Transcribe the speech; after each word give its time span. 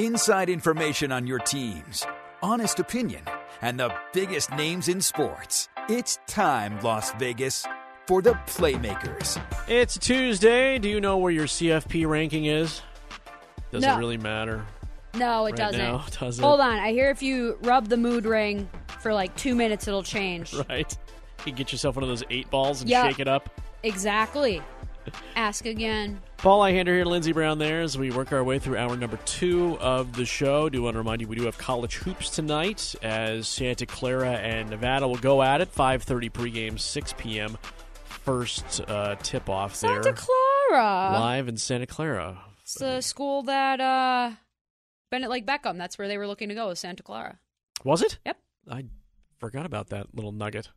Inside 0.00 0.48
information 0.48 1.12
on 1.12 1.26
your 1.26 1.40
teams, 1.40 2.06
honest 2.42 2.78
opinion, 2.80 3.20
and 3.60 3.78
the 3.78 3.92
biggest 4.14 4.50
names 4.52 4.88
in 4.88 4.98
sports. 5.02 5.68
It's 5.90 6.18
time, 6.26 6.80
Las 6.80 7.12
Vegas, 7.18 7.66
for 8.06 8.22
the 8.22 8.32
Playmakers. 8.46 9.38
It's 9.68 9.98
Tuesday. 9.98 10.78
Do 10.78 10.88
you 10.88 11.02
know 11.02 11.18
where 11.18 11.30
your 11.30 11.44
CFP 11.46 12.08
ranking 12.08 12.46
is? 12.46 12.80
Does 13.72 13.82
No. 13.82 13.94
it 13.94 13.98
really 13.98 14.16
matter? 14.16 14.64
No, 15.16 15.44
it 15.44 15.50
Right 15.50 15.56
doesn't. 15.56 15.78
now, 15.78 16.02
does 16.18 16.38
it? 16.38 16.42
Hold 16.42 16.60
on. 16.60 16.78
I 16.78 16.92
hear 16.92 17.10
if 17.10 17.22
you 17.22 17.58
rub 17.60 17.90
the 17.90 17.98
mood 17.98 18.24
ring 18.24 18.70
for 19.00 19.12
like 19.12 19.36
two 19.36 19.54
minutes, 19.54 19.86
it'll 19.86 20.02
change. 20.02 20.54
Right? 20.70 20.96
You 21.44 21.52
get 21.52 21.72
yourself 21.72 21.96
one 21.96 22.04
of 22.04 22.08
those 22.08 22.24
eight 22.30 22.48
balls 22.50 22.80
and 22.80 22.88
Yeah. 22.88 23.06
shake 23.06 23.20
it 23.20 23.28
up. 23.28 23.50
Exactly. 23.82 24.62
Ask 25.36 25.66
again. 25.66 26.20
Paul 26.42 26.60
Ihander 26.60 26.86
here, 26.86 27.04
Lindsey 27.04 27.32
Brown 27.32 27.58
there 27.58 27.82
as 27.82 27.98
we 27.98 28.10
work 28.10 28.32
our 28.32 28.42
way 28.42 28.58
through 28.58 28.78
hour 28.78 28.96
number 28.96 29.18
two 29.26 29.76
of 29.78 30.14
the 30.14 30.24
show. 30.24 30.70
Do 30.70 30.80
want 30.82 30.94
to 30.94 30.98
remind 30.98 31.20
you 31.20 31.28
we 31.28 31.36
do 31.36 31.44
have 31.44 31.58
college 31.58 31.96
hoops 31.96 32.30
tonight 32.30 32.94
as 33.02 33.46
Santa 33.46 33.84
Clara 33.84 34.30
and 34.32 34.70
Nevada 34.70 35.06
will 35.06 35.18
go 35.18 35.42
at 35.42 35.60
it. 35.60 35.70
5.30 35.74 36.32
pregame, 36.32 36.80
6 36.80 37.14
p.m. 37.18 37.58
First 38.04 38.80
uh, 38.88 39.16
tip-off 39.16 39.78
there. 39.82 40.02
Santa 40.02 40.14
Clara. 40.14 41.18
Live 41.20 41.48
in 41.48 41.58
Santa 41.58 41.86
Clara. 41.86 42.38
It's 42.62 42.76
the 42.76 43.02
school 43.02 43.42
that 43.42 43.78
uh, 43.78 44.30
Bend 45.10 45.24
It 45.24 45.28
Like 45.28 45.44
Beckham. 45.44 45.76
That's 45.76 45.98
where 45.98 46.08
they 46.08 46.16
were 46.16 46.26
looking 46.26 46.48
to 46.48 46.54
go. 46.54 46.68
Was 46.68 46.80
Santa 46.80 47.02
Clara. 47.02 47.38
Was 47.84 48.00
it? 48.00 48.18
Yep. 48.24 48.38
I 48.66 48.84
forgot 49.36 49.66
about 49.66 49.90
that 49.90 50.14
little 50.14 50.32
nugget. 50.32 50.70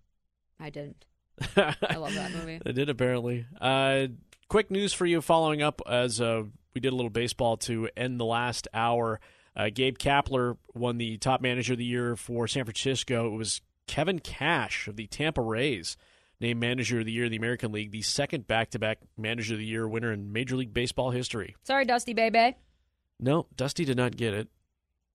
I 0.60 0.72
didn't. 0.72 1.06
I 1.56 1.96
love 1.96 2.16
that 2.16 2.32
movie. 2.34 2.60
They 2.66 2.74
did 2.74 2.90
apparently. 2.90 3.46
Uh, 3.62 4.08
quick 4.54 4.70
news 4.70 4.94
for 4.94 5.08
you 5.08 5.20
following 5.20 5.64
up 5.64 5.82
as 5.90 6.22
uh, 6.22 6.44
we 6.76 6.80
did 6.80 6.94
a 6.94 6.96
little 6.96 7.10
baseball 7.10 7.58
to 7.58 7.90
end 7.98 8.20
the 8.20 8.24
last 8.24 8.68
hour. 8.72 9.20
Uh, 9.56 9.70
Gabe 9.74 9.98
Kapler 9.98 10.58
won 10.76 11.00
the 11.00 11.18
top 11.18 11.42
manager 11.42 11.74
of 11.74 11.80
the 11.80 11.86
year 11.86 12.16
for 12.16 12.48
San 12.48 12.64
Francisco. 12.64 13.34
It 13.34 13.36
was 13.36 13.62
Kevin 13.88 14.20
Cash 14.20 14.88
of 14.88 14.96
the 14.96 15.08
Tampa 15.08 15.42
Rays 15.42 15.98
named 16.40 16.60
manager 16.60 17.00
of 17.00 17.08
the 17.08 17.12
year 17.12 17.26
of 17.26 17.32
the 17.32 17.38
American 17.38 17.72
League, 17.72 17.90
the 17.90 18.04
second 18.04 18.46
back-to-back 18.46 19.00
manager 19.18 19.56
of 19.56 19.60
the 19.60 19.66
year 19.66 19.88
winner 19.88 20.12
in 20.12 20.32
Major 20.32 20.56
League 20.56 20.72
Baseball 20.72 21.10
history. 21.10 21.56
Sorry, 21.64 21.86
Dusty 21.86 22.14
Baker. 22.14 22.54
No, 23.20 23.48
Dusty 23.56 23.86
did 23.86 23.98
not 23.98 24.16
get 24.16 24.36
it. 24.36 24.50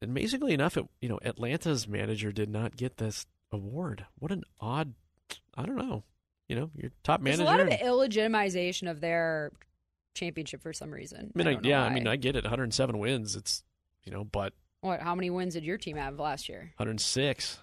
Amazingly 0.02 0.52
enough, 0.52 0.76
it, 0.76 0.84
you 1.00 1.08
know 1.08 1.20
Atlanta's 1.24 1.86
manager 1.86 2.32
did 2.32 2.50
not 2.50 2.76
get 2.76 2.96
this 2.96 3.24
award. 3.52 4.04
What 4.18 4.32
an 4.32 4.42
odd. 4.60 4.94
I 5.56 5.64
don't 5.64 5.76
know. 5.76 6.02
You 6.48 6.56
know, 6.56 6.70
your 6.74 6.90
top 7.04 7.20
manager. 7.20 7.44
There's 7.44 7.48
a 7.48 7.64
lot 7.64 7.72
of 7.72 7.78
illegitimization 7.80 8.90
of 8.90 9.00
their 9.00 9.52
championship 10.14 10.62
for 10.62 10.72
some 10.72 10.90
reason. 10.90 11.30
I 11.34 11.38
mean, 11.38 11.46
I 11.46 11.52
know 11.54 11.60
yeah, 11.62 11.82
I 11.82 11.90
mean, 11.92 12.06
I 12.08 12.16
get 12.16 12.36
it. 12.36 12.44
107 12.44 12.98
wins. 12.98 13.36
It's 13.36 13.62
you 14.04 14.12
know, 14.12 14.24
but 14.24 14.54
What? 14.80 15.00
How 15.00 15.14
many 15.14 15.28
wins 15.30 15.54
did 15.54 15.64
your 15.64 15.76
team 15.78 15.96
have 15.96 16.18
last 16.18 16.48
year 16.48 16.72
106. 16.78 17.58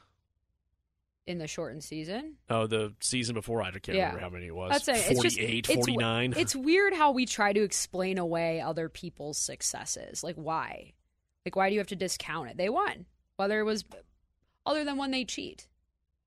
in 1.25 1.39
the 1.39 1.47
shortened 1.47 1.83
season? 1.83 2.35
Oh, 2.49 2.67
the 2.67 2.93
season 2.99 3.33
before 3.33 3.63
I 3.63 3.71
can't 3.71 3.87
Yeah. 3.97 4.05
remember 4.13 4.19
how 4.19 4.29
many 4.29 4.45
it 4.47 4.55
was. 4.55 4.71
That's 4.71 4.87
it. 4.87 5.11
It's 5.11 5.21
just 5.21 5.37
48, 5.37 5.69
it's 5.69 5.75
49. 5.75 6.33
It's 6.37 6.55
weird 6.55 6.93
how 6.93 7.11
we 7.11 7.25
try 7.25 7.51
to 7.53 7.63
explain 7.63 8.19
away 8.19 8.61
other 8.61 8.87
people's 8.89 9.39
successes. 9.39 10.23
Like 10.23 10.35
why? 10.35 10.93
Like 11.43 11.55
why 11.55 11.69
do 11.69 11.73
you 11.73 11.79
have 11.79 11.87
to 11.87 11.95
discount 11.95 12.51
it? 12.51 12.57
They 12.57 12.69
won, 12.69 13.05
whether 13.37 13.59
it 13.59 13.63
was 13.63 13.83
other 14.67 14.83
than 14.83 14.97
when 14.97 15.09
they 15.09 15.25
cheat. 15.25 15.67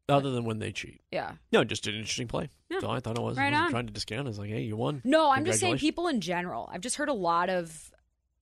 Other 0.08 0.30
than 0.30 0.44
when 0.44 0.58
they 0.58 0.72
cheat. 0.72 1.02
Yeah. 1.12 1.32
No, 1.52 1.64
just 1.64 1.86
an 1.86 1.94
interesting 1.94 2.28
play. 2.28 2.48
Yeah. 2.70 2.76
That's 2.76 2.84
all 2.84 2.92
I 2.92 3.00
thought 3.00 3.18
it 3.18 3.22
was. 3.22 3.36
Right 3.36 3.48
I 3.48 3.50
wasn't 3.50 3.64
on. 3.64 3.70
trying 3.70 3.86
to 3.88 3.92
discount. 3.92 4.26
I 4.26 4.30
was 4.30 4.38
like, 4.38 4.48
hey, 4.48 4.62
you 4.62 4.76
won. 4.76 5.02
No, 5.04 5.30
I'm 5.30 5.44
just 5.44 5.60
saying 5.60 5.78
people 5.78 6.08
in 6.08 6.20
general. 6.20 6.68
I've 6.72 6.80
just 6.80 6.96
heard 6.96 7.10
a 7.10 7.14
lot 7.14 7.50
of 7.50 7.90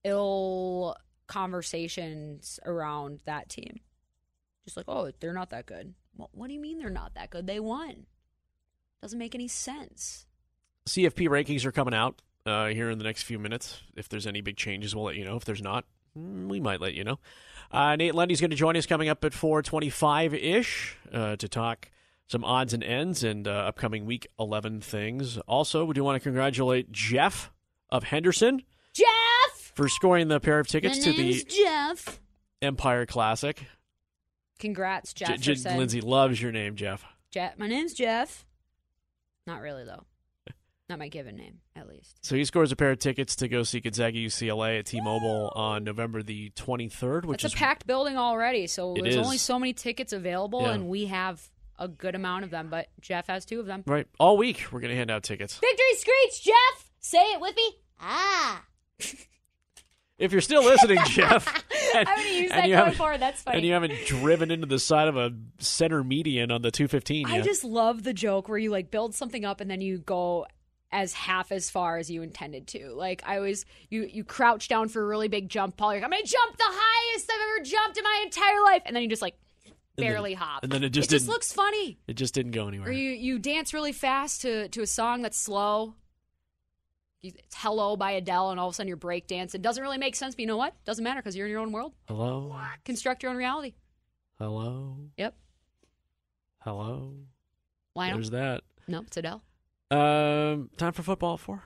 ill 0.05 0.97
conversations 1.27 2.61
around 2.65 3.21
that 3.27 3.49
team. 3.49 3.81
Just 4.65 4.77
like, 4.77 4.87
oh, 4.89 5.11
they're 5.21 5.33
not 5.33 5.51
that 5.51 5.67
good. 5.67 5.95
Well, 6.17 6.31
what 6.33 6.49
do 6.49 6.55
you 6.55 6.61
mean 6.61 6.79
they're 6.79 6.91
not 6.91 7.15
that 7.15 7.31
good? 7.31 7.47
They 7.47 7.61
won. 7.61 8.07
Doesn't 9.03 9.19
make 9.19 9.35
any 9.35 9.49
sense. 9.49 10.27
CFP 10.89 11.29
rankings 11.29 11.65
are 11.65 11.73
coming 11.73 11.95
out 11.95 12.23
uh, 12.47 12.67
here 12.67 12.91
in 12.91 12.99
the 12.99 13.05
next 13.05 13.25
few 13.25 13.39
minutes. 13.39 13.81
If 13.97 14.09
there's 14.09 14.27
any 14.27 14.41
big 14.41 14.57
changes, 14.57 14.95
we'll 14.95 15.05
let 15.05 15.17
you 15.17 15.25
know. 15.25 15.37
If 15.37 15.45
there's 15.45 15.63
not, 15.63 15.85
we 16.17 16.61
might 16.61 16.81
let 16.81 16.95
you 16.95 17.05
know. 17.05 17.19
Uh, 17.71 17.97
Nate 17.97 18.15
Lundy's 18.15 18.41
going 18.41 18.51
to 18.51 18.57
join 18.57 18.77
us 18.77 18.87
coming 18.87 19.09
up 19.09 19.25
at 19.25 19.35
425 19.35 20.35
ish 20.35 20.97
uh, 21.13 21.37
to 21.37 21.49
talk 21.49 21.91
some 22.29 22.45
odds 22.45 22.73
and 22.73 22.83
ends 22.83 23.23
and 23.23 23.47
uh, 23.47 23.51
upcoming 23.51 24.07
week 24.07 24.27
11 24.39 24.81
things. 24.81 25.39
Also, 25.47 25.85
we 25.85 25.95
do 25.95 26.03
want 26.03 26.17
to 26.17 26.21
congratulate 26.21 26.91
Jeff 26.91 27.51
of 27.91 28.05
Henderson 28.05 28.63
Jeff! 28.93 29.73
for 29.75 29.89
scoring 29.89 30.29
the 30.29 30.41
pair 30.41 30.59
of 30.59 30.67
tickets 30.67 30.99
to 31.05 31.13
the 31.13 31.45
Jeff. 31.49 32.21
Empire 32.63 33.07
Classic. 33.07 33.65
Congrats, 34.59 35.13
J- 35.13 35.37
Jefferson. 35.37 35.73
J- 35.73 35.79
Lindsay 35.79 36.01
loves 36.01 36.41
your 36.41 36.53
name, 36.53 36.77
Jeff. 36.77 37.05
Jeff. 37.31 37.59
my 37.59 37.67
name's 37.69 37.93
Jeff. 37.93 38.47
Not 39.47 39.61
really 39.61 39.85
though. 39.85 40.05
Not 40.89 41.01
my 41.01 41.09
given 41.09 41.35
name, 41.37 41.59
at 41.75 41.89
least. 41.89 42.25
So 42.25 42.37
he 42.37 42.45
scores 42.45 42.71
a 42.71 42.77
pair 42.77 42.93
of 42.93 43.01
tickets 43.01 43.35
to 43.37 43.49
go 43.49 43.65
see 43.65 43.81
Gonzaga 43.81 44.19
UCLA 44.19 44.79
at 44.79 44.87
T-Mobile 44.87 45.53
on 45.57 45.83
November 45.83 46.23
the 46.23 46.51
23rd, 46.51 47.25
which 47.25 47.45
it's 47.45 47.53
is 47.55 47.59
a 47.59 47.61
packed 47.61 47.89
building 47.89 48.17
already, 48.17 48.69
so 48.69 48.95
there's 48.95 49.17
is. 49.17 49.25
only 49.25 49.39
so 49.39 49.59
many 49.59 49.73
tickets 49.73 50.13
available, 50.13 50.63
Yeah. 50.63 50.75
and 50.75 50.87
we 50.89 51.07
have 51.07 51.43
a 51.79 51.89
good 51.89 52.15
amount 52.15 52.45
of 52.45 52.51
them. 52.51 52.69
But 52.71 52.87
Jeff 53.01 53.27
has 53.27 53.45
two 53.45 53.59
of 53.59 53.67
them. 53.67 53.83
right 53.87 54.07
all 54.21 54.37
week. 54.37 54.67
We're 54.71 54.79
going 54.81 54.93
to 54.93 54.97
hand 54.97 55.11
out 55.11 55.25
tickets. 55.25 55.59
Victory 55.59 55.95
screech, 55.97 56.45
Jeff. 56.45 56.91
Say 57.01 57.19
it 57.33 57.41
with 57.41 57.57
me. 57.57 57.73
Ah. 58.01 58.63
If 60.19 60.33
you're 60.33 60.41
still 60.41 60.65
listening, 60.65 60.97
Jeff, 61.09 61.47
and, 61.95 62.09
I'm 62.09 62.17
gonna 62.17 62.29
use 62.31 62.49
that 62.51 62.65
you 62.65 62.71
going 62.71 62.79
haven't- 62.79 62.95
forward. 62.95 63.21
That's 63.21 63.43
funny. 63.43 63.59
and 63.59 63.67
you 63.67 63.75
haven't 63.75 63.93
driven 64.07 64.51
into 64.51 64.67
the 64.67 64.79
side 64.79 65.09
of 65.09 65.17
a 65.19 65.31
center 65.59 66.03
median 66.03 66.51
on 66.51 66.63
the 66.63 66.71
215 66.71 67.27
I 67.27 67.43
just 67.43 67.65
love 67.65 68.03
the 68.03 68.15
joke 68.15 68.49
where 68.49 68.57
you 68.57 68.71
like 68.71 68.91
build 68.91 69.15
something 69.15 69.45
up 69.45 69.61
and 69.61 69.71
then 69.71 69.83
you 69.83 69.99
go 69.99 70.47
as 70.97 71.13
half 71.13 71.53
as 71.53 71.69
far 71.69 71.99
as 71.99 72.11
you 72.11 72.23
intended 72.23 72.67
to. 72.69 72.89
Like 72.95 73.23
I 73.27 73.37
always 73.37 73.67
you 73.91 74.05
you 74.11 74.25
crouch 74.25 74.67
down 74.69 74.89
for 74.89 75.03
a 75.03 75.07
really 75.07 75.29
big 75.29 75.49
jump, 75.51 75.77
Paul. 75.77 75.93
You're 75.93 76.01
like, 76.01 76.05
I'm 76.07 76.11
gonna 76.11 76.23
jump 76.25 76.57
the 76.57 76.65
highest 76.67 77.31
I've 77.31 77.41
ever 77.59 77.65
jumped 77.65 77.99
in 77.99 78.05
my 78.05 78.21
entire 78.25 78.63
life, 78.65 78.83
and 78.87 78.97
then 78.97 79.03
you 79.03 79.09
just 79.11 79.21
like 79.23 79.37
then- 79.97 80.07
barely 80.07 80.33
hop. 80.35 80.63
and 80.63 80.73
then 80.73 80.83
it 80.83 80.91
just 80.91 81.11
it 81.13 81.17
just 81.17 81.29
looks 81.29 81.53
funny. 81.53 81.99
it 82.07 82.15
just 82.15 82.33
didn't 82.35 82.53
go 82.53 82.67
anywhere. 82.69 82.89
Or 82.89 82.93
you 82.93 83.11
you 83.11 83.39
dance 83.39 83.75
really 83.75 83.93
fast 83.93 84.41
to 84.43 84.69
to 84.71 84.81
a 84.83 84.87
song 84.87 85.21
that's 85.23 85.39
slow. 85.39 85.95
It's 87.23 87.55
"Hello" 87.57 87.97
by 87.97 88.13
Adele, 88.13 88.51
and 88.53 88.59
all 88.61 88.69
of 88.69 88.73
a 88.73 88.75
sudden 88.77 88.89
you're 88.89 88.97
break 88.97 89.27
dance. 89.27 89.55
It 89.55 89.61
doesn't 89.63 89.83
really 89.83 89.99
make 89.99 90.15
sense, 90.17 90.35
but 90.35 90.41
you 90.41 90.47
know 90.47 90.57
what? 90.57 90.75
Doesn't 90.85 91.03
matter 91.05 91.21
because 91.21 91.37
you're 91.37 91.47
in 91.47 91.51
your 91.53 91.61
own 91.61 91.73
world. 91.73 91.93
Hello, 92.09 92.57
Construct 92.85 93.23
your 93.23 93.31
own 93.33 93.37
reality. 93.37 93.75
hello, 94.39 94.99
Yep. 95.17 95.35
hello. 96.61 97.15
Lionel? 97.95 98.19
There's 98.19 98.31
that. 98.31 98.63
No, 98.89 99.01
it's 99.01 99.17
Adele. 99.17 99.43
Um, 99.91 100.71
time 100.77 100.93
for 100.93 101.03
football 101.03 101.37
four. 101.37 101.63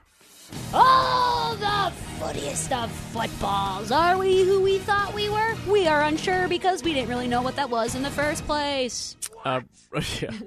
Oh, 0.75 1.57
the 1.59 2.23
footiest 2.23 2.73
of 2.73 2.91
footballs. 2.91 3.91
Are 3.91 4.19
we 4.19 4.45
who 4.45 4.61
we 4.61 4.79
thought 4.79 5.15
we 5.15 5.29
were? 5.29 5.55
We 5.69 5.87
are 5.87 6.03
unsure 6.03 6.49
because 6.49 6.83
we 6.83 6.93
didn't 6.93 7.09
really 7.09 7.29
know 7.29 7.43
what 7.43 7.57
that 7.57 7.71
was 7.71 7.95
in 7.95 8.03
the 8.03 8.11
first 8.11 8.45
place. 8.47 9.17
Uh, 9.45 9.61
yeah. 10.21 10.31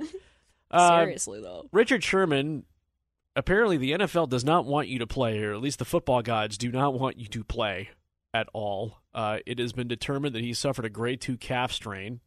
Uh, 0.71 1.01
Seriously, 1.01 1.39
though. 1.39 1.69
Richard 1.71 2.03
Sherman. 2.03 2.63
Apparently, 3.35 3.77
the 3.77 3.91
NFL 3.91 4.27
does 4.27 4.43
not 4.43 4.65
want 4.65 4.87
you 4.87 4.97
to 4.99 5.05
play, 5.05 5.43
or 5.43 5.53
at 5.53 5.61
least 5.61 5.77
the 5.77 5.85
football 5.85 6.23
gods 6.23 6.57
do 6.57 6.71
not 6.71 6.95
want 6.95 7.19
you 7.19 7.27
to 7.27 7.43
play 7.43 7.89
at 8.33 8.47
all. 8.53 8.97
Uh, 9.13 9.37
it 9.45 9.59
has 9.59 9.71
been 9.71 9.87
determined 9.87 10.33
that 10.33 10.41
he 10.41 10.51
suffered 10.51 10.85
a 10.85 10.89
grade 10.89 11.21
two 11.21 11.37
calf 11.37 11.71
strain. 11.71 12.21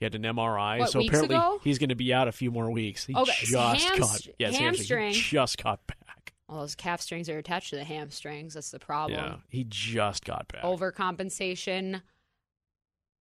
He 0.00 0.06
had 0.06 0.14
an 0.14 0.22
MRI, 0.22 0.78
What, 0.78 0.90
so 0.90 1.00
apparently 1.00 1.36
ago? 1.36 1.60
he's 1.62 1.78
going 1.78 1.90
to 1.90 1.94
be 1.94 2.12
out 2.14 2.26
a 2.26 2.32
few 2.32 2.50
more 2.50 2.70
weeks. 2.70 3.04
He 3.04 3.14
Okay, 3.14 3.32
just 3.44 3.52
hamst- 3.52 3.98
got 3.98 4.26
yes, 4.38 4.56
hamstring. 4.56 5.12
Just 5.12 5.62
got 5.62 5.86
back. 5.86 6.32
Well, 6.48 6.60
those 6.60 6.74
calf 6.74 7.02
strings 7.02 7.28
are 7.28 7.36
attached 7.36 7.70
to 7.70 7.76
the 7.76 7.84
hamstrings. 7.84 8.54
That's 8.54 8.70
the 8.70 8.78
problem. 8.78 9.20
Yeah, 9.20 9.36
he 9.50 9.64
just 9.68 10.24
got 10.24 10.48
back. 10.48 10.62
Overcompensation, 10.62 12.00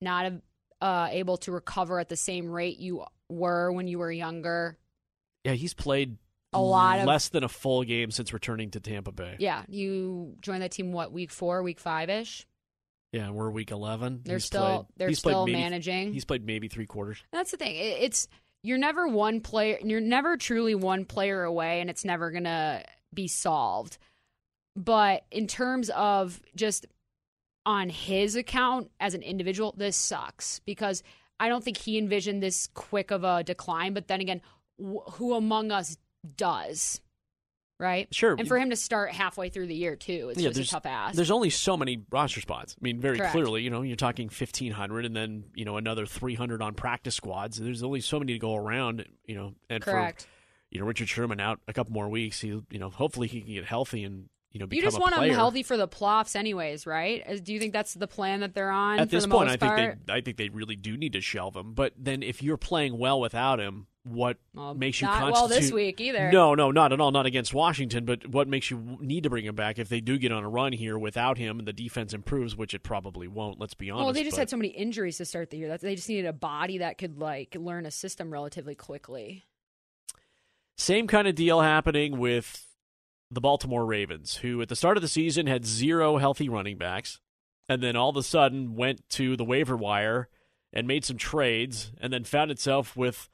not 0.01 0.33
uh, 0.81 1.09
able 1.11 1.37
to 1.39 1.51
recover 1.53 1.99
at 1.99 2.09
the 2.09 2.17
same 2.17 2.49
rate 2.49 2.79
you 2.79 3.05
were 3.29 3.73
when 3.73 3.89
you 3.89 3.99
were 3.99 4.13
younger. 4.13 4.79
Yeah, 5.45 5.53
he's 5.55 5.75
played 5.75 6.17
A 6.53 6.61
lot 6.63 7.01
of- 7.01 7.07
less 7.07 7.29
than 7.29 7.43
a 7.43 7.49
full 7.49 7.83
game 7.83 8.13
since 8.13 8.33
returning 8.33 8.71
to 8.71 8.81
Tampa 8.81 9.11
Bay. 9.11 9.35
Yeah, 9.41 9.65
you 9.69 10.37
joined 10.41 10.63
that 10.63 10.71
team 10.71 10.93
what 10.93 11.11
week 11.13 11.33
four, 11.33 11.63
week 11.65 11.81
five 11.81 12.09
ish. 12.09 12.47
Yeah, 13.13 13.31
we're 13.31 13.51
week 13.51 13.71
eleven. 13.71 14.21
They're 14.25 14.37
He's 14.37 14.45
still 14.45 14.85
played- 14.85 14.87
they're 14.97 15.13
still 15.15 15.47
maybe- 15.47 15.59
managing. 15.59 16.13
He's 16.13 16.25
played 16.25 16.45
maybe 16.45 16.69
three 16.69 16.87
quarters. 16.87 17.23
That's 17.33 17.51
the 17.51 17.57
thing. 17.57 17.75
It's 17.75 18.29
you're 18.63 18.79
never 18.79 19.09
one 19.09 19.41
player. 19.41 19.79
You're 19.83 20.01
never 20.01 20.37
truly 20.37 20.75
one 20.75 21.05
player 21.07 21.43
away, 21.45 21.81
and 21.81 21.89
it's 21.89 22.05
never 22.05 22.31
gonna 22.31 22.85
be 23.15 23.27
solved. 23.29 23.97
But 24.77 25.25
in 25.31 25.47
terms 25.47 25.91
of 25.91 26.41
just 26.55 26.87
on 27.65 27.89
his 27.89 28.37
account 28.37 28.91
as 29.01 29.15
an 29.15 29.23
individual, 29.23 29.75
this 29.77 29.97
sucks 29.97 30.61
because 30.61 31.03
I 31.41 31.49
don't 31.49 31.65
think 31.65 31.79
he 31.79 31.99
envisioned 31.99 32.43
this 32.43 32.69
quick 32.75 33.11
of 33.11 33.25
a 33.25 33.43
decline. 33.43 33.95
But 33.95 34.09
then 34.09 34.21
again, 34.21 34.43
wh- 34.79 35.09
who 35.13 35.35
among 35.35 35.71
us 35.71 35.97
does? 36.37 37.01
Right. 37.79 38.13
Sure. 38.13 38.35
And 38.37 38.49
for 38.49 38.59
him 38.59 38.71
to 38.71 38.77
start 38.77 39.13
halfway 39.13 39.51
through 39.51 39.69
the 39.69 39.75
year 39.75 39.95
too, 39.95 40.31
it's 40.33 40.41
yeah, 40.41 40.51
just 40.51 40.71
a 40.71 40.75
tough 40.75 40.87
ask. 40.87 41.15
There's 41.15 41.31
only 41.31 41.51
so 41.51 41.77
many 41.77 42.03
roster 42.11 42.41
spots. 42.41 42.75
I 42.77 42.83
mean, 42.83 43.01
very 43.01 43.19
Correct. 43.19 43.33
clearly, 43.33 43.63
you 43.63 43.71
know, 43.71 43.83
you're 43.83 43.97
talking 43.97 44.27
1,500 44.27 45.05
and 45.05 45.15
then, 45.15 45.45
you 45.55 45.65
know, 45.65 45.77
another 45.77 46.05
300 46.05 46.61
on 46.61 46.75
practice 46.75 47.15
squads. 47.15 47.57
There's 47.57 47.85
only 47.85 48.01
so 48.01 48.19
many 48.19 48.33
to 48.33 48.39
go 48.41 48.57
around, 48.57 49.07
you 49.27 49.37
know, 49.37 49.55
and 49.71 49.83
Correct. 49.83 50.23
for, 50.23 50.29
you 50.71 50.81
know, 50.81 50.87
Richard 50.87 51.09
Sherman 51.09 51.39
out 51.39 51.61
a 51.69 51.73
couple 51.73 51.93
more 51.93 52.09
weeks, 52.09 52.41
he, 52.41 52.49
you 52.49 52.79
know, 52.79 52.91
hopefully 52.91 53.29
he 53.29 53.43
can 53.43 53.55
get 53.55 53.65
healthy 53.65 54.03
and, 54.03 54.29
you 54.53 54.61
know, 54.61 54.67
you 54.71 54.81
just 54.81 54.99
want 54.99 55.15
him 55.15 55.29
healthy 55.31 55.62
for 55.62 55.77
the 55.77 55.87
playoffs, 55.87 56.35
anyways, 56.35 56.87
right? 56.87 57.45
Do 57.45 57.53
you 57.53 57.59
think 57.61 57.73
that's 57.75 57.95
the 57.95 58.06
plan 58.09 58.41
that 58.41 58.55
they're 58.55 58.71
on 58.71 58.99
At 58.99 59.09
for 59.09 59.17
this 59.17 59.25
the 59.25 59.31
point, 59.31 59.49
most 59.49 59.55
I 59.55 59.56
think 59.59 59.73
part? 59.75 59.99
they, 60.06 60.12
I 60.15 60.21
think 60.23 60.37
they 60.39 60.49
really 60.49 60.77
do 60.77 60.97
need 60.97 61.12
to 61.12 61.21
shelve 61.21 61.55
him. 61.55 61.75
But 61.75 61.93
then, 61.99 62.23
if 62.23 62.43
you're 62.43 62.56
playing 62.56 62.97
well 62.99 63.21
without 63.21 63.61
him, 63.61 63.89
what 64.05 64.39
Well, 64.55 64.75
makes 64.75 65.03
you 65.03 65.06
not 65.06 65.19
constitute? 65.21 65.35
well 65.35 65.49
this 65.61 65.71
week 65.71 66.00
either. 66.00 66.33
No, 66.33 66.55
no, 66.55 66.71
not 66.71 66.95
at 66.95 67.00
all. 67.00 67.11
Not 67.11 67.27
against 67.27 67.53
Washington. 67.53 68.06
But 68.06 68.27
what 68.29 68.49
makes 68.49 68.71
you 68.71 68.97
need 69.03 69.25
to 69.25 69.29
bring 69.31 69.45
him 69.45 69.55
back 69.55 69.79
if 69.79 69.91
they 69.91 70.00
do 70.00 70.17
get 70.17 70.33
on 70.33 70.45
a 70.45 70.49
run 70.49 70.73
here 70.73 70.97
without 70.99 71.37
him 71.37 71.59
and 71.59 71.69
the 71.69 71.75
defense 71.75 72.15
improves, 72.15 72.56
which 72.56 72.73
it 72.73 72.83
probably 72.83 73.29
won't. 73.29 73.61
Let's 73.61 73.75
be 73.75 73.91
honest. 73.91 74.05
Well, 74.05 74.12
they 74.15 74.23
just 74.25 74.37
but- 74.37 74.41
had 74.43 74.50
so 74.50 74.56
many 74.56 74.71
injuries 74.71 75.19
to 75.19 75.27
start 75.27 75.50
the 75.50 75.59
year. 75.59 75.69
That 75.69 75.83
they 75.83 75.95
just 75.95 76.09
needed 76.09 76.25
a 76.25 76.33
body 76.33 76.79
that 76.79 76.97
could 76.97 77.19
like 77.19 77.55
learn 77.55 77.85
a 77.85 77.91
system 77.91 78.33
relatively 78.33 78.75
quickly. 78.75 79.45
Same 80.77 81.06
kind 81.06 81.29
of 81.29 81.35
deal 81.35 81.61
happening 81.61 82.19
with 82.19 82.65
the 83.31 83.41
Baltimore 83.41 83.85
Ravens, 83.85 84.37
who 84.37 84.61
at 84.63 84.69
the 84.69 84.77
start 84.77 84.97
of 84.97 85.03
the 85.03 85.09
season 85.09 85.47
had 85.47 85.67
zero 85.67 86.17
healthy 86.19 86.49
running 86.49 86.79
backs, 86.79 87.21
and 87.69 87.83
then 87.83 87.97
all 87.97 88.09
of 88.11 88.17
a 88.17 88.23
sudden 88.23 88.75
went 88.75 89.07
to 89.11 89.37
the 89.37 89.45
waiver 89.45 89.77
wire 89.77 90.29
and 90.73 90.87
made 90.87 91.05
some 91.05 91.17
trades, 91.19 91.93
and 92.01 92.13
then 92.13 92.25
found 92.25 92.51
itself 92.51 92.97
with 92.97 93.29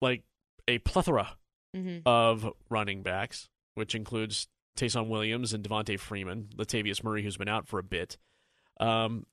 like 0.00 0.22
a 0.68 0.78
plethora 0.78 1.36
Mm-hmm. 1.76 1.98
of 2.06 2.48
running 2.70 3.02
backs, 3.02 3.48
which 3.74 3.96
includes 3.96 4.46
Ty'Son 4.76 5.08
Williams 5.08 5.52
and 5.52 5.64
Devonta 5.68 5.98
Freeman, 5.98 6.50
Latavius 6.56 7.02
Murray, 7.02 7.24
who's 7.24 7.36
been 7.36 7.48
out 7.48 7.66
for 7.66 7.80
a 7.80 7.82
bit. 7.82 8.16
Um, 8.78 9.26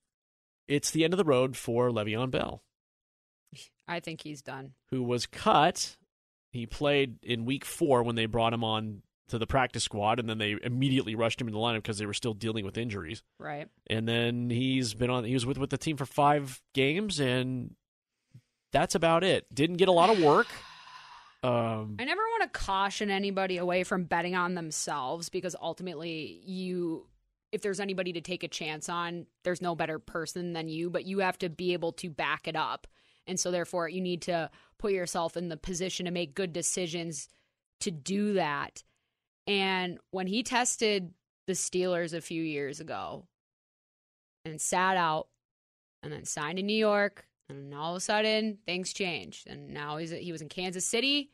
it's 0.68 0.90
the 0.90 1.04
end 1.04 1.14
of 1.14 1.20
the 1.20 1.24
road 1.24 1.56
for 1.56 1.92
Le'Veon 1.92 2.32
Bell. 2.32 2.64
I 3.88 4.00
think 4.00 4.22
he's 4.22 4.42
done. 4.42 4.72
who 4.90 5.04
was 5.04 5.28
cut. 5.28 5.98
He 6.52 6.66
played 6.66 7.18
in 7.22 7.46
week 7.46 7.64
four 7.64 8.02
when 8.02 8.16
they 8.16 8.26
brought 8.26 8.54
him 8.54 8.64
on 8.64 9.04
to 9.32 9.40
the 9.40 9.48
practice 9.48 9.84
squad, 9.84 10.20
and 10.20 10.30
then 10.30 10.38
they 10.38 10.56
immediately 10.62 11.16
rushed 11.16 11.42
him 11.42 11.48
in 11.48 11.54
the 11.54 11.60
lineup 11.60 11.78
because 11.78 11.98
they 11.98 12.06
were 12.06 12.14
still 12.14 12.34
dealing 12.34 12.64
with 12.64 12.78
injuries. 12.78 13.24
Right. 13.40 13.68
And 13.88 14.08
then 14.08 14.50
he's 14.50 14.94
been 14.94 15.10
on. 15.10 15.24
He 15.24 15.34
was 15.34 15.46
with 15.46 15.58
with 15.58 15.70
the 15.70 15.78
team 15.78 15.98
for 15.98 16.06
five 16.06 16.62
games, 16.74 17.20
and 17.20 17.76
that's 18.72 18.96
about 18.96 19.24
it. 19.24 19.46
Didn't 19.54 19.78
get 19.78 19.88
a 19.88 19.94
lot 19.94 20.10
of 20.10 20.22
work. 20.22 20.48
Um, 21.44 21.96
I 22.00 22.06
never 22.06 22.22
want 22.22 22.54
to 22.54 22.60
caution 22.60 23.10
anybody 23.10 23.58
away 23.58 23.84
from 23.84 24.04
betting 24.04 24.36
on 24.36 24.54
themselves 24.54 25.30
because 25.30 25.56
ultimately 25.60 26.40
you 26.46 27.08
if 27.52 27.62
there's 27.62 27.80
anybody 27.80 28.14
to 28.14 28.22
take 28.22 28.44
a 28.44 28.48
chance 28.48 28.90
on, 28.90 29.26
there's 29.44 29.62
no 29.62 29.76
better 29.76 30.00
person 30.00 30.54
than 30.54 30.70
you, 30.70 30.92
but 30.92 31.06
you 31.06 31.18
have 31.18 31.38
to 31.40 31.50
be 31.50 31.74
able 31.74 31.94
to 31.94 32.12
back 32.12 32.48
it 32.48 32.56
up. 32.56 32.88
And 33.28 33.40
so 33.40 33.52
therefore 33.52 33.90
you 33.90 34.02
need 34.02 34.22
to 34.24 34.50
put 34.78 34.94
yourself 34.94 35.36
in 35.36 35.50
the 35.50 35.58
position 35.58 36.06
to 36.06 36.12
make 36.12 36.36
good 36.36 36.54
decisions 36.54 37.28
to 37.82 37.92
do 37.92 38.34
that. 38.34 38.84
And 39.48 39.98
when 40.12 40.28
he 40.28 40.44
tested 40.44 41.14
the 41.48 41.54
Steelers 41.54 42.14
a 42.14 42.22
few 42.22 42.42
years 42.44 42.80
ago 42.80 43.26
and 44.46 44.60
sat 44.62 44.98
out 44.98 45.28
and 46.04 46.12
then 46.12 46.26
signed 46.26 46.60
in 46.60 46.66
New 46.66 46.74
York 46.76 47.26
and 47.50 47.74
all 47.74 47.92
of 47.92 47.98
a 47.98 48.00
sudden 48.00 48.58
things 48.66 48.94
changed. 48.94 49.48
And 49.48 49.74
now 49.74 49.98
he's 49.98 50.12
he 50.12 50.32
was 50.32 50.42
in 50.42 50.50
Kansas 50.50 50.86
City 50.86 51.32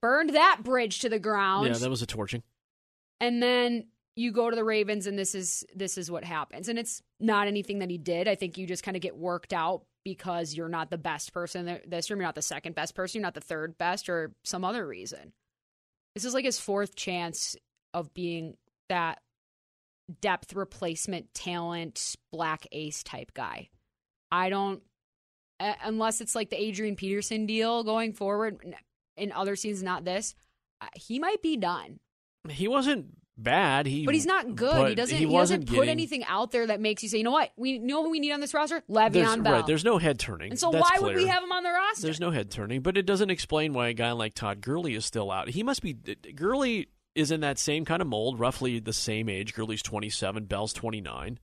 burned 0.00 0.30
that 0.30 0.60
bridge 0.62 1.00
to 1.00 1.08
the 1.08 1.18
ground. 1.18 1.68
Yeah, 1.68 1.74
that 1.74 1.90
was 1.90 2.02
a 2.02 2.06
torching. 2.06 2.42
and 3.20 3.42
then 3.42 3.86
you 4.14 4.30
go 4.30 4.50
to 4.50 4.56
the 4.56 4.64
Ravens 4.64 5.06
and 5.06 5.18
this 5.18 5.34
is 5.34 5.64
this 5.74 5.96
is 5.96 6.10
what 6.10 6.24
happens. 6.24 6.68
And 6.68 6.78
it's 6.78 7.02
not 7.20 7.46
anything 7.48 7.78
that 7.80 7.90
he 7.90 7.98
did. 7.98 8.28
I 8.28 8.34
think 8.34 8.58
you 8.58 8.66
just 8.66 8.82
kind 8.82 8.96
of 8.96 9.00
get 9.00 9.16
worked 9.16 9.52
out 9.52 9.84
because 10.04 10.54
you're 10.54 10.68
not 10.68 10.90
the 10.90 10.98
best 10.98 11.32
person 11.32 11.68
in 11.68 11.80
this 11.86 12.10
room 12.10 12.18
you're 12.20 12.26
not 12.26 12.34
the 12.34 12.42
second 12.42 12.74
best 12.74 12.94
person 12.94 13.20
you're 13.20 13.26
not 13.26 13.34
the 13.34 13.40
third 13.40 13.78
best 13.78 14.08
or 14.08 14.32
some 14.42 14.64
other 14.64 14.84
reason 14.86 15.32
this 16.14 16.24
is 16.24 16.34
like 16.34 16.44
his 16.44 16.58
fourth 16.58 16.94
chance 16.94 17.56
of 17.94 18.12
being 18.14 18.56
that 18.88 19.20
depth 20.20 20.54
replacement 20.54 21.32
talent 21.34 22.16
black 22.32 22.66
ace 22.72 23.02
type 23.02 23.32
guy 23.34 23.68
I 24.30 24.50
don't 24.50 24.82
unless 25.84 26.20
it's 26.20 26.34
like 26.34 26.50
the 26.50 26.60
Adrian 26.60 26.96
Peterson 26.96 27.46
deal 27.46 27.84
going 27.84 28.12
forward 28.12 28.74
in 29.16 29.32
other 29.32 29.56
seasons, 29.56 29.82
not 29.82 30.04
this. 30.04 30.34
Uh, 30.80 30.88
he 30.94 31.18
might 31.18 31.42
be 31.42 31.56
done, 31.56 32.00
He 32.48 32.66
wasn't 32.68 33.16
bad. 33.42 33.86
He, 33.86 34.04
but 34.04 34.14
he's 34.14 34.26
not 34.26 34.54
good. 34.54 34.72
but 34.72 34.88
He 34.90 34.94
doesn't. 34.94 35.16
He, 35.16 35.26
He, 35.26 35.32
doesn't 35.32 35.66
put 35.66 35.74
getting- 35.74 35.90
anything 35.90 36.24
out 36.24 36.50
there 36.50 36.66
that 36.66 36.80
makes 36.80 37.02
you 37.02 37.08
say, 37.08 37.18
you 37.18 37.24
know 37.24 37.30
what, 37.30 37.50
we 37.56 37.78
know 37.78 38.02
who 38.04 38.10
we 38.10 38.20
need 38.20 38.32
on 38.32 38.40
this 38.40 38.54
roster, 38.54 38.82
There's, 38.88 39.12
Le'Veon 39.14 39.42
Bell. 39.42 39.52
right, 39.54 39.66
there's 39.66 39.84
no 39.84 39.98
head 39.98 40.18
turning. 40.18 40.50
and 40.50 40.58
so 40.58 40.70
That's 40.70 40.82
why 40.90 40.98
would 41.00 41.16
we 41.16 41.26
have 41.26 41.42
him 41.42 41.52
on 41.52 41.62
the 41.62 41.70
roster? 41.70 42.02
There's 42.02 42.20
no 42.20 42.30
head 42.30 42.50
turning, 42.50 42.80
but 42.82 42.96
it 42.96 43.06
doesn't 43.06 43.30
explain 43.30 43.72
why 43.72 43.88
a 43.88 43.94
guy 43.94 44.12
like 44.12 44.34
Todd 44.34 44.60
Gurley 44.60 44.94
is 44.94 45.04
still 45.04 45.30
out. 45.30 45.48
He 45.48 45.62
must 45.62 45.82
be 45.82 45.92
Gurley 45.94 46.88
is 47.14 47.30
in 47.30 47.40
that 47.40 47.58
same 47.58 47.84
kind 47.84 48.00
of 48.00 48.08
mold, 48.08 48.38
roughly 48.40 48.78
the 48.78 48.92
same 48.92 49.28
age. 49.28 49.54
Gurley's 49.54 49.82
27, 49.82 50.44
Bell's 50.46 50.72
29. 50.72 51.38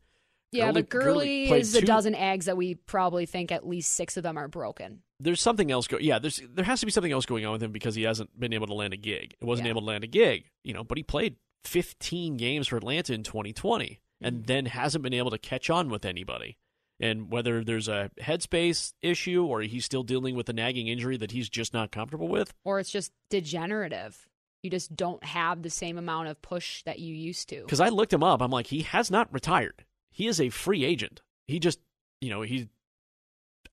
yeah, 0.51 0.65
Gurley- 0.65 0.73
but 0.81 0.89
Gurley 0.89 1.45
Gurley 1.47 1.59
is 1.61 1.75
a 1.75 1.81
dozen 1.81 2.15
eggs 2.15 2.45
that 2.47 2.57
we 2.57 2.73
probably 2.75 3.25
think 3.27 3.51
at 3.51 3.67
least 3.67 3.93
six 3.93 4.17
of 4.17 4.23
them 4.23 4.35
are 4.37 4.47
broken. 4.47 5.03
There's 5.19 5.41
something 5.41 5.69
else 5.69 5.85
go. 5.87 5.97
Yeah, 5.99 6.17
there's 6.17 6.41
there 6.53 6.63
has 6.65 6.79
to 6.79 6.85
be 6.87 6.91
something 6.91 7.11
else 7.11 7.25
going 7.27 7.45
on 7.45 7.51
with 7.51 7.61
him 7.61 7.71
because 7.73 7.93
he 7.93 8.03
hasn't 8.03 8.39
been 8.39 8.53
able 8.53 8.67
to 8.67 8.73
land 8.73 8.93
a 8.93 8.97
gig. 8.97 9.35
It 9.39 9.45
wasn't 9.45 9.65
Yeah. 9.67 9.71
able 9.71 9.81
to 9.81 9.87
land 9.87 10.03
a 10.05 10.07
gig, 10.07 10.45
you 10.63 10.73
know. 10.73 10.83
But 10.85 10.97
he 10.97 11.03
played 11.03 11.35
15 11.63 12.37
games 12.37 12.67
for 12.67 12.77
Atlanta 12.77 13.13
in 13.13 13.23
2020, 13.23 13.99
Mm-hmm. 14.21 14.27
and 14.27 14.45
then 14.47 14.65
hasn't 14.65 15.01
been 15.01 15.13
able 15.13 15.31
to 15.31 15.37
catch 15.37 15.69
on 15.69 15.87
with 15.89 16.03
anybody. 16.03 16.57
And 16.99 17.31
whether 17.31 17.63
there's 17.63 17.87
a 17.87 18.11
headspace 18.21 18.91
issue 19.01 19.45
or 19.45 19.61
he's 19.61 19.85
still 19.85 20.03
dealing 20.03 20.35
with 20.35 20.49
a 20.49 20.53
nagging 20.53 20.89
injury 20.89 21.15
that 21.15 21.31
he's 21.31 21.47
just 21.47 21.73
not 21.73 21.93
comfortable 21.93 22.27
with, 22.27 22.53
Or 22.65 22.79
it's 22.79 22.91
just 22.91 23.13
degenerative. 23.29 24.27
You 24.61 24.69
just 24.69 24.93
don't 24.93 25.23
have 25.23 25.61
the 25.61 25.69
same 25.69 25.97
amount 25.97 26.27
of 26.27 26.41
push 26.41 26.83
that 26.83 26.99
you 26.99 27.15
used 27.15 27.47
to. 27.47 27.61
Because 27.61 27.79
I 27.79 27.87
looked 27.87 28.11
him 28.11 28.21
up. 28.23 28.41
I'm 28.41 28.51
like, 28.51 28.67
he 28.67 28.81
has 28.81 29.09
not 29.09 29.31
retired. 29.33 29.85
He 30.11 30.27
is 30.27 30.41
a 30.41 30.49
free 30.49 30.83
agent. 30.83 31.21
He 31.47 31.59
just, 31.59 31.79
you 32.19 32.29
know, 32.29 32.41
he, 32.41 32.67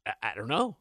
I, 0.07 0.13
I 0.23 0.35
don't 0.37 0.47
know. 0.47 0.77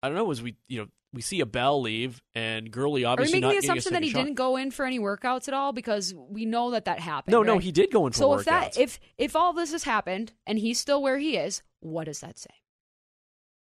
I 0.00 0.08
don't 0.08 0.16
know. 0.16 0.30
As 0.30 0.40
we, 0.40 0.54
you 0.68 0.82
know, 0.82 0.86
we 1.12 1.22
see 1.22 1.40
a 1.40 1.46
Bell 1.46 1.80
leave 1.80 2.20
and 2.34 2.70
Gurley 2.70 3.04
Are 3.04 3.10
we 3.10 3.12
obviously 3.12 3.40
making 3.40 3.60
the 3.60 3.64
assumption 3.64 3.92
that 3.94 4.02
he 4.02 4.10
shot. 4.10 4.18
didn't 4.24 4.34
go 4.34 4.56
in 4.56 4.70
for 4.70 4.84
any 4.84 4.98
workouts 4.98 5.48
at 5.48 5.54
all? 5.54 5.72
Because 5.72 6.14
we 6.14 6.44
know 6.44 6.72
that 6.72 6.84
that 6.84 7.00
happened. 7.00 7.32
No, 7.32 7.42
no, 7.42 7.58
he 7.58 7.72
did 7.72 7.90
go 7.90 8.06
in 8.06 8.12
for 8.12 8.18
workouts. 8.18 8.18
So 8.18 8.28
workouts. 8.28 8.38
if 8.40 8.44
that 8.44 8.78
if 8.78 9.00
if 9.16 9.36
all 9.36 9.52
this 9.52 9.72
has 9.72 9.84
happened 9.84 10.32
and 10.46 10.58
he's 10.58 10.78
still 10.78 11.02
where 11.02 11.18
he 11.18 11.36
is, 11.36 11.62
what 11.80 12.04
does 12.04 12.20
that 12.20 12.38
say? 12.38 12.50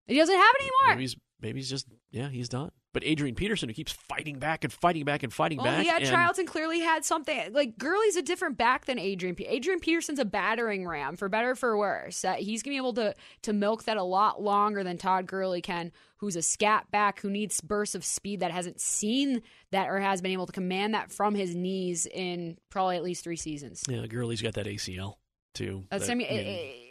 He 0.07 0.17
doesn't 0.17 0.35
have 0.35 0.53
it 0.59 0.61
anymore. 0.61 0.95
maybe 0.95 1.01
he's 1.03 1.15
maybe 1.39 1.59
he's 1.59 1.69
just 1.69 1.87
yeah, 2.11 2.29
he's 2.29 2.49
done. 2.49 2.71
But 2.93 3.03
Adrian 3.05 3.35
Peterson, 3.35 3.69
who 3.69 3.73
keeps 3.73 3.91
fighting 3.93 4.37
back 4.37 4.63
and 4.65 4.73
fighting 4.73 5.05
back 5.05 5.23
and 5.23 5.31
fighting 5.31 5.57
well, 5.59 5.67
back, 5.67 5.85
Yeah, 5.85 5.97
and 5.97 6.39
and 6.39 6.47
clearly 6.47 6.81
had 6.81 7.05
something. 7.05 7.53
Like 7.53 7.77
Gurley's 7.77 8.17
a 8.17 8.21
different 8.21 8.57
back 8.57 8.85
than 8.85 8.99
Adrian. 8.99 9.35
Adrian 9.39 9.79
Peterson's 9.79 10.19
a 10.19 10.25
battering 10.25 10.85
ram, 10.85 11.15
for 11.15 11.29
better 11.29 11.51
or 11.51 11.55
for 11.55 11.77
worse. 11.77 12.25
Uh, 12.25 12.33
he's 12.33 12.61
gonna 12.63 12.73
be 12.73 12.77
able 12.77 12.93
to 12.93 13.13
to 13.43 13.53
milk 13.53 13.85
that 13.85 13.95
a 13.97 14.03
lot 14.03 14.41
longer 14.41 14.83
than 14.83 14.97
Todd 14.97 15.25
Gurley 15.25 15.61
can, 15.61 15.91
who's 16.17 16.35
a 16.35 16.41
scat 16.41 16.91
back 16.91 17.21
who 17.21 17.29
needs 17.29 17.61
bursts 17.61 17.95
of 17.95 18.03
speed 18.03 18.41
that 18.41 18.51
hasn't 18.51 18.81
seen 18.81 19.41
that 19.71 19.87
or 19.87 19.99
has 19.99 20.21
been 20.21 20.31
able 20.31 20.45
to 20.47 20.51
command 20.53 20.93
that 20.93 21.11
from 21.11 21.33
his 21.33 21.55
knees 21.55 22.05
in 22.05 22.57
probably 22.69 22.97
at 22.97 23.03
least 23.03 23.23
three 23.23 23.37
seasons. 23.37 23.83
yeah, 23.87 24.05
Gurley's 24.07 24.41
got 24.41 24.55
that 24.55 24.67
ACL. 24.67 25.15
too. 25.53 25.85
That's 25.89 26.05
that- 26.07 26.11
I 26.11 26.15
mean, 26.15 26.27
it- 26.27 26.47
it- 26.47 26.90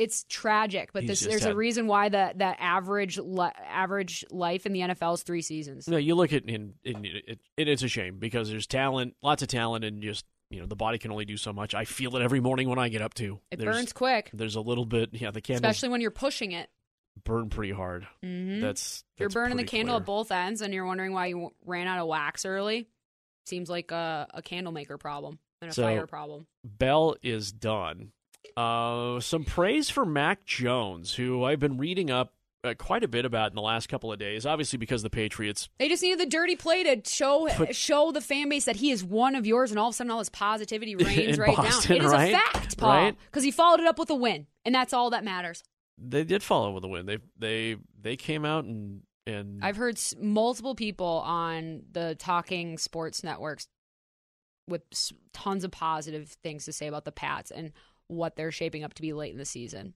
it's 0.00 0.24
tragic, 0.28 0.92
but 0.92 1.06
this, 1.06 1.20
there's 1.20 1.44
a 1.44 1.54
reason 1.54 1.86
why 1.86 2.08
the 2.08 2.32
the 2.34 2.60
average 2.60 3.18
li- 3.18 3.50
average 3.66 4.24
life 4.30 4.64
in 4.66 4.72
the 4.72 4.80
NFL 4.80 5.14
is 5.14 5.22
three 5.22 5.42
seasons. 5.42 5.86
No, 5.88 5.96
you 5.96 6.14
look 6.14 6.32
at 6.32 6.44
in, 6.46 6.74
in 6.84 7.04
it, 7.04 7.38
it, 7.56 7.68
it's 7.68 7.82
a 7.82 7.88
shame 7.88 8.18
because 8.18 8.48
there's 8.50 8.66
talent, 8.66 9.14
lots 9.22 9.42
of 9.42 9.48
talent, 9.48 9.84
and 9.84 10.02
just 10.02 10.24
you 10.50 10.60
know 10.60 10.66
the 10.66 10.74
body 10.76 10.98
can 10.98 11.10
only 11.12 11.24
do 11.24 11.36
so 11.36 11.52
much. 11.52 11.74
I 11.74 11.84
feel 11.84 12.16
it 12.16 12.22
every 12.22 12.40
morning 12.40 12.68
when 12.68 12.78
I 12.78 12.88
get 12.88 13.02
up 13.02 13.14
to. 13.14 13.40
It 13.50 13.58
There's- 13.58 13.76
burns 13.76 13.92
quick, 13.92 14.30
There's 14.32 14.56
a 14.56 14.60
little 14.60 14.84
bit, 14.86 15.10
yeah. 15.12 15.30
The 15.30 15.40
candles 15.40 15.60
especially 15.70 15.90
when 15.90 16.00
you're 16.00 16.10
pushing 16.10 16.52
it. 16.52 16.68
burn 17.24 17.50
pretty 17.50 17.72
hard. 17.72 18.06
hmm 18.22 18.60
That's, 18.60 19.04
If 19.16 19.20
you're 19.20 19.28
burning 19.28 19.56
the 19.58 19.64
candle 19.64 19.94
clear. 19.96 20.00
at 20.02 20.06
both 20.06 20.32
ends, 20.32 20.60
and 20.62 20.72
you're 20.74 20.86
wondering 20.86 21.12
why 21.12 21.26
you 21.26 21.52
ran 21.64 21.86
out 21.86 21.98
of 22.00 22.06
wax 22.08 22.44
early. 22.46 22.88
Seems 23.46 23.68
like 23.68 23.90
a, 23.90 24.28
a 24.34 24.42
candle 24.42 24.72
maker 24.72 24.96
problem 24.98 25.38
and 25.62 25.70
a 25.70 25.74
So- 25.74 25.82
fire 25.82 26.06
problem. 26.06 26.46
Bell 26.64 27.16
is 27.22 27.52
done. 27.52 28.12
Uh, 28.56 29.20
some 29.20 29.44
praise 29.44 29.90
for 29.90 30.04
Mac 30.04 30.44
Jones, 30.44 31.14
who 31.14 31.44
I've 31.44 31.60
been 31.60 31.76
reading 31.78 32.10
up 32.10 32.32
uh, 32.62 32.74
quite 32.76 33.02
a 33.04 33.08
bit 33.08 33.24
about 33.24 33.50
in 33.52 33.54
the 33.54 33.62
last 33.62 33.88
couple 33.88 34.12
of 34.12 34.18
days. 34.18 34.44
Obviously, 34.44 34.78
because 34.78 35.02
the 35.02 35.08
Patriots. 35.10 35.68
They 35.78 35.88
just 35.88 36.02
needed 36.02 36.18
the 36.20 36.26
dirty 36.26 36.56
play 36.56 36.82
to 36.84 37.00
show 37.08 37.48
But- 37.56 37.74
show 37.76 38.12
the 38.12 38.20
fan 38.20 38.48
base 38.48 38.64
that 38.66 38.76
he 38.76 38.90
is 38.90 39.02
one 39.04 39.34
of 39.34 39.46
yours, 39.46 39.70
and 39.70 39.78
all 39.78 39.88
of 39.88 39.94
a 39.94 39.96
sudden, 39.96 40.10
all 40.10 40.18
his 40.18 40.28
positivity 40.30 40.94
rains 40.96 41.38
right 41.38 41.56
Boston, 41.56 41.96
down. 41.98 42.04
It 42.04 42.06
is 42.06 42.12
right? 42.12 42.34
a 42.34 42.38
fact, 42.38 42.76
Paul, 42.78 42.90
Right? 42.90 43.16
because 43.30 43.44
he 43.44 43.50
followed 43.50 43.80
it 43.80 43.86
up 43.86 43.98
with 43.98 44.10
a 44.10 44.14
win, 44.14 44.46
and 44.64 44.74
that's 44.74 44.92
all 44.92 45.10
that 45.10 45.24
matters. 45.24 45.62
They 45.96 46.24
did 46.24 46.42
follow 46.42 46.72
with 46.72 46.84
a 46.84 46.88
win. 46.88 47.06
They 47.06 47.18
they 47.38 47.76
they 48.00 48.16
came 48.16 48.44
out 48.44 48.64
and 48.64 49.02
and 49.26 49.62
I've 49.64 49.76
heard 49.76 49.96
s- 49.96 50.14
multiple 50.18 50.74
people 50.74 51.22
on 51.26 51.82
the 51.92 52.14
talking 52.14 52.78
sports 52.78 53.22
networks 53.22 53.68
with 54.66 54.82
s- 54.92 55.12
tons 55.34 55.62
of 55.64 55.70
positive 55.70 56.30
things 56.42 56.64
to 56.64 56.72
say 56.72 56.86
about 56.86 57.04
the 57.04 57.12
Pats 57.12 57.50
and 57.50 57.72
what 58.10 58.36
they're 58.36 58.52
shaping 58.52 58.84
up 58.84 58.94
to 58.94 59.02
be 59.02 59.12
late 59.12 59.32
in 59.32 59.38
the 59.38 59.44
season. 59.44 59.94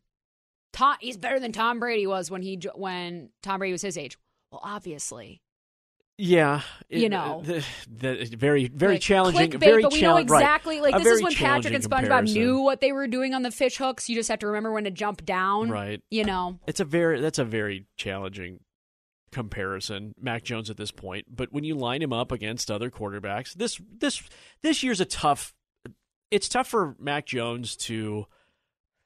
Tom, 0.73 0.97
he's 1.01 1.17
better 1.17 1.39
than 1.39 1.53
Tom 1.53 1.79
Brady 1.79 2.07
was 2.07 2.31
when 2.31 2.43
he 2.43 2.59
when 2.75 3.31
Tom 3.43 3.59
Brady 3.59 3.73
was 3.73 3.83
his 3.83 3.97
age. 3.99 4.17
Well, 4.51 4.61
obviously, 4.65 5.41
yeah, 6.19 6.63
You 6.89 7.09
know. 7.09 7.43
the, 7.45 7.65
the, 7.89 8.37
very 8.37 8.69
very 8.69 8.95
Like, 8.95 9.01
challenging. 9.03 9.51
clickbait, 9.51 9.59
very 9.61 9.83
but 9.83 9.93
we 9.93 10.01
know 10.01 10.07
challenge- 10.09 10.31
right. 10.31 10.39
exactly. 10.41 10.81
Like 10.81 10.95
A 10.95 10.99
this 10.99 11.09
is 11.09 11.23
when 11.23 11.33
Patrick 11.35 11.75
and 11.75 11.83
SpongeBob 11.83 12.01
comparison. 12.11 12.41
knew 12.41 12.61
what 12.61 12.81
they 12.81 12.93
were 12.93 13.07
doing 13.09 13.35
on 13.35 13.43
the 13.43 13.51
fish 13.51 13.77
hooks. 13.79 14.09
You 14.09 14.15
just 14.17 14.29
have 14.29 14.39
to 14.41 14.47
remember 14.47 14.71
when 14.73 14.85
to 14.85 14.91
jump 14.93 15.25
down. 15.25 15.71
Right. 15.71 16.01
You 16.11 16.25
know. 16.25 16.59
It's 16.67 16.81
a 16.81 16.85
very 16.85 17.21
that's 17.21 17.39
a 17.41 17.45
very 17.45 17.87
challenging 17.97 18.61
comparison, 19.33 20.15
Mac 20.21 20.45
Jones 20.45 20.71
at 20.71 20.77
this 20.77 20.91
point. 20.93 21.27
But 21.29 21.53
when 21.53 21.65
you 21.65 21.75
line 21.75 22.03
him 22.03 22.13
up 22.13 22.31
against 22.33 22.71
other 22.71 22.91
quarterbacks, 22.91 23.53
this 23.55 23.81
this 23.99 24.23
this 24.63 24.83
year's 24.83 25.01
a 25.01 25.05
tough. 25.05 25.53
It's 26.35 26.49
tough 26.49 26.69
for 26.69 26.97
Mac 26.99 27.27
Jones 27.27 27.77
to 27.77 28.27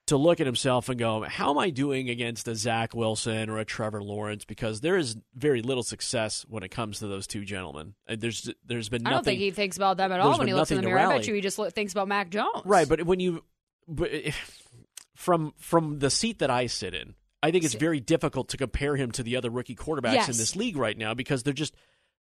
to 0.07 0.17
look 0.17 0.41
at 0.41 0.47
himself 0.47 0.89
and 0.89 0.99
go, 0.99 1.23
"How 1.25 1.51
am 1.51 1.59
I 1.59 1.69
doing 1.71 2.09
against 2.09 2.49
a 2.49 2.55
Zach 2.57 2.95
Wilson 2.95 3.51
or 3.51 3.59
a 3.59 3.65
Trevor 3.65 4.03
Lawrence?" 4.03 4.45
Because 4.47 4.81
there 4.81 4.97
is 4.97 5.17
very 5.35 5.61
little 5.61 5.83
success 5.83 6.47
when 6.49 6.63
it 6.63 6.71
comes 6.71 7.01
to 7.01 7.07
those 7.07 7.27
two 7.27 7.45
gentlemen. 7.45 7.95
Uh, 8.09 8.17
there's 8.19 8.51
there's 8.65 8.89
been 8.89 9.07
I 9.07 9.11
nothing. 9.11 9.17
don't 9.17 9.25
think 9.25 9.41
he 9.41 9.51
thinks 9.51 9.77
about 9.77 9.99
them 9.99 10.11
at 10.13 10.21
all 10.21 10.39
when 10.39 10.49
he 10.49 10.55
looks 10.55 10.71
in 10.71 10.79
the 10.81 10.83
mirror. 10.85 10.99
I 10.99 11.19
bet 11.19 11.27
you 11.27 11.35
he 11.35 11.41
just 11.43 11.59
thinks 11.75 11.93
about 11.93 12.09
Mac 12.09 12.31
Jones. 12.31 12.63
Right, 12.65 12.89
but 12.89 13.03
when 13.05 13.21
you 13.21 13.45
but 13.87 14.09
eh, 14.13 14.33
from 15.15 15.53
from 15.59 15.99
the 15.99 16.11
seat 16.11 16.39
that 16.39 16.51
I 16.51 16.67
sit 16.67 16.95
in, 16.95 17.15
I 17.43 17.51
think 17.51 17.65
it's 17.65 17.75
very 17.75 18.01
difficult 18.01 18.49
to 18.51 18.57
compare 18.57 18.97
him 18.97 19.11
to 19.13 19.23
the 19.23 19.37
other 19.37 19.51
rookie 19.51 19.77
quarterbacks 19.77 20.15
Yes. 20.15 20.29
in 20.31 20.37
this 20.39 20.57
league 20.57 20.77
right 20.77 20.97
now 20.97 21.13
because 21.15 21.43
there 21.43 21.53
just 21.53 21.75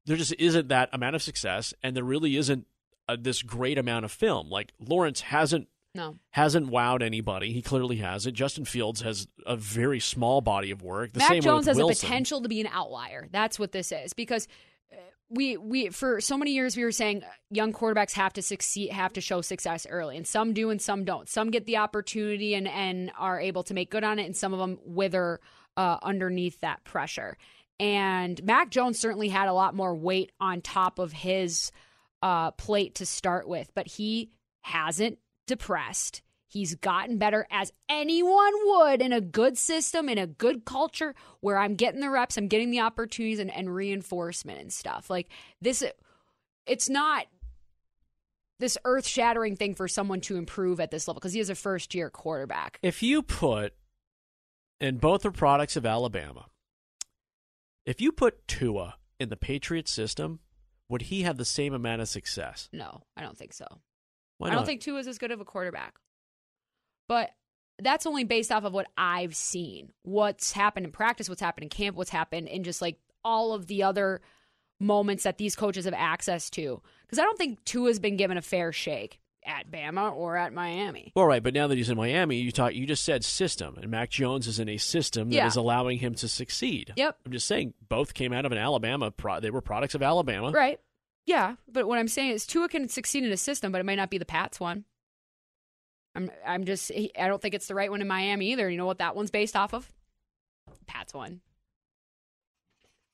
there 0.06 0.18
just 0.18 0.34
isn't 0.40 0.68
that 0.70 0.90
amount 0.92 1.16
of 1.16 1.22
success, 1.24 1.74
and 1.82 1.96
there 1.96 2.04
really 2.04 2.36
isn't 2.38 2.66
uh, 3.08 3.18
this 3.20 3.42
great 3.42 3.78
amount 3.78 4.06
of 4.06 4.12
film. 4.12 4.50
Like 4.50 4.74
Lawrence 4.80 5.22
hasn't 5.22 5.68
no. 5.96 6.16
hasn't 6.32 6.70
wowed 6.70 7.02
anybody. 7.02 7.52
He 7.52 7.62
clearly 7.62 7.98
hasn't. 7.98 8.36
Justin 8.36 8.66
Fields 8.66 9.02
has 9.02 9.28
a 9.46 9.56
very 9.56 10.00
small 10.00 10.42
body 10.42 10.72
of 10.72 10.84
work. 10.84 11.14
The 11.14 11.20
Mac 11.20 11.42
Jones 11.42 11.66
has 11.66 11.78
Wilson. 11.78 12.06
a 12.06 12.10
potential 12.10 12.42
to 12.42 12.50
be 12.50 12.62
an 12.62 12.68
outlier. 12.72 13.28
That's 13.32 13.58
what 13.58 13.72
this 13.72 13.92
is 13.92 14.14
because 14.14 14.48
uh, 14.92 14.98
we 15.30 15.58
we 15.58 15.90
for 15.90 16.22
so 16.22 16.38
many 16.38 16.52
years 16.52 16.78
we 16.78 16.84
were 16.84 16.92
saying 16.92 17.24
uh, 17.24 17.28
young 17.50 17.74
quarterbacks 17.74 18.14
have 18.14 18.34
to 18.34 18.42
succeed, 18.42 18.92
have 18.92 19.14
to 19.14 19.22
show 19.22 19.42
success 19.42 19.88
early, 19.90 20.18
and 20.18 20.28
some 20.28 20.54
do 20.54 20.70
and 20.70 20.82
some 20.82 21.04
don't. 21.04 21.28
Some 21.28 21.50
get 21.50 21.66
the 21.66 21.78
opportunity 21.78 22.54
and 22.54 22.68
and 22.68 23.12
are 23.18 23.40
able 23.40 23.64
to 23.64 23.74
make 23.74 23.90
good 23.90 24.04
on 24.04 24.20
it, 24.20 24.26
and 24.26 24.38
some 24.38 24.54
of 24.54 24.60
them 24.60 24.80
wither 24.86 25.40
uh, 25.76 25.98
underneath 26.04 26.60
that 26.62 26.84
pressure. 26.84 27.38
And 27.80 28.44
Mac 28.44 28.72
Jones 28.72 29.00
certainly 29.00 29.30
had 29.30 29.48
a 29.48 29.54
lot 29.54 29.76
more 29.76 29.96
weight 29.96 30.32
on 30.40 30.62
top 30.62 30.98
of 31.00 31.12
his 31.12 31.72
uh, 32.22 32.52
plate 32.52 32.96
to 32.96 33.06
start 33.06 33.48
with, 33.48 33.70
but 33.74 33.88
he 33.88 34.32
hasn't 34.62 35.20
depressed. 35.46 36.22
He's 36.50 36.76
gotten 36.76 37.18
better 37.18 37.46
as 37.52 37.74
anyone 37.90 38.54
would 38.66 39.02
in 39.02 39.12
a 39.12 39.20
good 39.22 39.58
system, 39.58 40.08
in 40.08 40.18
a 40.18 40.28
good 40.28 40.64
culture 40.66 41.14
where 41.42 41.58
I'm 41.58 41.76
getting 41.76 42.00
the 42.00 42.10
reps, 42.10 42.38
I'm 42.38 42.48
getting 42.48 42.72
the 42.72 42.80
opportunities 42.80 43.40
and, 43.40 43.54
and 43.54 43.74
reinforcement 43.74 44.60
and 44.60 44.72
stuff. 44.72 45.10
Like 45.10 45.30
this, 45.62 45.84
it's 46.66 46.90
not 46.90 47.26
this 48.60 48.78
earth 48.86 49.06
shattering 49.06 49.56
thing 49.56 49.76
for 49.76 49.88
someone 49.88 50.22
to 50.22 50.38
improve 50.38 50.80
at 50.80 50.90
this 50.90 51.08
level 51.08 51.20
because 51.20 51.34
he 51.34 51.40
is 51.40 51.50
a 51.50 51.56
first 51.56 51.94
year 51.94 52.10
quarterback. 52.10 52.80
If 52.82 53.04
you 53.04 53.22
put, 53.22 53.74
and 54.80 55.02
both 55.02 55.26
are 55.26 55.32
products 55.32 55.76
of 55.76 55.86
Alabama, 55.86 56.46
if 57.86 58.02
you 58.02 58.12
put 58.12 58.48
Tua 58.48 58.96
in 59.20 59.30
the 59.30 59.38
Patriot 59.38 59.88
system, 59.88 60.40
would 60.90 61.04
he 61.04 61.24
have 61.24 61.38
the 61.38 61.46
same 61.46 61.74
amount 61.74 62.02
of 62.02 62.08
success? 62.08 62.70
No, 62.72 63.04
I 63.16 63.22
don't 63.22 63.38
think 63.38 63.54
so. 63.54 63.66
Why 64.38 64.48
I 64.48 64.52
don't 64.52 64.62
not? 64.62 64.66
think 64.66 64.82
Tua 64.82 65.00
is 65.00 65.08
as 65.08 65.18
good 65.18 65.32
of 65.32 65.42
a 65.42 65.46
quarterback. 65.46 65.96
But 67.08 67.32
that's 67.80 68.06
only 68.06 68.24
based 68.24 68.52
off 68.52 68.64
of 68.64 68.74
what 68.74 68.88
I've 68.98 69.36
seen. 69.36 69.92
What's 70.04 70.52
happened 70.52 70.86
in 70.86 70.92
practice, 70.92 71.30
what's 71.30 71.42
happened 71.42 71.64
in 71.64 71.70
camp, 71.70 71.96
what's 71.96 72.10
happened 72.10 72.48
in 72.48 72.64
just 72.64 72.82
like 72.82 73.00
all 73.24 73.54
of 73.54 73.68
the 73.68 73.84
other 73.84 74.22
moments 74.80 75.24
that 75.24 75.38
these 75.38 75.56
coaches 75.56 75.86
have 75.86 75.94
access 75.94 76.50
to. 76.52 76.82
Because 77.02 77.20
I 77.20 77.24
don't 77.24 77.38
think 77.38 77.64
Tua's 77.66 78.00
been 78.00 78.18
given 78.18 78.38
a 78.38 78.42
fair 78.42 78.72
shake 78.72 79.20
at 79.48 79.72
Bama 79.72 80.14
or 80.14 80.36
at 80.38 80.54
Miami. 80.54 81.12
All 81.16 81.26
right, 81.26 81.42
but 81.42 81.54
now 81.54 81.68
that 81.68 81.78
he's 81.78 81.90
in 81.90 81.98
Miami, 81.98 82.38
you 82.38 82.52
talk. 82.52 82.76
You 82.76 82.86
just 82.86 83.04
said 83.04 83.24
system, 83.26 83.78
and 83.82 83.90
Mac 83.90 84.10
Jones 84.10 84.46
is 84.48 84.60
in 84.60 84.68
a 84.70 84.78
system 84.78 85.30
that 85.32 85.46
is 85.48 85.56
Yeah. 85.56 85.62
allowing 85.62 86.00
him 86.00 86.14
to 86.16 86.28
succeed. 86.28 86.94
Yep. 86.96 87.18
I'm 87.26 87.32
just 87.32 87.48
saying, 87.48 87.74
both 87.88 88.14
came 88.14 88.34
out 88.34 88.46
of 88.46 88.52
an 88.52 88.58
Alabama. 88.58 89.10
Pro- 89.12 89.40
they 89.40 89.50
were 89.50 89.62
products 89.62 89.96
of 89.96 90.04
Alabama. 90.04 90.52
Right. 90.52 90.80
Yeah. 91.26 91.56
But 91.68 91.88
what 91.88 91.98
I'm 91.98 92.08
saying 92.08 92.32
is 92.32 92.46
Tua 92.46 92.70
can 92.70 92.88
succeed 92.90 93.24
in 93.24 93.32
a 93.32 93.38
system, 93.38 93.72
but 93.72 93.80
it 93.80 93.86
might 93.86 93.96
not 93.96 94.10
be 94.10 94.18
the 94.18 94.26
Pats 94.26 94.60
one. 94.60 94.86
I'm 96.16 96.32
I'm 96.46 96.66
just 96.66 96.92
I 96.92 97.28
don't 97.28 97.42
think 97.42 97.54
it's 97.54 97.68
the 97.68 97.76
right 97.76 97.92
one 97.92 98.02
in 98.02 98.08
Miami 98.08 98.52
either. 98.52 98.70
You 98.70 98.78
know 98.78 98.86
what 98.86 99.00
that 99.00 99.16
one's 99.16 99.30
based 99.32 99.56
off 99.56 99.74
of? 99.74 99.92
Pats 100.88 101.14
one. 101.14 101.42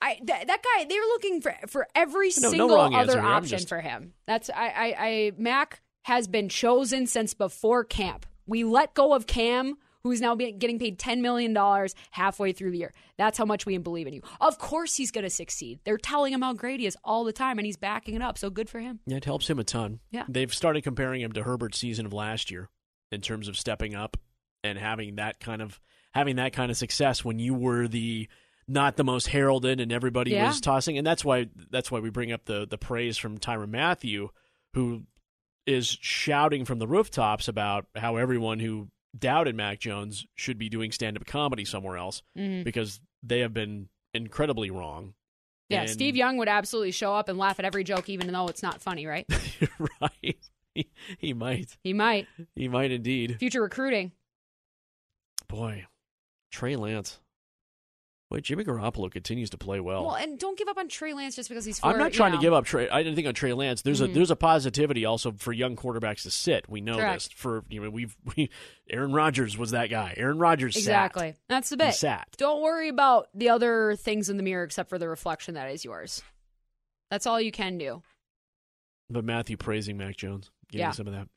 I 0.02 0.16
th- 0.16 0.48
that 0.48 0.62
guy 0.63 0.86
they 0.86 0.96
were 1.00 1.06
looking 1.06 1.42
for 1.42 1.56
for 1.68 1.88
every 1.96 2.28
No- 2.38 2.42
no 2.44 2.50
single 2.50 2.75
wrong 2.75 2.94
other 2.96 3.18
answer 3.18 3.20
option 3.22 3.58
just- 3.58 3.70
for 3.70 3.80
him. 3.82 4.13
That's 4.25 4.50
I, 4.50 4.68
I 4.68 4.96
I 4.98 5.32
Mac 5.38 5.82
has 6.03 6.27
been 6.27 6.50
chosen 6.50 7.07
since 7.07 7.33
before 7.33 7.83
camp. 7.83 8.25
We 8.45 8.63
let 8.63 8.93
go 8.93 9.13
of 9.13 9.25
Cam, 9.25 9.75
who's 10.03 10.19
now 10.22 10.36
getting 10.36 10.79
paid 10.79 11.00
ten 11.00 11.22
million 11.22 11.53
dollars 11.53 11.95
halfway 12.12 12.51
through 12.51 12.72
the 12.72 12.77
year. 12.77 12.93
That's 13.17 13.38
how 13.38 13.45
much 13.45 13.65
we 13.65 13.77
believe 13.77 14.05
in 14.07 14.13
you. 14.13 14.22
Of 14.41 14.57
course, 14.57 14.95
he's 14.95 15.12
going 15.12 15.24
to 15.24 15.29
succeed. 15.29 15.79
They're 15.86 15.98
telling 15.98 16.33
him 16.33 16.41
how 16.41 16.53
great 16.53 16.79
he 16.81 16.86
is 16.86 16.98
all 17.03 17.24
the 17.24 17.31
time, 17.33 17.57
and 17.57 17.65
he's 17.65 17.77
backing 17.77 18.15
it 18.15 18.22
up. 18.22 18.38
So 18.38 18.50
good 18.50 18.69
for 18.69 18.79
him. 18.79 19.00
Yeah, 19.05 19.17
it 19.17 19.25
helps 19.25 19.50
him 19.50 19.60
a 19.60 19.63
ton. 19.63 20.00
Yeah. 20.12 20.25
They've 20.27 20.53
started 20.53 20.83
comparing 20.83 21.22
him 21.22 21.31
to 21.33 21.43
Herbert's 21.43 21.77
season 21.79 22.05
of 22.05 22.13
last 22.13 22.51
year 22.51 22.69
in 23.12 23.22
terms 23.22 23.48
of 23.48 23.57
stepping 23.57 23.95
up 23.95 24.17
and 24.63 24.77
having 24.77 25.15
that 25.15 25.39
kind 25.39 25.62
of 25.62 25.79
having 26.13 26.36
that 26.36 26.53
kind 26.53 26.69
of 26.69 26.77
success 26.77 27.24
when 27.24 27.39
you 27.39 27.53
were 27.53 27.88
the 27.88 28.27
not 28.67 28.95
the 28.98 29.03
most 29.03 29.27
heralded 29.27 29.79
and 29.79 29.91
everybody 29.91 30.31
Yeah. 30.31 30.48
was 30.48 30.62
tossing 30.62 30.98
and 30.98 31.05
that's 31.05 31.24
why 31.25 31.48
that's 31.69 31.91
why 31.91 32.00
we 32.00 32.10
bring 32.10 32.31
up 32.31 32.45
the 32.45 32.65
the 32.65 32.77
praise 32.77 33.17
from 33.17 33.38
Tyrann 33.38 33.72
Mathieu 33.72 34.29
who 34.74 35.03
is 35.65 35.98
shouting 36.01 36.65
from 36.65 36.79
the 36.79 36.88
rooftops 36.88 37.48
about 37.48 37.86
how 37.96 38.17
everyone 38.17 38.60
who 38.60 38.89
doubted 39.17 39.55
Mac 39.55 39.79
Jones 39.79 40.25
should 40.36 40.58
be 40.58 40.70
doing 40.70 40.91
stand-up 40.91 41.25
comedy 41.25 41.65
somewhere 41.65 41.98
else 41.98 42.22
Mhm. 42.38 42.63
because 42.63 43.00
they 43.22 43.39
have 43.39 43.53
been 43.53 43.88
incredibly 44.13 44.70
wrong. 44.72 45.13
Yeah, 45.70 45.82
And- 45.82 45.89
Steve 45.89 46.15
Young 46.15 46.38
would 46.38 46.50
absolutely 46.50 46.91
show 46.91 47.13
up 47.13 47.29
and 47.29 47.38
laugh 47.38 47.58
at 47.60 47.65
every 47.65 47.84
joke, 47.84 48.10
even 48.10 48.32
though 48.32 48.48
it's 48.48 48.62
not 48.63 48.82
funny, 48.82 49.05
right? 49.05 49.25
right. 50.01 50.38
He, 50.75 50.89
he 51.20 51.34
might. 51.34 51.77
He 51.84 51.93
might. 51.93 52.27
He 52.55 52.67
might 52.67 52.91
indeed. 52.91 53.38
Future 53.39 53.62
recruiting. 53.62 54.12
Boy, 55.48 55.86
Trey 56.51 56.75
Lance. 56.75 57.20
Boy, 58.34 58.40
Jimmy 58.40 58.63
Garoppolo 58.63 59.12
continues 59.12 59.52
to 59.52 59.60
play 59.60 59.80
well. 59.80 60.06
Well, 60.06 60.16
and 60.16 60.40
don't 60.40 60.58
give 60.58 60.68
up 60.68 60.80
on 60.80 60.88
Trey 60.90 61.13
Lance 61.13 61.36
just 61.36 61.50
because 61.50 61.66
he's. 61.66 61.80
I'm 61.84 62.00
not 62.00 62.13
you 62.13 62.18
trying 62.18 62.32
to 62.32 62.40
give 62.40 62.52
up 62.52 62.66
Trey. 62.66 62.90
I 62.90 63.04
didn't 63.04 63.16
think 63.16 63.28
on 63.28 63.36
Trey 63.36 63.54
Lance. 63.54 63.84
There's 63.84 64.02
a 64.02 64.08
Mhm. 64.08 64.16
there's 64.16 64.32
a 64.32 64.36
positivity 64.36 65.06
also 65.06 65.34
for 65.34 65.54
young 65.54 65.75
quarterbacks 65.75 66.24
to 66.24 66.32
sit. 66.32 66.68
We 66.68 66.82
know 66.82 66.98
Correct. 66.98 67.25
this. 67.25 67.32
For 67.34 67.63
you 67.70 67.80
know 67.84 67.92
we've 67.92 68.18
we, 68.36 68.50
Aaron 68.90 69.12
Rodgers 69.13 69.56
was 69.56 69.70
that 69.70 69.92
guy. 69.92 70.16
Aaron 70.18 70.40
Rodgers 70.40 70.75
Exactly. 70.75 71.34
Sat. 71.34 71.40
That's 71.48 71.70
the 71.70 71.75
He 71.75 71.84
bit. 71.90 71.94
sat. 71.94 72.28
Don't 72.38 72.63
worry 72.63 72.90
about 72.90 73.28
the 73.36 73.50
other 73.50 73.96
things 73.98 74.30
in 74.30 74.38
the 74.38 74.44
mirror 74.44 74.63
except 74.63 74.90
for 74.90 74.98
the 74.98 75.08
reflection 75.08 75.54
that 75.54 75.70
is 75.70 75.86
yours. 75.86 76.24
That's 77.12 77.28
all 77.28 77.40
you 77.40 77.52
can 77.52 77.78
do. 77.78 78.02
But 79.12 79.25
Mathieu 79.25 79.58
praising 79.58 79.96
Mac 79.96 80.18
Jones, 80.18 80.50
giving 80.72 80.86
Yeah. 80.88 80.92
some 80.92 81.06
of 81.06 81.13
that. 81.13 81.28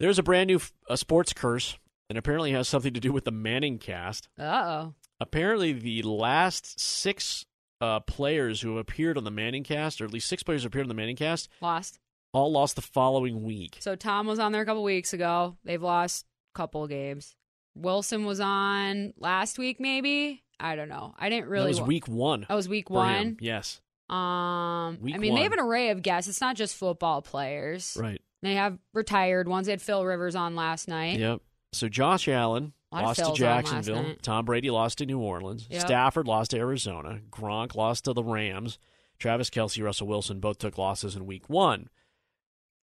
There's 0.00 0.18
a 0.18 0.24
brand 0.24 0.48
new 0.48 0.56
f- 0.56 0.72
a 0.90 0.96
sports 0.96 1.32
curse, 1.32 1.78
and 2.08 2.18
apparently 2.18 2.50
has 2.50 2.66
something 2.68 2.92
to 2.94 3.00
do 3.00 3.12
with 3.12 3.24
the 3.24 3.30
Manning 3.30 3.78
cast. 3.78 4.28
Uh 4.36 4.42
oh. 4.42 4.94
Apparently, 5.20 5.72
the 5.72 6.02
last 6.02 6.78
six 6.80 7.44
uh, 7.80 8.00
players 8.00 8.60
who 8.60 8.70
have 8.70 8.78
appeared 8.78 9.16
on 9.18 9.24
the 9.24 9.30
Manning 9.30 9.64
cast, 9.64 10.00
or 10.00 10.04
at 10.04 10.12
least 10.12 10.28
six 10.28 10.42
players 10.42 10.62
who 10.62 10.66
appeared 10.68 10.84
on 10.84 10.88
the 10.88 10.94
Manning 10.94 11.16
cast, 11.16 11.48
Lost. 11.60 11.98
all 12.32 12.52
lost 12.52 12.76
the 12.76 12.82
following 12.82 13.42
week. 13.42 13.76
So 13.80 13.96
Tom 13.96 14.26
was 14.26 14.38
on 14.38 14.52
there 14.52 14.62
a 14.62 14.66
couple 14.66 14.82
weeks 14.82 15.12
ago. 15.12 15.56
They've 15.64 15.82
lost 15.82 16.26
a 16.54 16.58
couple 16.58 16.82
of 16.84 16.90
games. 16.90 17.34
Wilson 17.74 18.24
was 18.24 18.40
on 18.40 19.12
last 19.18 19.58
week, 19.58 19.80
maybe. 19.80 20.42
I 20.58 20.76
don't 20.76 20.88
know. 20.88 21.14
I 21.18 21.28
didn't 21.28 21.48
really. 21.48 21.64
that 21.64 21.68
was 21.68 21.80
wa- 21.82 21.86
week 21.86 22.08
one. 22.08 22.46
That 22.48 22.54
was 22.54 22.68
week 22.68 22.88
one. 22.88 23.36
Yes, 23.40 23.80
Um, 24.08 24.98
Week 25.02 25.14
I 25.14 25.18
mean, 25.18 25.34
they 25.34 25.42
have 25.42 25.52
an 25.52 25.60
array 25.60 25.90
of 25.90 26.00
guests. 26.02 26.28
It's 26.30 26.40
not 26.40 26.56
just 26.56 26.74
football 26.76 27.20
players. 27.22 27.96
right. 28.00 28.20
They 28.42 28.54
have 28.54 28.78
retired 28.94 29.48
ones. 29.48 29.66
They 29.66 29.72
had 29.72 29.82
Phil 29.82 30.04
Rivers 30.04 30.36
on 30.36 30.54
last 30.54 30.88
night. 30.88 31.18
Yep. 31.18 31.40
So 31.72 31.88
Josh 31.88 32.28
Allen 32.28 32.54
A 32.54 32.60
lot 32.60 32.66
of 32.66 32.75
lost 32.92 33.18
to 33.18 33.24
Phils 33.24 33.26
on 33.26 33.30
last 33.30 33.38
Jacksonville. 33.38 34.14
Tom 34.22 34.44
Brady 34.44 34.70
lost 34.70 34.98
to 34.98 35.06
New 35.06 35.18
Orleans. 35.18 35.66
Yep. 35.70 35.80
Stafford 35.80 36.26
lost 36.26 36.52
to 36.52 36.58
Arizona. 36.58 37.20
Gronk 37.30 37.74
lost 37.74 38.04
to 38.04 38.12
the 38.12 38.22
Rams. 38.22 38.78
Travis 39.18 39.50
Kelce, 39.50 39.82
Russell 39.82 40.06
Wilson 40.06 40.40
both 40.40 40.58
took 40.58 40.78
losses 40.78 41.16
in 41.16 41.26
week 41.26 41.48
one. 41.48 41.88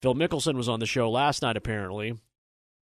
Phil 0.01 0.15
Mickelson 0.15 0.55
was 0.55 0.69
on 0.69 0.81
the 0.81 0.87
show 0.87 1.11
last 1.11 1.43
night, 1.43 1.57
apparently, 1.57 2.19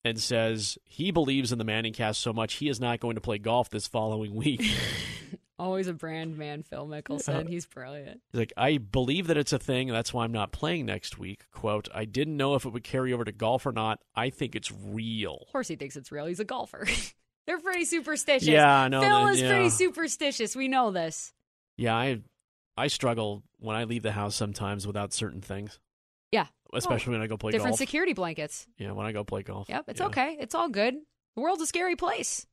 and 0.03 0.19
says 0.19 0.77
he 0.83 1.11
believes 1.11 1.51
in 1.51 1.57
the 1.57 1.63
Manning 1.63 1.93
cast 1.93 2.19
so 2.21 2.33
much 2.33 2.55
he 2.55 2.67
is 2.67 2.79
not 2.79 2.99
going 2.99 3.15
to 3.15 3.21
play 3.21 3.37
golf 3.37 3.69
this 3.69 3.87
following 3.87 4.35
week. 4.35 4.61
Always 5.57 5.87
a 5.87 5.93
brand 5.93 6.37
man, 6.37 6.63
Phil 6.63 6.85
Mickelson. 6.85 7.45
Uh, 7.45 7.47
he's 7.47 7.65
brilliant. 7.65 8.19
He's 8.31 8.39
like, 8.39 8.51
I 8.57 8.77
believe 8.77 9.27
that 9.27 9.37
it's 9.37 9.53
a 9.53 9.59
thing. 9.59 9.87
That's 9.87 10.13
why 10.13 10.25
I'm 10.25 10.33
not 10.33 10.51
playing 10.51 10.85
next 10.85 11.17
week. 11.17 11.45
Quote, 11.51 11.87
I 11.95 12.03
didn't 12.03 12.35
know 12.35 12.55
if 12.55 12.65
it 12.65 12.69
would 12.73 12.83
carry 12.83 13.13
over 13.13 13.23
to 13.23 13.31
golf 13.31 13.65
or 13.65 13.71
not. 13.71 13.99
I 14.15 14.31
think 14.31 14.55
it's 14.55 14.69
real. 14.71 15.37
Of 15.45 15.51
course, 15.53 15.69
he 15.69 15.77
thinks 15.77 15.95
it's 15.95 16.11
real. 16.11 16.25
He's 16.25 16.41
a 16.41 16.45
golfer. 16.45 16.85
They're 17.47 17.59
pretty 17.59 17.85
superstitious. 17.85 18.47
Yeah, 18.49 18.81
I 18.81 18.87
know 18.89 19.01
Phil 19.01 19.25
that, 19.25 19.33
is 19.33 19.41
yeah. 19.41 19.49
pretty 19.49 19.69
superstitious. 19.69 20.55
We 20.57 20.67
know 20.67 20.91
this. 20.91 21.31
Yeah, 21.77 21.95
I 21.95 22.19
I 22.75 22.87
struggle 22.87 23.43
when 23.59 23.77
I 23.77 23.85
leave 23.85 24.03
the 24.03 24.11
house 24.11 24.35
sometimes 24.35 24.85
without 24.85 25.13
certain 25.13 25.41
things. 25.41 25.79
Yeah. 26.31 26.47
Oh, 26.73 26.77
Especially 26.77 27.13
when 27.13 27.21
I 27.21 27.27
go 27.27 27.37
play 27.37 27.51
Different 27.51 27.73
golf. 27.73 27.79
security 27.79 28.11
blankets. 28.13 28.67
yeah, 28.77 28.91
when 28.91 29.05
I 29.05 29.13
go 29.13 29.23
play 29.23 29.43
golf. 29.43 29.69
Yep, 29.69 29.85
it's 29.87 29.99
Yeah. 30.01 30.07
okay. 30.07 30.37
It's 30.39 30.55
all 30.55 30.67
good. 30.67 30.95
The 31.35 31.41
world's 31.41 31.61
a 31.61 31.67
scary 31.67 31.95
place. 31.95 32.45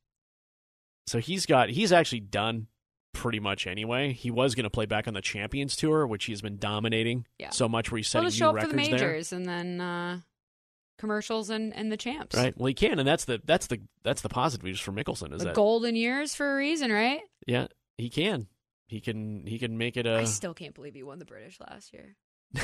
So 1.07 1.19
he's 1.19 1.45
got 1.45 1.69
he's 1.69 1.91
actually 1.91 2.21
done 2.21 2.67
pretty 3.13 3.39
much 3.39 3.67
anyway. 3.67 4.11
He 4.13 4.29
was 4.31 4.55
going 4.55 4.63
to 4.65 4.69
play 4.69 4.85
back 4.85 5.07
on 5.07 5.13
the 5.13 5.21
Champions 5.21 5.75
Tour, 5.75 6.05
which 6.07 6.25
he's 6.25 6.41
been 6.41 6.57
dominating 6.57 7.25
Yeah. 7.39 7.51
so 7.51 7.69
much 7.69 7.91
where 7.91 7.97
he's 7.97 8.07
setting 8.09 8.27
just 8.27 8.35
new 8.37 8.45
show 8.45 8.49
up 8.57 8.61
for 8.61 8.67
the 8.67 8.75
records 8.75 8.89
there. 8.89 8.99
majors 9.09 9.33
and 9.33 9.45
then 9.45 9.79
uh, 9.81 10.19
commercials 10.97 11.49
and, 11.49 11.73
and 11.75 11.91
the 11.91 11.97
champs. 11.97 12.35
Right. 12.35 12.57
Well, 12.57 12.67
he 12.67 12.73
can, 12.73 12.99
and 12.99 13.07
that's 13.07 13.25
the 13.25 13.41
that's 13.45 13.67
the 13.67 13.79
that's 14.03 14.21
the 14.21 14.29
positive 14.29 14.63
news 14.65 14.79
for 14.79 14.91
Mickelson 14.91 15.31
is 15.33 15.39
The 15.39 15.45
that 15.45 15.55
golden 15.55 15.95
years 15.95 16.35
for 16.35 16.51
a 16.53 16.55
reason, 16.57 16.91
right? 16.91 17.21
yeah 17.45 17.67
he 17.97 18.09
can 18.09 18.47
he 18.87 19.01
can 19.01 19.45
he 19.45 19.59
can 19.59 19.77
make 19.77 19.97
it 19.97 20.05
a 20.05 20.19
I 20.19 20.23
still 20.23 20.53
can't 20.53 20.73
believe 20.73 20.93
he 20.93 21.03
won 21.03 21.19
the 21.19 21.25
British 21.25 21.59
last 21.59 21.93
year. 21.93 22.15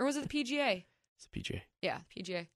or 0.00 0.06
was 0.06 0.16
it 0.16 0.28
the 0.28 0.44
PGA? 0.44 0.84
it's 1.16 1.28
the 1.32 1.40
PGA. 1.40 1.62
Yeah, 1.82 1.98
PGA. 2.16 2.46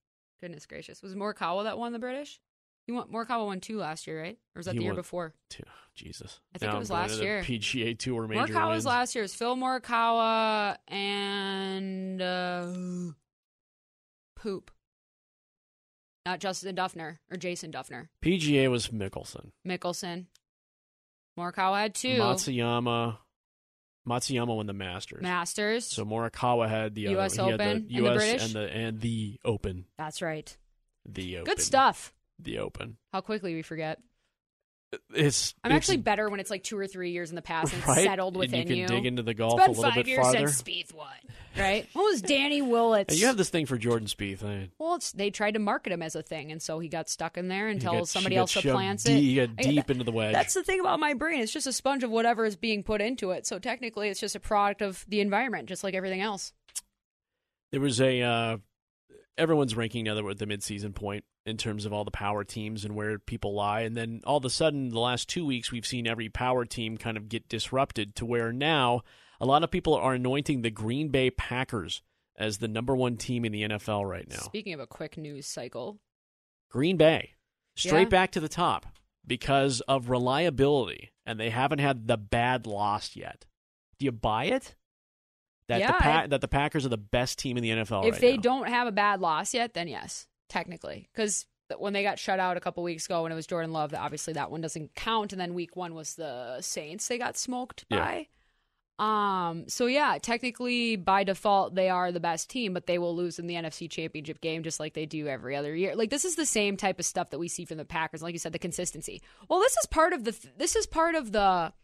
Goodness 0.41 0.67
gracious. 0.67 1.03
Was 1.03 1.13
it 1.13 1.19
Morikawa 1.19 1.65
that 1.65 1.79
won 1.79 1.93
the 1.93 1.99
British? 1.99 2.41
He 2.87 2.93
won, 2.93 3.09
Morikawa 3.09 3.47
won 3.47 3.61
two 3.61 3.79
last 3.79 4.07
year, 4.07 4.21
right? 4.23 4.39
Or 4.55 4.61
was 4.61 4.67
that 4.67 4.73
He 4.75 4.79
the 4.79 4.85
year 4.85 4.95
before? 4.95 5.35
Two. 5.51 5.65
Jesus. 5.95 6.41
I 6.55 6.59
think 6.59 6.71
Now 6.71 6.77
it 6.77 6.81
was 6.81 6.91
last 6.91 7.21
year. 7.21 7.43
PGA 7.43 7.99
Tour 7.99 8.23
or 8.25 8.29
major 8.29 8.53
Morikawa 8.53 8.69
wins. 8.69 8.77
was 8.77 8.87
last 8.87 9.15
year. 9.15 9.23
It 9.23 9.25
was 9.25 9.35
Phil 9.35 9.57
Morikawa 9.57 10.77
and 10.89 12.23
uh, 12.23 13.13
Poop. 14.37 14.71
Not 16.27 16.41
Justin 16.41 16.77
Dufner 16.77 17.19
or 17.31 17.37
Jason 17.37 17.73
Dufner. 17.73 18.09
PGA 18.23 18.71
was 18.71 18.89
Mickelson. 18.89 19.51
Mickelson. 19.67 20.27
Morikawa 21.39 21.79
had 21.81 21.95
two. 21.95 22.19
Matsuyama 22.19 23.19
Matsuyama 24.09 24.55
won 24.55 24.67
the 24.67 24.73
Masters. 24.73 25.23
Masters. 25.23 25.87
So 25.87 26.05
Morikawa 26.05 26.69
had 26.69 26.95
the 26.95 27.09
other, 27.09 27.21
US 27.21 27.35
he 27.37 27.43
had 27.43 27.55
Open 27.55 27.69
and 27.69 27.89
the 27.89 27.95
the 28.01 28.07
US 28.07 28.17
British? 28.17 28.45
and 28.45 28.53
the 28.55 28.61
and 28.73 29.01
the 29.01 29.41
Open, 29.45 29.85
That's 29.99 30.23
right. 30.23 30.57
the 31.09 31.39
Open. 31.39 31.53
Good 31.55 31.61
stuff. 31.63 32.13
The 32.39 32.59
Open. 32.59 32.97
How 33.13 33.21
quickly 33.21 33.55
we 33.55 33.63
forget. 33.63 33.99
It's 35.13 35.53
I'm 35.65 35.73
it's- 35.73 35.77
actually 35.77 35.97
better 35.99 36.29
when 36.31 36.39
it's 36.39 36.49
like 36.49 36.63
two 36.63 36.79
or 36.79 36.87
three 36.87 37.11
years 37.11 37.31
in 37.31 37.37
the 37.37 37.43
past 37.43 37.73
and 37.75 37.87
right? 37.89 38.05
settled 38.05 38.35
And 38.35 38.41
within 38.41 38.69
you 38.69 38.87
can 38.87 38.95
dig 38.97 39.07
into 39.07 39.23
the 39.23 39.33
It's 39.33 39.39
golf 39.39 39.57
been 39.59 39.67
a 39.67 39.73
little 39.73 39.83
five 39.85 39.95
bit 39.95 40.07
years 40.07 40.23
farther. 40.23 40.47
since 40.47 40.63
Spieth 40.63 40.95
won, 40.95 41.09
right? 41.59 41.89
What 41.93 42.05
was 42.05 42.23
Danny 42.23 42.63
Willits? 42.63 43.13
And 43.13 43.19
you 43.21 43.27
have 43.27 43.37
this 43.37 43.51
thing 43.51 43.67
for 43.67 43.77
Jordan 43.77 44.07
Spieth. 44.07 44.45
eh? 44.45 44.69
well, 44.79 44.95
it's, 44.95 45.11
they 45.13 45.31
tried 45.31 45.55
to 45.55 45.59
market 45.59 45.93
him 45.93 46.03
as 46.03 46.15
a 46.15 46.23
thing, 46.23 46.53
and 46.53 46.63
so 46.63 46.79
he 46.79 46.89
got 46.89 47.09
stuck 47.11 47.37
in 47.37 47.49
there 47.49 47.67
until 47.67 47.93
got- 47.95 48.09
somebody 48.09 48.37
else 48.37 48.53
supplants 48.53 49.03
deep, 49.03 49.17
it. 49.17 49.21
He 49.21 49.35
got 49.35 49.57
deep 49.57 49.91
into 49.91 50.05
the 50.05 50.13
wedge. 50.13 50.33
That's 50.33 50.55
the 50.55 50.63
thing 50.63 50.79
about 50.81 51.01
my 51.01 51.15
brain. 51.15 51.41
It's 51.41 51.53
just 51.53 51.67
a 51.67 51.73
sponge 51.73 52.05
of 52.05 52.11
whatever 52.11 52.45
is 52.45 52.55
being 52.57 52.85
put 52.85 53.01
into 53.01 53.33
it. 53.33 53.45
So 53.45 53.59
technically, 53.59 54.09
it's 54.09 54.21
just 54.21 54.37
a 54.37 54.41
product 54.41 54.83
of 54.83 55.05
the 55.09 55.21
environment, 55.21 55.69
just 55.69 55.83
like 55.83 55.95
everything 55.95 56.21
else. 56.21 56.53
There 57.73 57.81
was 57.81 58.01
a 58.01 58.23
uh, 58.23 58.57
everyone's 59.37 59.75
ranking 59.77 60.05
now 60.05 60.15
that 60.15 60.23
we're 60.25 60.31
at 60.31 60.39
the 60.39 60.47
midseason 60.47 60.95
point 60.95 61.25
in 61.47 61.57
terms 61.57 61.87
of 61.87 61.93
all 61.93 62.05
the 62.05 62.11
power 62.11 62.43
teams 62.45 62.85
and 62.85 62.95
where 62.97 63.19
people 63.19 63.55
lie, 63.55 63.81
and 63.83 63.97
then 63.97 64.21
all 64.25 64.37
of 64.39 64.45
a 64.45 64.51
sudden, 64.51 64.91
the 64.91 64.99
last 65.01 65.29
two 65.29 65.47
weeks, 65.47 65.71
we've 65.71 65.87
seen 65.87 66.07
every 66.07 66.29
power 66.29 66.65
team 66.65 66.97
kind 66.99 67.17
of 67.17 67.29
get 67.29 67.49
disrupted 67.49 68.17
to 68.17 68.27
where 68.27 68.53
now 68.53 69.03
a 69.41 69.47
lot 69.47 69.63
of 69.63 69.71
people 69.71 69.95
are 69.95 70.15
anointing 70.15 70.63
the 70.63 70.71
Green 70.71 71.09
Bay 71.09 71.31
Packers 71.31 72.03
as 72.37 72.59
the 72.59 72.69
number 72.69 72.95
one 72.97 73.17
team 73.17 73.45
in 73.45 73.53
the 73.53 73.63
NFL 73.63 74.05
right 74.09 74.29
now. 74.29 74.37
Speaking 74.39 74.75
of 74.75 74.81
a 74.81 74.87
quick 74.87 75.17
news 75.17 75.47
cycle, 75.47 76.01
Green 76.71 76.97
Bay, 76.97 77.35
straight 77.77 78.03
Yeah. 78.03 78.09
back 78.09 78.33
to 78.33 78.41
the 78.41 78.49
top 78.49 78.87
because 79.27 79.81
of 79.83 80.11
reliability, 80.11 81.13
and 81.25 81.39
they 81.41 81.51
haven't 81.51 81.79
had 81.79 82.09
the 82.09 82.17
bad 82.17 82.67
loss 82.67 83.15
yet. 83.17 83.47
Do 83.99 84.05
you 84.05 84.13
buy 84.13 84.47
it? 84.47 84.75
That 85.69 85.81
Yeah, 85.81 85.87
the 85.93 85.99
pa- 85.99 86.21
I- 86.23 86.27
that 86.29 86.41
the 86.41 86.49
Packers 86.49 86.85
are 86.87 86.91
the 86.91 86.97
best 86.99 87.39
team 87.39 87.57
in 87.57 87.63
the 87.63 87.71
NFL. 87.71 88.05
if 88.05 88.13
right 88.13 88.21
they 88.21 88.37
now. 88.37 88.43
don't 88.43 88.69
have 88.69 88.87
a 88.87 88.93
bad 88.93 89.21
loss 89.21 89.53
yet, 89.55 89.75
then 89.75 89.89
yes, 89.89 90.29
technically, 90.49 91.09
because 91.13 91.47
when 91.79 91.93
they 91.93 92.03
got 92.03 92.19
shut 92.19 92.39
out 92.39 92.57
a 92.57 92.61
couple 92.61 92.83
weeks 92.83 93.07
ago, 93.07 93.23
when 93.23 93.33
it 93.33 93.35
was 93.35 93.47
Jordan 93.47 93.73
Love, 93.73 93.93
obviously 93.95 94.33
that 94.35 94.51
one 94.51 94.61
doesn't 94.61 94.95
count. 94.95 95.33
And 95.33 95.41
then 95.41 95.55
week 95.55 95.77
one 95.77 95.95
was 95.95 96.15
the 96.15 96.61
Saints; 96.61 97.09
they 97.09 97.19
got 97.19 97.37
smoked 97.37 97.85
Yeah. 97.91 97.99
by. 97.99 98.29
Um. 98.99 99.69
So 99.69 99.85
yeah, 99.87 100.17
technically 100.23 100.97
by 100.97 101.23
default 101.23 101.75
they 101.75 101.91
are 101.91 102.13
the 102.13 102.21
best 102.21 102.49
team, 102.49 102.73
but 102.73 102.87
they 102.87 102.99
will 102.99 103.15
lose 103.15 103.39
in 103.39 103.47
the 103.47 103.55
NFC 103.55 103.91
Championship 103.91 104.41
game 104.41 104.63
just 104.63 104.81
like 104.81 104.95
they 104.95 105.05
do 105.05 105.27
every 105.29 105.55
other 105.55 105.75
year. 105.77 105.95
Like 105.95 106.09
this 106.09 106.25
is 106.25 106.37
the 106.37 106.47
same 106.47 106.79
type 106.79 106.99
of 106.99 107.05
stuff 107.05 107.29
that 107.31 107.39
we 107.39 107.49
see 107.49 107.67
from 107.67 107.77
the 107.77 107.85
Packers. 107.85 108.23
Like 108.23 108.33
you 108.33 108.39
said, 108.39 108.53
the 108.53 108.59
consistency. 108.59 109.21
Well, 109.51 109.61
this 109.61 109.77
is 109.77 109.87
part 109.91 110.15
of 110.15 110.25
the. 110.25 110.35
This 110.57 110.77
is 110.77 110.87
part 110.87 111.15
of 111.15 111.33
the 111.33 111.75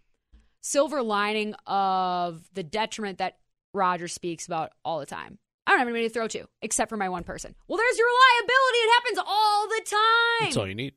silver 0.63 1.03
lining 1.03 1.55
of 1.67 2.49
the 2.55 2.63
detriment 2.63 3.19
that 3.19 3.37
Roger 3.75 4.09
speaks 4.09 4.47
about 4.47 4.73
all 4.85 4.99
the 4.99 5.07
time. 5.07 5.39
I 5.67 5.71
don't 5.73 5.79
have 5.79 5.89
anybody 5.89 6.09
to 6.09 6.13
throw 6.13 6.27
to 6.29 6.47
except 6.61 6.89
for 6.89 6.97
my 6.97 7.09
one 7.09 7.25
person. 7.25 7.55
Well, 7.69 7.79
there's 7.79 7.99
your 7.99 8.07
reliability. 8.09 8.79
It 8.79 8.93
happens 8.95 9.19
all 9.27 9.69
the 9.69 9.83
time. 9.91 10.47
That's 10.47 10.57
all 10.57 10.67
you 10.69 10.75
need. 10.75 10.95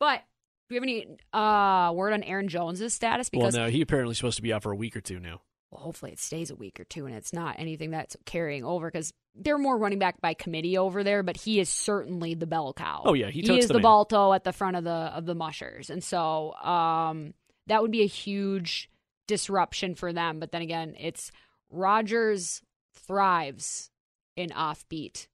But 0.00 0.22
do 0.68 0.74
we 0.74 0.76
have 0.76 0.82
any 0.82 1.06
uh, 1.32 1.92
word 1.94 2.12
on 2.12 2.22
Aaron 2.22 2.48
Jones's 2.48 2.92
status? 2.94 3.28
Well, 3.32 3.40
Because 3.42 3.54
no, 3.54 3.68
he 3.68 3.80
apparently 3.82 4.14
supposed 4.14 4.36
to 4.36 4.42
be 4.42 4.52
out 4.52 4.62
for 4.62 4.72
a 4.72 4.76
week 4.76 4.96
or 4.96 5.00
two 5.00 5.20
now. 5.20 5.42
well, 5.70 5.82
hopefully 5.82 6.12
it 6.12 6.18
stays 6.18 6.50
a 6.50 6.54
week 6.56 6.80
or 6.80 6.84
two 6.84 7.06
and 7.06 7.14
it's 7.14 7.32
not 7.32 7.56
anything 7.58 7.90
that's 7.90 8.16
carrying 8.24 8.64
over 8.64 8.90
because 8.90 9.12
they're 9.34 9.58
more 9.58 9.76
running 9.76 9.98
back 9.98 10.20
by 10.22 10.32
committee 10.32 10.78
over 10.78 11.04
there, 11.04 11.22
but 11.22 11.36
he 11.36 11.60
is 11.60 11.68
certainly 11.68 12.32
the 12.34 12.46
bell 12.46 12.72
cow. 12.72 13.02
Oh, 13.04 13.12
yeah, 13.14 13.28
he 13.28 13.42
he 13.42 13.58
is 13.58 13.68
the 13.68 13.74
the. 13.74 13.80
Balto 13.80 14.32
at 14.32 14.44
the 14.44 14.52
front 14.52 14.76
of 14.76 14.84
the 14.84 14.90
of 14.90 15.26
the 15.26 15.34
mushers, 15.34 15.90
and 15.90 16.02
so 16.02 16.54
um, 16.54 17.34
that 17.66 17.82
would 17.82 17.90
be 17.90 18.00
a 18.02 18.06
huge 18.06 18.88
disruption 19.26 19.94
for 19.94 20.10
them. 20.12 20.40
But 20.40 20.52
then 20.52 20.62
again, 20.62 20.94
it's 20.98 21.30
Rodgers 21.70 22.62
thrives 22.94 23.90
in 24.36 24.50
offbeat 24.50 25.26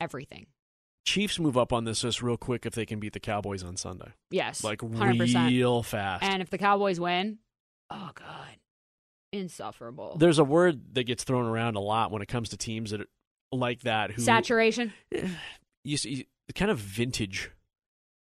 everything. 0.00 0.46
Chiefs 1.04 1.38
move 1.38 1.58
up 1.58 1.72
on 1.72 1.84
this 1.84 2.00
just 2.02 2.22
real 2.22 2.36
quick 2.36 2.64
if 2.64 2.74
they 2.74 2.86
can 2.86 3.00
beat 3.00 3.12
the 3.12 3.20
Cowboys 3.20 3.62
on 3.64 3.76
Sunday, 3.76 4.12
Yes, 4.30 4.62
like 4.62 4.78
100%. 4.78 5.48
real 5.48 5.82
fast. 5.82 6.22
And 6.22 6.40
if 6.40 6.48
the 6.50 6.58
Cowboys 6.58 7.00
win, 7.00 7.38
oh 7.90 8.10
god, 8.14 8.56
insufferable. 9.32 10.16
There's 10.18 10.38
a 10.38 10.44
word 10.44 10.94
that 10.94 11.04
gets 11.04 11.24
thrown 11.24 11.46
around 11.46 11.76
a 11.76 11.80
lot 11.80 12.10
when 12.12 12.22
it 12.22 12.28
comes 12.28 12.50
to 12.50 12.56
teams 12.56 12.90
that 12.92 13.00
are 13.00 13.06
like 13.50 13.80
that 13.82 14.12
who 14.12 14.22
Saturation. 14.22 14.92
you 15.84 15.96
see 15.96 16.26
kind 16.54 16.70
of 16.70 16.78
vintage. 16.78 17.50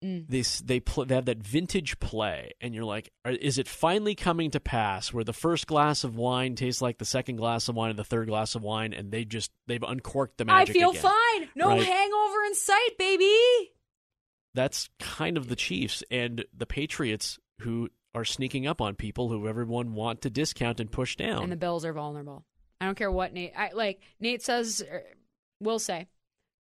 Mm. 0.03 0.27
They 0.29 0.43
they 0.65 0.81
pl- 0.81 1.05
they 1.05 1.15
have 1.15 1.27
that 1.27 1.39
vintage 1.43 1.99
play, 2.01 2.53
and 2.61 2.75
you're 2.75 2.85
like, 2.85 3.11
are, 3.25 3.33
is 3.33 3.59
it 3.59 3.69
finally 3.69 4.15
coming 4.15 4.51
to 4.53 4.61
pass 4.61 5.13
where 5.13 5.25
the 5.25 5.35
first 5.35 5.67
glass 5.67 6.05
of 6.05 6.17
wine 6.17 6.55
tastes 6.55 6.81
like 6.81 6.97
the 6.97 7.05
second 7.05 7.37
glass 7.37 7.69
of 7.69 7.75
wine 7.77 7.91
and 7.91 7.99
the 7.99 8.05
third 8.05 8.29
glass 8.29 8.55
of 8.55 8.63
wine, 8.63 8.95
and 8.95 9.13
they 9.13 9.27
just 9.27 9.51
they've 9.67 9.83
uncorked 9.83 10.39
the 10.39 10.47
magic. 10.47 10.75
I 10.75 10.79
feel 10.79 10.91
again. 10.91 11.03
fine. 11.03 11.49
No 11.55 11.69
Right. 11.69 11.83
hangover 11.83 12.45
in 12.47 12.55
sight, 12.55 12.97
baby. 12.99 13.73
That's 14.55 14.89
kind 14.99 15.37
of 15.37 15.49
the 15.49 15.57
Chiefs 15.57 16.03
and 16.11 16.45
the 16.57 16.67
Patriots 16.67 17.39
who 17.61 17.89
are 18.15 18.25
sneaking 18.25 18.67
up 18.67 18.81
on 18.81 18.95
people 18.97 19.29
who 19.29 19.47
everyone 19.47 19.93
want 19.95 20.23
to 20.23 20.31
discount 20.31 20.81
and 20.81 20.91
push 20.91 21.15
down. 21.17 21.43
And 21.43 21.53
the 21.53 21.57
Bills 21.57 21.85
are 21.85 21.93
vulnerable. 21.93 22.45
I 22.81 22.87
don't 22.87 22.97
care 22.97 23.13
what 23.13 23.33
Nate. 23.35 23.53
I 23.57 23.71
like 23.75 24.01
Nate 24.19 24.43
says. 24.43 24.83
Er, 24.91 25.03
will 25.61 25.79
say, 25.79 26.09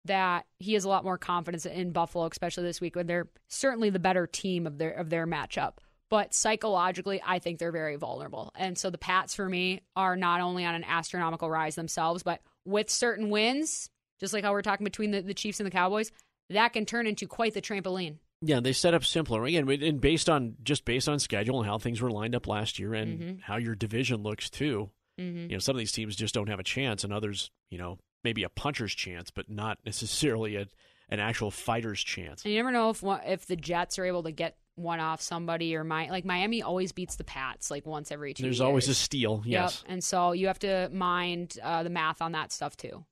that 0.09 0.45
he 0.59 0.75
has 0.75 0.85
a 0.85 0.89
lot 0.89 1.05
more 1.05 1.17
confidence 1.17 1.65
in 1.65 1.93
Buffalo, 1.93 2.27
especially 2.27 2.65
this 2.65 2.81
week 2.81 2.97
when 2.97 3.07
they're 3.07 3.29
certainly 3.49 3.91
the 3.91 3.99
better 3.99 4.27
team 4.27 4.67
of 4.67 4.79
their 4.79 4.91
of 4.91 5.09
their 5.09 5.27
matchup. 5.27 5.75
But 6.11 6.35
psychologically, 6.35 7.23
I 7.25 7.39
think 7.39 7.59
they're 7.59 7.73
very 7.73 7.97
vulnerable. 7.97 8.51
And 8.57 8.79
so 8.79 8.91
the 8.91 8.99
Pats 8.99 9.35
for 9.35 9.49
me 9.49 9.83
are 9.95 10.17
not 10.17 10.41
only 10.41 10.65
on 10.65 10.75
an 10.75 10.85
astronomical 10.85 11.51
rise 11.51 11.75
themselves, 11.75 12.23
but 12.23 12.41
with 12.65 12.89
certain 12.89 13.29
wins, 13.31 13.91
just 14.19 14.33
like 14.33 14.43
how 14.43 14.53
we're 14.53 14.63
talking 14.63 14.85
between 14.85 15.11
the, 15.11 15.21
the 15.21 15.35
Chiefs 15.35 15.61
and 15.61 15.67
the 15.67 15.71
Cowboys, 15.71 16.11
that 16.51 16.73
can 16.73 16.87
turn 16.87 17.07
into 17.07 17.27
quite 17.27 17.53
the 17.53 17.61
trampoline. 17.61 18.17
Yeah, 18.41 18.61
they 18.61 18.73
set 18.73 18.95
up 18.95 19.05
simpler 19.05 19.45
again, 19.45 19.69
and 19.69 20.01
based 20.01 20.31
on 20.31 20.57
just 20.63 20.85
based 20.85 21.09
on 21.09 21.19
schedule 21.19 21.59
and 21.59 21.69
how 21.69 21.79
things 21.79 22.01
were 22.01 22.11
lined 22.11 22.35
up 22.35 22.47
last 22.47 22.79
year, 22.79 22.95
and 22.95 23.21
mm-hmm. 23.21 23.39
how 23.43 23.57
your 23.57 23.75
division 23.75 24.23
looks 24.23 24.49
too. 24.49 24.91
Mm-hmm. 25.21 25.51
You 25.51 25.57
know, 25.57 25.59
some 25.59 25.75
of 25.75 25.79
these 25.79 25.93
teams 25.93 26.15
just 26.17 26.35
don't 26.35 26.49
have 26.49 26.61
a 26.61 26.65
chance, 26.65 27.05
and 27.05 27.13
others, 27.13 27.51
you 27.71 27.79
know, 27.79 27.99
maybe 28.25 28.43
a 28.43 28.49
puncher's 28.49 28.95
chance, 28.95 29.31
but 29.31 29.51
not 29.51 29.79
necessarily 29.85 30.57
a, 30.57 30.67
an 31.09 31.21
actual 31.21 31.51
fighter's 31.51 32.03
chance. 32.03 32.45
And 32.45 32.53
you 32.53 32.59
never 32.59 32.73
know 32.73 32.91
if 32.91 33.03
if 33.27 33.47
the 33.47 33.57
Jets 33.57 33.99
are 33.99 34.05
able 34.05 34.23
to 34.25 34.33
get 34.33 34.57
one 34.79 35.01
off 35.01 35.21
somebody 35.21 35.75
or 35.75 35.85
my 35.85 36.09
like 36.09 36.25
Miami 36.25 36.63
always 36.63 36.93
beats 36.93 37.17
the 37.17 37.25
Pats 37.25 37.71
like 37.71 37.85
once 37.85 38.13
every 38.13 38.33
two. 38.35 38.45
There's 38.45 38.57
years. 38.57 38.61
always 38.61 38.89
a 38.89 38.95
steal, 38.95 39.43
yes. 39.45 39.83
Yep. 39.83 39.93
And 39.93 40.05
so 40.05 40.33
you 40.33 40.47
have 40.47 40.61
to 40.61 40.89
mind 40.93 41.59
uh, 41.63 41.83
the 41.83 41.91
math 41.91 42.23
on 42.23 42.33
that 42.33 42.53
stuff 42.53 42.77
too. 42.77 43.05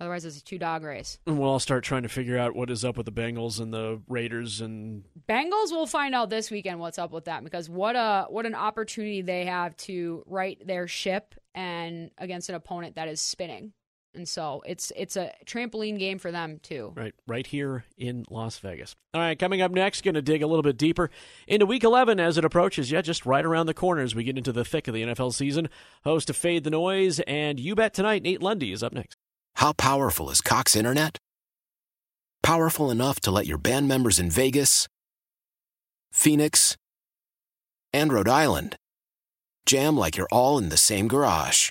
Otherwise, 0.00 0.24
it's 0.24 0.38
a 0.38 0.44
two 0.44 0.58
dog 0.58 0.82
race. 0.82 1.20
And 1.28 1.38
we'll 1.38 1.48
all 1.48 1.60
start 1.60 1.84
trying 1.84 2.02
to 2.02 2.08
figure 2.08 2.36
out 2.36 2.56
what 2.56 2.70
is 2.70 2.84
up 2.84 2.96
with 2.96 3.06
the 3.06 3.12
Bengals 3.12 3.60
and 3.60 3.72
the 3.72 4.02
Raiders 4.08 4.60
and 4.60 5.04
Bengals. 5.28 5.70
We'll 5.70 5.86
find 5.86 6.12
out 6.12 6.28
this 6.28 6.50
weekend 6.50 6.80
what's 6.80 6.98
up 6.98 7.12
with 7.12 7.26
that 7.26 7.44
because 7.44 7.70
what 7.70 7.94
a 7.94 8.26
what 8.28 8.44
an 8.44 8.56
opportunity 8.56 9.22
they 9.22 9.44
have 9.44 9.76
to 9.78 10.24
right 10.26 10.60
their 10.66 10.88
ship 10.88 11.36
and 11.54 12.10
against 12.18 12.48
an 12.48 12.56
opponent 12.56 12.96
that 12.96 13.06
is 13.06 13.20
spinning. 13.20 13.72
And 14.14 14.28
so 14.28 14.62
it's 14.66 14.92
it's 14.94 15.16
a 15.16 15.32
trampoline 15.46 15.98
game 15.98 16.18
for 16.18 16.30
them 16.30 16.60
too. 16.62 16.92
Right, 16.94 17.14
right 17.26 17.46
here 17.46 17.84
in 17.96 18.26
Las 18.28 18.58
Vegas. 18.58 18.94
All 19.14 19.20
right, 19.20 19.38
coming 19.38 19.62
up 19.62 19.70
next, 19.70 20.04
going 20.04 20.14
to 20.14 20.22
dig 20.22 20.42
a 20.42 20.46
little 20.46 20.62
bit 20.62 20.76
deeper 20.76 21.10
into 21.46 21.64
Week 21.64 21.82
11 21.82 22.20
as 22.20 22.36
it 22.36 22.44
approaches. 22.44 22.90
Yeah, 22.90 23.00
just 23.00 23.24
right 23.24 23.44
around 23.44 23.66
the 23.66 23.74
corner 23.74 24.02
as 24.02 24.14
we 24.14 24.24
get 24.24 24.36
into 24.36 24.52
the 24.52 24.64
thick 24.64 24.86
of 24.86 24.94
the 24.94 25.02
NFL 25.02 25.32
season. 25.32 25.70
Host 26.04 26.28
of 26.28 26.36
Fade 26.36 26.64
the 26.64 26.70
Noise 26.70 27.20
and 27.20 27.58
You 27.58 27.74
Bet 27.74 27.94
Tonight, 27.94 28.22
Nate 28.22 28.42
Lundy 28.42 28.72
is 28.72 28.82
up 28.82 28.92
next. 28.92 29.16
How 29.56 29.72
powerful 29.72 30.30
is 30.30 30.40
Cox 30.40 30.76
Internet? 30.76 31.18
Powerful 32.42 32.90
enough 32.90 33.20
to 33.20 33.30
let 33.30 33.46
your 33.46 33.58
band 33.58 33.88
members 33.88 34.18
in 34.18 34.28
Vegas, 34.30 34.88
Phoenix, 36.10 36.76
and 37.92 38.12
Rhode 38.12 38.28
Island 38.28 38.76
jam 39.64 39.96
like 39.96 40.16
you're 40.16 40.28
all 40.32 40.58
in 40.58 40.68
the 40.68 40.76
same 40.76 41.08
garage. 41.08 41.70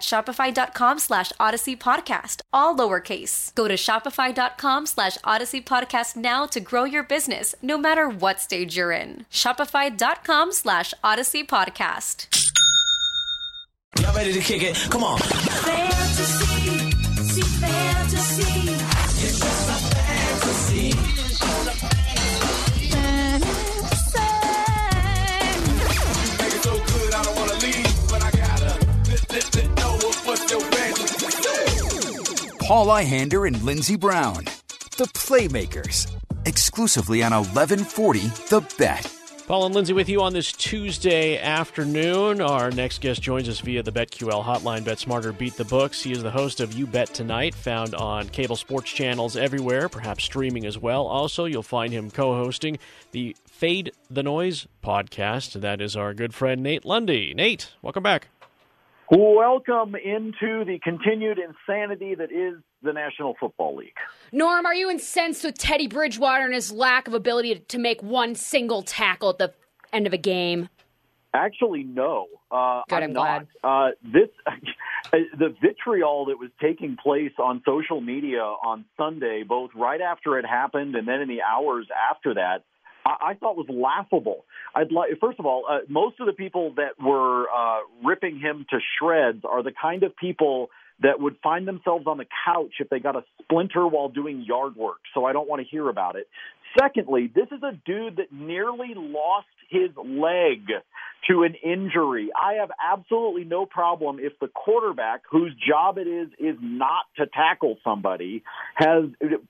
shopify.com 0.00 0.98
slash 0.98 1.32
odyssey 1.38 1.76
podcast, 1.76 2.40
all 2.52 2.76
lowercase. 2.76 3.54
Go 3.54 3.68
to 3.68 3.74
shopify.com 3.74 4.86
slash 4.86 5.18
odyssey 5.24 5.60
podcast 5.60 6.16
now 6.16 6.46
to 6.46 6.60
grow 6.60 6.84
your 6.84 7.02
business, 7.02 7.54
no 7.62 7.78
matter 7.78 8.08
what 8.08 8.40
stage 8.40 8.76
you're 8.76 8.92
in. 8.92 9.26
Shopify.com 9.30 10.52
slash 10.52 10.94
odyssey 11.04 11.44
podcast. 11.44 12.26
Y'all 14.00 14.14
ready 14.14 14.32
to 14.32 14.40
kick 14.40 14.62
it? 14.62 14.76
Come 14.90 15.04
on. 15.04 15.18
Fantasy, 15.18 16.90
see 17.22 17.42
fantasy. 17.42 18.79
Paul 32.70 32.86
Ihander 32.86 33.48
and 33.48 33.60
Lindsey 33.64 33.96
Brown, 33.96 34.44
the 34.96 35.10
Playmakers, 35.12 36.08
exclusively 36.46 37.20
on 37.20 37.32
1140 37.32 38.20
The 38.48 38.64
Bet. 38.78 39.12
Paul 39.48 39.66
and 39.66 39.74
Lindsay 39.74 39.92
with 39.92 40.08
you 40.08 40.22
on 40.22 40.32
this 40.32 40.52
Tuesday 40.52 41.36
afternoon. 41.36 42.40
Our 42.40 42.70
next 42.70 43.00
guest 43.00 43.22
joins 43.22 43.48
us 43.48 43.58
via 43.58 43.82
the 43.82 43.90
BetQL 43.90 44.44
hotline. 44.44 44.84
Bet 44.84 45.00
Smarter 45.00 45.32
Beat 45.32 45.56
the 45.56 45.64
Books. 45.64 46.00
He 46.00 46.12
is 46.12 46.22
the 46.22 46.30
host 46.30 46.60
of 46.60 46.72
You 46.72 46.86
Bet 46.86 47.12
Tonight, 47.12 47.56
found 47.56 47.96
on 47.96 48.28
cable 48.28 48.54
sports 48.54 48.92
channels 48.92 49.36
everywhere, 49.36 49.88
perhaps 49.88 50.22
streaming 50.22 50.64
as 50.64 50.78
well. 50.78 51.06
Also, 51.06 51.46
you'll 51.46 51.64
find 51.64 51.92
him 51.92 52.08
co 52.08 52.34
hosting 52.34 52.78
the 53.10 53.36
Fade 53.48 53.90
the 54.08 54.22
Noise 54.22 54.68
podcast. 54.80 55.60
That 55.60 55.80
is 55.80 55.96
our 55.96 56.14
good 56.14 56.34
friend 56.34 56.62
Nate 56.62 56.84
Lundy. 56.84 57.34
Nate, 57.34 57.72
welcome 57.82 58.04
back. 58.04 58.28
Welcome 59.10 59.96
into 59.96 60.64
the 60.64 60.78
continued 60.84 61.38
insanity 61.40 62.14
that 62.14 62.30
is 62.30 62.62
the 62.80 62.92
National 62.92 63.34
Football 63.40 63.74
League. 63.74 63.96
Norm, 64.30 64.64
are 64.64 64.74
you 64.74 64.88
incensed 64.88 65.42
with 65.42 65.58
Teddy 65.58 65.88
Bridgewater 65.88 66.44
and 66.44 66.54
his 66.54 66.70
lack 66.70 67.08
of 67.08 67.14
ability 67.14 67.58
to 67.58 67.78
make 67.78 68.00
one 68.04 68.36
single 68.36 68.82
tackle 68.82 69.30
at 69.30 69.38
the 69.38 69.52
end 69.92 70.06
of 70.06 70.12
a 70.12 70.16
game? 70.16 70.68
Actually, 71.34 71.82
no. 71.82 72.26
Uh, 72.52 72.82
Good, 72.88 72.96
I'm, 72.96 73.02
I'm 73.02 73.12
not. 73.12 73.46
glad. 73.62 73.64
Uh, 73.64 73.90
this, 74.04 74.28
the 75.12 75.56
vitriol 75.60 76.26
that 76.26 76.38
was 76.38 76.50
taking 76.60 76.96
place 76.96 77.32
on 77.36 77.62
social 77.66 78.00
media 78.00 78.42
on 78.42 78.84
Sunday, 78.96 79.42
both 79.42 79.70
right 79.74 80.00
after 80.00 80.38
it 80.38 80.46
happened 80.46 80.94
and 80.94 81.08
then 81.08 81.20
in 81.20 81.28
the 81.28 81.42
hours 81.42 81.88
after 82.10 82.34
that, 82.34 82.62
I, 83.20 83.34
thought 83.34 83.56
was 83.56 83.66
laughable. 83.68 84.44
I'd 84.74 84.92
like, 84.92 85.10
first 85.20 85.38
of 85.38 85.46
all, 85.46 85.64
uh, 85.68 85.78
most 85.88 86.20
of 86.20 86.26
the 86.26 86.32
people 86.32 86.74
that 86.76 87.02
were 87.02 87.46
uh, 87.50 87.80
ripping 88.04 88.38
him 88.38 88.66
to 88.70 88.78
shreds 88.98 89.42
are 89.44 89.62
the 89.62 89.72
kind 89.72 90.02
of 90.02 90.16
people 90.16 90.70
that 91.02 91.18
would 91.18 91.36
find 91.42 91.66
themselves 91.66 92.06
on 92.06 92.18
the 92.18 92.26
couch 92.44 92.74
if 92.78 92.88
they 92.90 92.98
got 92.98 93.16
a 93.16 93.24
splinter 93.42 93.86
while 93.86 94.08
doing 94.08 94.44
yard 94.46 94.76
work. 94.76 94.98
So 95.14 95.24
I 95.24 95.32
don't 95.32 95.48
want 95.48 95.62
to 95.62 95.68
hear 95.68 95.88
about 95.88 96.16
it. 96.16 96.28
Secondly, 96.78 97.30
this 97.32 97.48
is 97.50 97.62
a 97.62 97.72
dude 97.84 98.16
that 98.16 98.32
nearly 98.32 98.94
lost 98.94 99.46
his 99.68 99.90
leg 99.96 100.68
to 101.28 101.42
an 101.42 101.54
injury. 101.54 102.30
I 102.34 102.54
have 102.54 102.70
absolutely 102.82 103.44
no 103.44 103.66
problem 103.66 104.18
if 104.20 104.38
the 104.40 104.48
quarterback, 104.48 105.22
whose 105.30 105.54
job 105.54 105.98
it 105.98 106.06
is 106.06 106.28
is 106.38 106.56
not 106.60 107.04
to 107.16 107.26
tackle 107.26 107.76
somebody, 107.84 108.42
has 108.74 109.04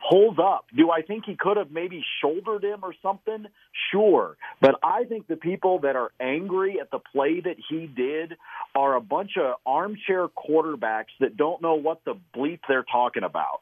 pulls 0.08 0.38
up. 0.38 0.66
Do 0.76 0.90
I 0.90 1.02
think 1.02 1.24
he 1.26 1.36
could 1.36 1.56
have 1.56 1.70
maybe 1.70 2.04
shouldered 2.20 2.64
him 2.64 2.80
or 2.82 2.94
something? 3.02 3.46
Sure, 3.92 4.36
but 4.60 4.76
I 4.82 5.04
think 5.04 5.26
the 5.26 5.36
people 5.36 5.80
that 5.80 5.96
are 5.96 6.10
angry 6.20 6.80
at 6.80 6.90
the 6.90 6.98
play 6.98 7.40
that 7.40 7.56
he 7.68 7.86
did 7.86 8.36
are 8.74 8.96
a 8.96 9.00
bunch 9.00 9.32
of 9.38 9.54
armchair 9.64 10.28
quarterbacks 10.28 11.12
that 11.20 11.36
don't 11.36 11.62
know 11.62 11.74
what 11.74 12.04
the 12.04 12.14
bleep 12.36 12.60
they're 12.68 12.84
talking 12.90 13.22
about. 13.22 13.60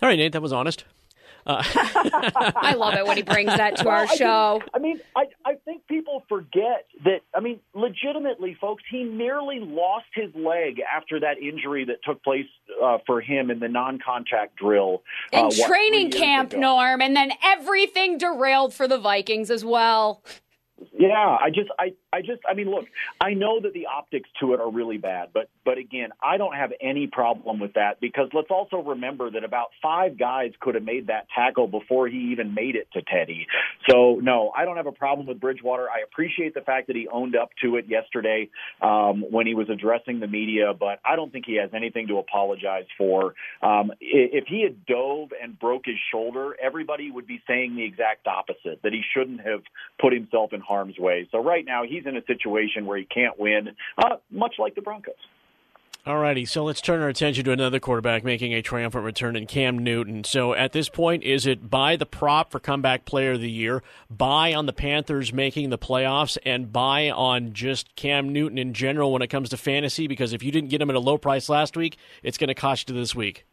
All 0.00 0.08
right, 0.08 0.18
Nate, 0.18 0.32
that 0.32 0.42
was 0.42 0.52
honest. 0.52 0.84
Uh. 1.46 1.62
I 2.56 2.74
love 2.76 2.94
it 2.94 3.06
when 3.06 3.16
he 3.16 3.22
brings 3.22 3.54
that 3.54 3.76
to 3.78 3.84
Well, 3.84 3.94
our 3.96 4.02
I 4.04 4.14
show. 4.14 4.58
think- 4.60 4.70
I 4.74 4.78
mean, 4.78 5.00
I, 5.16 5.24
I 5.44 5.54
think 5.64 5.86
people 5.88 6.22
forget 6.28 6.86
that. 7.04 7.20
I 7.34 7.40
mean, 7.40 7.60
legitimately, 7.74 8.56
folks, 8.60 8.82
he 8.90 9.02
nearly 9.04 9.58
lost 9.60 10.06
his 10.14 10.30
leg 10.34 10.80
after 10.80 11.18
that 11.20 11.38
injury 11.38 11.84
that 11.86 11.96
took 12.04 12.22
place 12.22 12.46
uh, 12.82 12.98
for 13.06 13.20
him 13.20 13.50
in 13.50 13.58
the 13.58 13.68
non-contact 13.68 14.56
drill 14.56 15.02
uh, 15.32 15.50
In 15.52 15.64
training 15.66 16.10
camp, 16.10 16.52
ago. 16.52 16.60
Norm, 16.60 17.00
and 17.02 17.16
then 17.16 17.32
everything 17.44 18.18
derailed 18.18 18.72
for 18.74 18.86
the 18.86 18.98
Vikings 18.98 19.50
as 19.50 19.64
well. 19.64 20.22
Yeah, 21.02 21.36
I 21.40 21.50
just, 21.52 21.68
I, 21.80 21.94
I 22.12 22.20
just, 22.20 22.42
I 22.48 22.54
mean, 22.54 22.70
look, 22.70 22.84
I 23.20 23.34
know 23.34 23.60
that 23.60 23.72
the 23.72 23.86
optics 23.86 24.30
to 24.38 24.54
it 24.54 24.60
are 24.60 24.70
really 24.70 24.98
bad, 24.98 25.30
but, 25.34 25.48
but 25.64 25.76
again, 25.76 26.10
I 26.22 26.36
don't 26.36 26.54
have 26.54 26.70
any 26.80 27.08
problem 27.08 27.58
with 27.58 27.72
that 27.74 28.00
because 28.00 28.28
let's 28.32 28.52
also 28.52 28.76
remember 28.76 29.28
that 29.32 29.42
about 29.42 29.70
five 29.82 30.16
guys 30.16 30.52
could 30.60 30.76
have 30.76 30.84
made 30.84 31.08
that 31.08 31.26
tackle 31.34 31.66
before 31.66 32.06
he 32.06 32.30
even 32.30 32.54
made 32.54 32.76
it 32.76 32.86
to 32.92 33.02
Teddy. 33.02 33.48
So 33.90 34.20
no, 34.22 34.52
I 34.56 34.64
don't 34.64 34.76
have 34.76 34.86
a 34.86 34.92
problem 34.92 35.26
with 35.26 35.40
Bridgewater. 35.40 35.90
I 35.90 36.04
appreciate 36.04 36.54
the 36.54 36.60
fact 36.60 36.86
that 36.86 36.94
he 36.94 37.08
owned 37.08 37.34
up 37.34 37.50
to 37.64 37.74
it 37.78 37.86
yesterday 37.88 38.48
um, 38.80 39.24
when 39.28 39.48
he 39.48 39.56
was 39.56 39.68
addressing 39.70 40.20
the 40.20 40.28
media, 40.28 40.72
but 40.72 41.00
I 41.04 41.16
don't 41.16 41.32
think 41.32 41.46
he 41.46 41.56
has 41.56 41.70
anything 41.74 42.06
to 42.08 42.18
apologize 42.18 42.86
for. 42.96 43.34
Um, 43.60 43.90
if 44.00 44.44
he 44.46 44.62
had 44.62 44.86
dove 44.86 45.30
and 45.42 45.58
broke 45.58 45.86
his 45.86 45.98
shoulder, 46.12 46.54
everybody 46.62 47.10
would 47.10 47.26
be 47.26 47.42
saying 47.48 47.74
the 47.74 47.84
exact 47.84 48.28
opposite 48.28 48.82
that 48.84 48.92
he 48.92 49.02
shouldn't 49.12 49.40
have 49.40 49.62
put 50.00 50.12
himself 50.12 50.52
in 50.52 50.60
harm's 50.60 50.91
way. 50.98 51.28
So 51.30 51.42
right 51.42 51.64
now 51.64 51.84
he's 51.84 52.06
in 52.06 52.16
a 52.16 52.24
situation 52.24 52.86
where 52.86 52.98
he 52.98 53.04
can't 53.04 53.38
win, 53.38 53.70
uh, 53.98 54.16
much 54.30 54.54
like 54.58 54.74
the 54.74 54.82
Broncos. 54.82 55.14
All 56.04 56.18
righty, 56.18 56.44
so 56.46 56.64
let's 56.64 56.80
turn 56.80 57.00
our 57.00 57.08
attention 57.08 57.44
to 57.44 57.52
another 57.52 57.78
quarterback 57.78 58.24
making 58.24 58.52
a 58.54 58.60
triumphant 58.60 59.04
return 59.04 59.36
in 59.36 59.46
Cam 59.46 59.78
Newton. 59.78 60.24
So 60.24 60.52
at 60.52 60.72
this 60.72 60.88
point, 60.88 61.22
is 61.22 61.46
it 61.46 61.70
buy 61.70 61.94
the 61.94 62.06
prop 62.06 62.50
for 62.50 62.58
comeback 62.58 63.04
player 63.04 63.32
of 63.32 63.40
the 63.40 63.48
year, 63.48 63.84
buy 64.10 64.52
on 64.52 64.66
the 64.66 64.72
Panthers 64.72 65.32
making 65.32 65.70
the 65.70 65.78
playoffs, 65.78 66.36
and 66.44 66.72
buy 66.72 67.08
on 67.10 67.52
just 67.52 67.94
Cam 67.94 68.32
Newton 68.32 68.58
in 68.58 68.74
general 68.74 69.12
when 69.12 69.22
it 69.22 69.28
comes 69.28 69.48
to 69.50 69.56
fantasy? 69.56 70.08
Because 70.08 70.32
if 70.32 70.42
you 70.42 70.50
didn't 70.50 70.70
get 70.70 70.82
him 70.82 70.90
at 70.90 70.96
a 70.96 71.00
low 71.00 71.18
price 71.18 71.48
last 71.48 71.76
week, 71.76 71.96
it's 72.24 72.36
going 72.36 72.48
to 72.48 72.54
cost 72.54 72.90
you 72.90 72.96
this 72.96 73.14
week. 73.14 73.46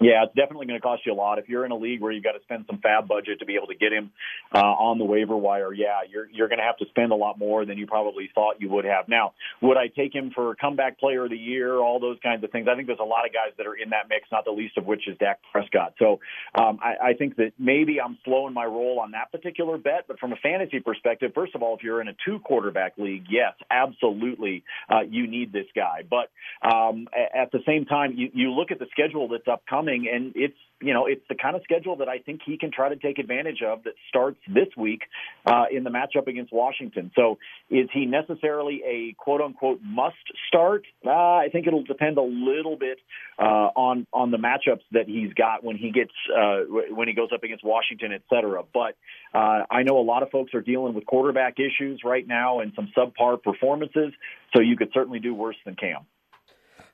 Yeah, 0.00 0.24
it's 0.24 0.34
definitely 0.34 0.66
going 0.66 0.78
to 0.78 0.82
cost 0.82 1.06
you 1.06 1.12
a 1.12 1.14
lot. 1.14 1.38
If 1.38 1.48
you're 1.48 1.64
in 1.64 1.70
a 1.70 1.76
league 1.76 2.02
where 2.02 2.12
you've 2.12 2.24
got 2.24 2.32
to 2.32 2.42
spend 2.42 2.66
some 2.66 2.78
FAAB 2.78 3.08
budget 3.08 3.38
to 3.38 3.46
be 3.46 3.56
able 3.56 3.68
to 3.68 3.74
get 3.74 3.92
him 3.92 4.10
uh, 4.54 4.58
on 4.58 4.98
the 4.98 5.04
waiver 5.04 5.36
wire, 5.36 5.72
yeah, 5.72 6.00
you're 6.10 6.28
you're 6.30 6.48
going 6.48 6.58
to 6.58 6.64
have 6.64 6.76
to 6.78 6.86
spend 6.90 7.12
a 7.12 7.14
lot 7.14 7.38
more 7.38 7.64
than 7.64 7.78
you 7.78 7.86
probably 7.86 8.28
thought 8.34 8.60
you 8.60 8.68
would 8.68 8.84
have. 8.84 9.08
Now, 9.08 9.32
would 9.62 9.78
I 9.78 9.88
take 9.88 10.14
him 10.14 10.32
for 10.34 10.54
comeback 10.56 11.00
player 11.00 11.24
of 11.24 11.30
the 11.30 11.38
year? 11.38 11.76
All 11.76 11.98
those 11.98 12.18
kinds 12.22 12.44
of 12.44 12.50
things. 12.50 12.68
I 12.70 12.74
think 12.74 12.88
there's 12.88 12.98
a 13.00 13.04
lot 13.04 13.24
of 13.26 13.32
guys 13.32 13.54
that 13.56 13.66
are 13.66 13.74
in 13.74 13.90
that 13.90 14.08
mix, 14.10 14.28
not 14.30 14.44
the 14.44 14.50
least 14.50 14.76
of 14.76 14.84
which 14.84 15.08
is 15.08 15.16
Dak 15.16 15.40
Prescott. 15.50 15.94
So 15.98 16.20
um, 16.54 16.78
I, 16.82 17.10
I 17.10 17.12
think 17.14 17.36
that 17.36 17.52
maybe 17.58 17.98
I'm 17.98 18.18
slowing 18.24 18.52
my 18.52 18.66
roll 18.66 19.00
on 19.00 19.12
that 19.12 19.32
particular 19.32 19.78
bet. 19.78 20.04
But 20.08 20.18
from 20.18 20.32
a 20.32 20.36
fantasy 20.36 20.80
perspective, 20.80 21.32
first 21.34 21.54
of 21.54 21.62
all, 21.62 21.74
if 21.74 21.82
you're 21.82 22.02
in 22.02 22.08
a 22.08 22.16
two 22.22 22.38
quarterback 22.40 22.98
league, 22.98 23.24
yes, 23.30 23.54
absolutely, 23.70 24.62
uh, 24.90 25.00
you 25.08 25.26
need 25.26 25.54
this 25.54 25.66
guy. 25.74 26.02
But 26.08 26.28
um, 26.66 27.08
at 27.34 27.50
the 27.50 27.60
same 27.66 27.86
time, 27.86 28.12
you, 28.14 28.30
you 28.34 28.50
look 28.50 28.70
at 28.70 28.78
the 28.78 28.86
schedule 28.90 29.28
that's 29.28 29.48
upcoming, 29.48 29.85
and 29.88 30.32
it's 30.34 30.56
you 30.80 30.92
know 30.92 31.06
it's 31.06 31.22
the 31.28 31.34
kind 31.34 31.56
of 31.56 31.62
schedule 31.62 31.96
that 31.96 32.08
I 32.08 32.18
think 32.18 32.40
he 32.44 32.58
can 32.58 32.70
try 32.70 32.88
to 32.88 32.96
take 32.96 33.18
advantage 33.18 33.62
of 33.62 33.84
that 33.84 33.94
starts 34.08 34.38
this 34.46 34.68
week 34.76 35.02
uh, 35.46 35.64
in 35.70 35.84
the 35.84 35.90
matchup 35.90 36.26
against 36.26 36.52
Washington. 36.52 37.10
So 37.14 37.38
is 37.70 37.88
he 37.92 38.06
necessarily 38.06 38.82
a 38.86 39.14
quote 39.18 39.40
unquote 39.40 39.80
must 39.82 40.16
start? 40.48 40.84
Uh, 41.04 41.10
I 41.10 41.48
think 41.50 41.66
it'll 41.66 41.84
depend 41.84 42.18
a 42.18 42.22
little 42.22 42.76
bit 42.76 42.98
uh, 43.38 43.68
on 43.76 44.06
on 44.12 44.30
the 44.30 44.38
matchups 44.38 44.82
that 44.92 45.06
he's 45.06 45.32
got 45.34 45.64
when 45.64 45.76
he 45.76 45.90
gets 45.90 46.12
uh, 46.36 46.60
when 46.90 47.08
he 47.08 47.14
goes 47.14 47.30
up 47.32 47.42
against 47.42 47.64
Washington, 47.64 48.12
et 48.12 48.22
cetera. 48.32 48.62
But 48.72 48.96
uh, 49.34 49.64
I 49.70 49.82
know 49.82 49.98
a 49.98 50.06
lot 50.06 50.22
of 50.22 50.30
folks 50.30 50.54
are 50.54 50.60
dealing 50.60 50.94
with 50.94 51.06
quarterback 51.06 51.56
issues 51.58 52.02
right 52.04 52.26
now 52.26 52.60
and 52.60 52.72
some 52.74 52.92
subpar 52.96 53.42
performances. 53.42 54.12
So 54.54 54.62
you 54.62 54.76
could 54.76 54.90
certainly 54.92 55.18
do 55.18 55.34
worse 55.34 55.56
than 55.64 55.74
Cam. 55.76 56.06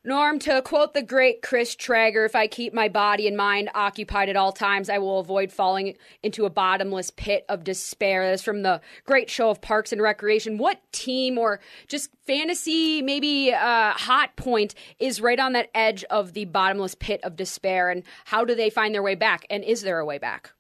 Norm, 0.05 0.41
to 0.41 0.61
quote 0.63 0.95
the 0.95 1.03
great 1.03 1.43
Chris 1.43 1.77
Traeger, 1.77 2.25
if 2.25 2.35
I 2.35 2.49
keep 2.49 2.75
my 2.75 2.89
body 2.89 3.29
and 3.29 3.37
mind 3.37 3.71
occupied 3.73 4.29
at 4.29 4.35
all 4.37 4.51
times, 4.51 4.91
I 4.91 4.99
will 4.99 5.21
avoid 5.21 5.53
falling 5.53 5.95
into 6.25 6.45
a 6.45 6.51
bottomless 6.51 7.11
pit 7.11 7.45
of 7.49 7.63
despair. 7.63 8.29
That's 8.29 8.43
from 8.43 8.63
the 8.63 8.81
great 9.07 9.31
show 9.31 9.49
of 9.49 9.61
Parks 9.61 9.93
and 9.93 10.03
Recreation. 10.03 10.59
What 10.59 10.81
team 10.91 11.39
or 11.39 11.61
just 11.87 12.11
fantasy, 12.27 13.01
maybe 13.01 13.53
uh, 13.53 13.93
hot 13.93 14.35
point, 14.35 14.75
is 14.99 15.21
right 15.21 15.39
on 15.39 15.53
that 15.53 15.71
edge 15.73 16.03
of 16.05 16.33
the 16.33 16.47
bottomless 16.47 16.97
pit 16.97 17.21
of 17.23 17.37
despair? 17.37 17.89
And 17.89 18.03
how 18.25 18.45
do 18.45 18.57
they 18.57 18.71
find 18.71 18.93
their 18.93 19.05
way 19.05 19.15
back? 19.15 19.47
And 19.51 19.63
is 19.63 19.83
there 19.83 20.01
a 20.01 20.05
way 20.05 20.19
back? 20.19 20.53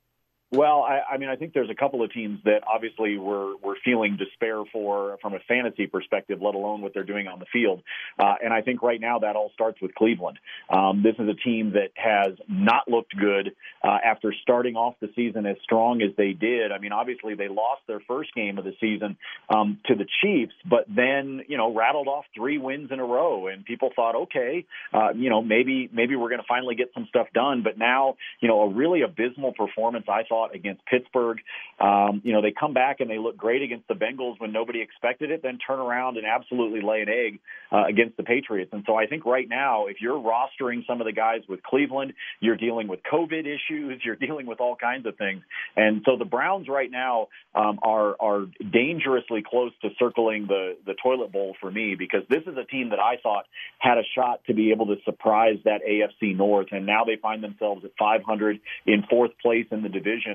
Well, 0.52 0.82
I, 0.82 1.14
I 1.14 1.16
mean, 1.16 1.30
I 1.30 1.36
think 1.36 1.54
there's 1.54 1.70
a 1.70 1.74
couple 1.74 2.04
of 2.04 2.12
teams 2.12 2.40
that 2.44 2.60
obviously 2.70 3.16
we're 3.16 3.56
we're 3.56 3.76
feeling 3.82 4.18
despair 4.18 4.62
for 4.70 5.16
from 5.22 5.32
a 5.32 5.38
fantasy 5.48 5.86
perspective, 5.86 6.42
let 6.42 6.54
alone 6.54 6.82
what 6.82 6.92
they're 6.92 7.04
doing 7.04 7.26
on 7.26 7.38
the 7.38 7.46
field. 7.50 7.82
Uh, 8.18 8.34
and 8.44 8.52
I 8.52 8.60
think 8.60 8.82
right 8.82 9.00
now 9.00 9.20
that 9.20 9.34
all 9.34 9.50
starts 9.54 9.80
with 9.80 9.94
Cleveland. 9.94 10.38
Um, 10.68 11.02
this 11.02 11.14
is 11.18 11.26
a 11.26 11.32
team 11.42 11.72
that 11.72 11.92
has 11.94 12.36
not 12.48 12.86
looked 12.86 13.16
good 13.16 13.52
uh, 13.82 13.96
after 14.04 14.34
starting 14.42 14.76
off 14.76 14.94
the 15.00 15.08
season 15.16 15.46
as 15.46 15.56
strong 15.64 16.02
as 16.02 16.14
they 16.18 16.32
did. 16.32 16.70
I 16.70 16.78
mean, 16.78 16.92
obviously 16.92 17.34
they 17.34 17.48
lost 17.48 17.80
their 17.86 18.00
first 18.06 18.34
game 18.34 18.58
of 18.58 18.64
the 18.64 18.74
season 18.78 19.16
um, 19.48 19.78
to 19.86 19.94
the 19.94 20.04
Chiefs, 20.20 20.52
but 20.68 20.84
then 20.86 21.44
you 21.48 21.56
know 21.56 21.74
rattled 21.74 22.08
off 22.08 22.26
three 22.36 22.58
wins 22.58 22.90
in 22.92 23.00
a 23.00 23.04
row, 23.06 23.46
and 23.46 23.64
people 23.64 23.88
thought, 23.96 24.16
okay, 24.24 24.66
uh, 24.92 25.14
you 25.14 25.30
know 25.30 25.40
maybe 25.40 25.88
maybe 25.94 26.14
we're 26.14 26.28
going 26.28 26.42
to 26.42 26.46
finally 26.46 26.74
get 26.74 26.90
some 26.92 27.06
stuff 27.08 27.28
done. 27.32 27.62
But 27.62 27.78
now 27.78 28.16
you 28.40 28.48
know 28.48 28.60
a 28.60 28.68
really 28.68 29.00
abysmal 29.00 29.54
performance 29.54 30.04
I 30.10 30.24
thought 30.28 30.41
against 30.54 30.84
Pittsburgh. 30.86 31.38
Um, 31.80 32.22
you 32.24 32.32
know, 32.32 32.42
they 32.42 32.52
come 32.52 32.74
back 32.74 33.00
and 33.00 33.10
they 33.10 33.18
look 33.18 33.36
great 33.36 33.62
against 33.62 33.88
the 33.88 33.94
Bengals 33.94 34.40
when 34.40 34.52
nobody 34.52 34.80
expected 34.80 35.30
it, 35.30 35.42
then 35.42 35.58
turn 35.58 35.78
around 35.78 36.16
and 36.16 36.26
absolutely 36.26 36.80
lay 36.80 37.02
an 37.02 37.08
egg 37.08 37.40
uh, 37.70 37.84
against 37.88 38.16
the 38.16 38.22
Patriots. 38.22 38.70
And 38.72 38.84
so 38.86 38.94
I 38.94 39.06
think 39.06 39.24
right 39.24 39.48
now, 39.48 39.86
if 39.86 39.96
you're 40.00 40.18
rostering 40.18 40.86
some 40.86 41.00
of 41.00 41.06
the 41.06 41.12
guys 41.12 41.40
with 41.48 41.62
Cleveland, 41.62 42.14
you're 42.40 42.56
dealing 42.56 42.88
with 42.88 43.00
COVID 43.10 43.46
issues, 43.46 44.00
you're 44.04 44.16
dealing 44.16 44.46
with 44.46 44.60
all 44.60 44.76
kinds 44.76 45.06
of 45.06 45.16
things. 45.16 45.42
And 45.76 46.02
so 46.04 46.16
the 46.16 46.24
Browns 46.24 46.68
right 46.68 46.90
now 46.90 47.28
um, 47.54 47.78
are 47.82 48.16
are 48.20 48.46
dangerously 48.72 49.42
close 49.48 49.72
to 49.82 49.90
circling 49.98 50.46
the 50.46 50.76
the 50.86 50.94
toilet 51.02 51.32
bowl 51.32 51.54
for 51.60 51.70
me 51.70 51.94
because 51.98 52.22
this 52.28 52.42
is 52.46 52.56
a 52.56 52.64
team 52.64 52.90
that 52.90 52.98
I 52.98 53.16
thought 53.22 53.44
had 53.78 53.98
a 53.98 54.04
shot 54.14 54.40
to 54.46 54.54
be 54.54 54.70
able 54.70 54.86
to 54.86 54.96
surprise 55.04 55.58
that 55.64 55.80
AFC 55.88 56.36
North, 56.36 56.68
and 56.72 56.86
now 56.86 57.04
they 57.04 57.16
find 57.16 57.42
themselves 57.42 57.84
at 57.84 57.90
500 57.98 58.60
in 58.86 59.04
fourth 59.08 59.32
place 59.40 59.66
in 59.70 59.82
the 59.82 59.88
division, 59.88 60.31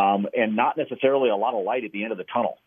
um, 0.00 0.26
and 0.36 0.56
not 0.56 0.76
necessarily 0.76 1.30
a 1.30 1.36
lot 1.36 1.54
of 1.54 1.64
light 1.64 1.84
at 1.84 1.92
the 1.92 2.02
end 2.02 2.12
of 2.12 2.18
the 2.18 2.24
tunnel. 2.24 2.58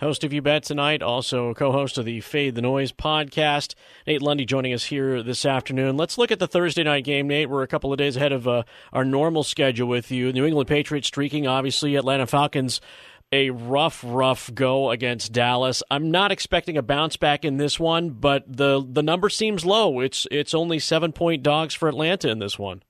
Host 0.00 0.24
of 0.24 0.32
You 0.32 0.40
Bet 0.40 0.62
tonight, 0.62 1.02
also 1.02 1.52
co 1.52 1.72
host 1.72 1.98
of 1.98 2.06
the 2.06 2.22
Fade 2.22 2.54
the 2.54 2.62
Noise 2.62 2.90
podcast. 2.90 3.74
Nate 4.06 4.22
Lundy 4.22 4.46
joining 4.46 4.72
us 4.72 4.84
here 4.84 5.22
this 5.22 5.44
afternoon. 5.44 5.98
Let's 5.98 6.16
look 6.16 6.30
at 6.30 6.38
the 6.38 6.48
Thursday 6.48 6.82
night 6.82 7.04
game, 7.04 7.28
Nate. 7.28 7.50
We're 7.50 7.62
a 7.62 7.68
couple 7.68 7.92
of 7.92 7.98
days 7.98 8.16
ahead 8.16 8.32
of 8.32 8.48
uh, 8.48 8.62
our 8.94 9.04
normal 9.04 9.42
schedule 9.42 9.88
with 9.88 10.10
you. 10.10 10.32
New 10.32 10.46
England 10.46 10.68
Patriots 10.68 11.08
streaking, 11.08 11.46
obviously, 11.46 11.96
Atlanta 11.96 12.26
Falcons. 12.26 12.80
A 13.30 13.50
rough, 13.50 14.02
rough 14.04 14.52
go 14.54 14.90
against 14.90 15.32
Dallas. 15.32 15.82
I'm 15.90 16.10
not 16.10 16.32
expecting 16.32 16.78
a 16.78 16.82
bounce 16.82 17.18
back 17.18 17.44
in 17.44 17.58
this 17.58 17.78
one, 17.78 18.10
but 18.10 18.44
the 18.48 18.82
the 18.84 19.02
number 19.02 19.28
seems 19.28 19.66
low. 19.66 20.00
It's 20.00 20.26
it's 20.30 20.54
only 20.54 20.78
seven 20.78 21.12
point 21.12 21.42
dogs 21.42 21.74
for 21.74 21.90
Atlanta 21.90 22.30
in 22.30 22.38
this 22.38 22.58
one. 22.58 22.82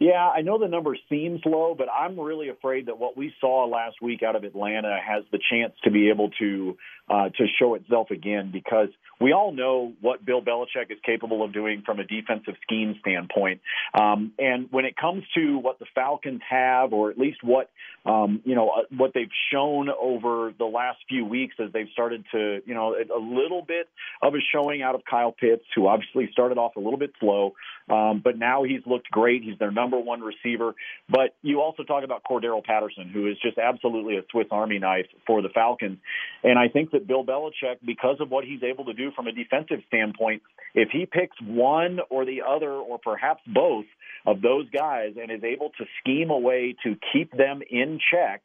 Yeah, 0.00 0.30
I 0.34 0.40
know 0.40 0.58
the 0.58 0.66
number 0.66 0.96
seems 1.10 1.42
low, 1.44 1.74
but 1.76 1.88
I'm 1.90 2.18
really 2.18 2.48
afraid 2.48 2.86
that 2.86 2.98
what 2.98 3.18
we 3.18 3.34
saw 3.38 3.66
last 3.66 4.00
week 4.00 4.22
out 4.22 4.34
of 4.34 4.44
Atlanta 4.44 4.98
has 4.98 5.24
the 5.30 5.38
chance 5.50 5.74
to 5.84 5.90
be 5.90 6.08
able 6.08 6.30
to 6.38 6.78
uh, 7.10 7.28
to 7.28 7.46
show 7.58 7.74
itself 7.74 8.10
again 8.10 8.50
because 8.50 8.88
we 9.20 9.32
all 9.32 9.52
know 9.52 9.92
what 10.00 10.24
Bill 10.24 10.40
Belichick 10.40 10.90
is 10.90 10.98
capable 11.04 11.44
of 11.44 11.52
doing 11.52 11.82
from 11.84 12.00
a 12.00 12.04
defensive 12.04 12.54
scheme 12.62 12.96
standpoint. 13.00 13.60
Um, 13.94 14.32
and 14.38 14.68
when 14.70 14.86
it 14.86 14.96
comes 14.96 15.24
to 15.34 15.58
what 15.58 15.78
the 15.78 15.86
Falcons 15.94 16.40
have, 16.48 16.92
or 16.92 17.10
at 17.10 17.18
least 17.18 17.38
what 17.42 17.70
um, 18.06 18.40
you 18.44 18.54
know 18.54 18.70
uh, 18.70 18.82
what 18.96 19.12
they've 19.14 19.28
shown 19.52 19.88
over 19.90 20.52
the 20.58 20.64
last 20.64 20.98
few 21.08 21.24
weeks 21.24 21.56
as 21.62 21.70
they've 21.72 21.88
started 21.92 22.24
to 22.32 22.62
you 22.64 22.74
know 22.74 22.94
a 22.94 23.18
little 23.18 23.62
bit 23.62 23.88
of 24.22 24.34
a 24.34 24.38
showing 24.52 24.82
out 24.82 24.94
of 24.94 25.02
Kyle 25.08 25.32
Pitts, 25.32 25.64
who 25.74 25.86
obviously 25.86 26.28
started 26.32 26.56
off 26.56 26.76
a 26.76 26.80
little 26.80 26.98
bit 26.98 27.12
slow, 27.20 27.54
um, 27.90 28.20
but 28.24 28.38
now 28.38 28.62
he's 28.62 28.80
looked 28.86 29.10
great. 29.10 29.42
He's 29.42 29.58
their 29.58 29.70
number 29.70 29.98
one 29.98 30.20
receiver. 30.20 30.74
But 31.08 31.34
you 31.42 31.60
also 31.60 31.82
talk 31.82 32.04
about 32.04 32.22
Cordarrelle 32.24 32.64
Patterson, 32.64 33.10
who 33.12 33.26
is 33.28 33.36
just 33.42 33.58
absolutely 33.58 34.16
a 34.16 34.22
Swiss 34.30 34.46
Army 34.50 34.78
knife 34.78 35.06
for 35.26 35.42
the 35.42 35.48
Falcons. 35.48 35.98
And 36.42 36.58
I 36.58 36.68
think 36.68 36.92
that 36.92 37.06
Bill 37.06 37.24
Belichick, 37.24 37.76
because 37.84 38.16
of 38.20 38.30
what 38.30 38.44
he's 38.44 38.62
able 38.62 38.86
to 38.86 38.94
do 38.94 39.09
from 39.14 39.26
a 39.26 39.32
defensive 39.32 39.80
standpoint, 39.88 40.42
if 40.74 40.90
he 40.90 41.06
picks 41.06 41.36
one 41.42 42.00
or 42.10 42.24
the 42.24 42.42
other, 42.48 42.70
or 42.70 42.98
perhaps 42.98 43.42
both 43.46 43.86
of 44.26 44.42
those 44.42 44.68
guys, 44.70 45.14
and 45.20 45.30
is 45.30 45.44
able 45.44 45.70
to 45.78 45.84
scheme 46.00 46.30
a 46.30 46.38
way 46.38 46.76
to 46.84 46.96
keep 47.12 47.32
them 47.32 47.62
in 47.68 47.98
check, 48.12 48.42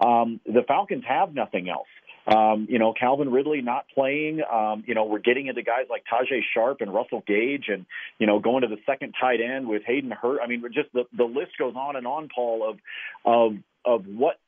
um, 0.00 0.40
the 0.46 0.62
Falcons 0.66 1.04
have 1.06 1.34
nothing 1.34 1.68
else. 1.68 1.88
Um, 2.26 2.68
you 2.70 2.78
know, 2.78 2.92
Calvin 2.98 3.30
Ridley 3.32 3.62
not 3.62 3.86
playing. 3.94 4.42
Um, 4.50 4.84
you 4.86 4.94
know, 4.94 5.04
we're 5.04 5.18
getting 5.18 5.48
into 5.48 5.62
guys 5.62 5.86
like 5.90 6.04
Tajaé 6.12 6.40
Sharpe 6.54 6.80
and 6.80 6.94
Russell 6.94 7.22
Gage, 7.26 7.64
and 7.68 7.84
you 8.18 8.26
know, 8.26 8.38
going 8.38 8.62
to 8.62 8.68
the 8.68 8.78
second 8.86 9.14
tight 9.20 9.40
end 9.40 9.66
with 9.66 9.82
Hayden 9.84 10.12
Hurst. 10.12 10.40
I 10.42 10.46
mean, 10.46 10.62
just 10.72 10.92
the 10.92 11.04
the 11.16 11.24
list 11.24 11.58
goes 11.58 11.74
on 11.74 11.96
and 11.96 12.06
on, 12.06 12.28
Paul, 12.32 12.68
of 12.68 12.78
of 13.24 13.58
of 13.84 14.06
what 14.06 14.38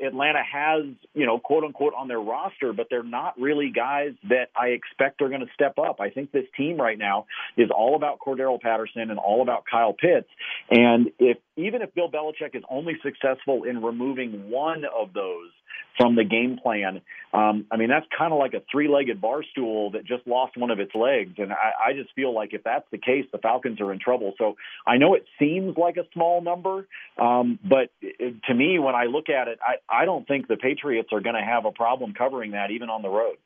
Atlanta 0.00 0.42
has, 0.42 0.84
you 1.14 1.26
know, 1.26 1.38
quote 1.38 1.64
unquote 1.64 1.94
on 1.96 2.08
their 2.08 2.20
roster, 2.20 2.72
but 2.72 2.86
they're 2.90 3.02
not 3.02 3.38
really 3.38 3.70
guys 3.74 4.12
that 4.28 4.48
I 4.56 4.68
expect 4.68 5.22
are 5.22 5.28
going 5.28 5.40
to 5.40 5.52
step 5.54 5.78
up. 5.78 6.00
I 6.00 6.10
think 6.10 6.32
this 6.32 6.46
team 6.56 6.76
right 6.76 6.98
now 6.98 7.26
is 7.56 7.70
all 7.74 7.96
about 7.96 8.18
Cordarrelle 8.18 8.60
Patterson 8.60 9.10
and 9.10 9.18
all 9.18 9.42
about 9.42 9.64
Kyle 9.70 9.92
Pitts. 9.92 10.28
And 10.70 11.10
if 11.18 11.38
even 11.56 11.82
if 11.82 11.94
Bill 11.94 12.10
Belichick 12.10 12.54
is 12.54 12.62
only 12.70 12.94
successful 13.02 13.64
in 13.64 13.82
removing 13.82 14.50
one 14.50 14.84
of 14.84 15.12
those 15.12 15.50
from 15.96 16.16
the 16.16 16.24
game 16.24 16.58
plan. 16.62 17.00
Um, 17.32 17.66
I 17.70 17.76
mean, 17.76 17.88
that's 17.88 18.06
kind 18.16 18.32
of 18.32 18.38
like 18.38 18.54
a 18.54 18.62
three-legged 18.70 19.20
bar 19.20 19.42
stool 19.52 19.92
that 19.92 20.04
just 20.04 20.26
lost 20.26 20.56
one 20.56 20.70
of 20.70 20.80
its 20.80 20.94
legs, 20.94 21.34
and 21.38 21.52
I, 21.52 21.90
I 21.90 21.92
just 21.94 22.14
feel 22.14 22.34
like 22.34 22.52
if 22.52 22.62
that's 22.62 22.86
the 22.90 22.98
case, 22.98 23.24
the 23.32 23.38
Falcons 23.38 23.80
are 23.80 23.92
in 23.92 23.98
trouble. 23.98 24.34
So 24.38 24.56
I 24.86 24.98
know 24.98 25.14
it 25.14 25.24
seems 25.38 25.76
like 25.76 25.96
a 25.96 26.04
small 26.12 26.42
number, 26.42 26.86
um, 27.18 27.58
but 27.62 27.90
it, 28.00 28.42
to 28.48 28.54
me, 28.54 28.78
when 28.78 28.94
I 28.94 29.04
look 29.04 29.28
at 29.28 29.48
it, 29.48 29.58
I, 29.66 30.02
I 30.02 30.04
don't 30.04 30.26
think 30.26 30.48
the 30.48 30.56
Patriots 30.56 31.08
are 31.12 31.20
going 31.20 31.36
to 31.36 31.42
have 31.42 31.64
a 31.64 31.72
problem 31.72 32.12
covering 32.12 32.52
that 32.52 32.70
even 32.70 32.90
on 32.90 33.02
the 33.02 33.08
road. 33.08 33.36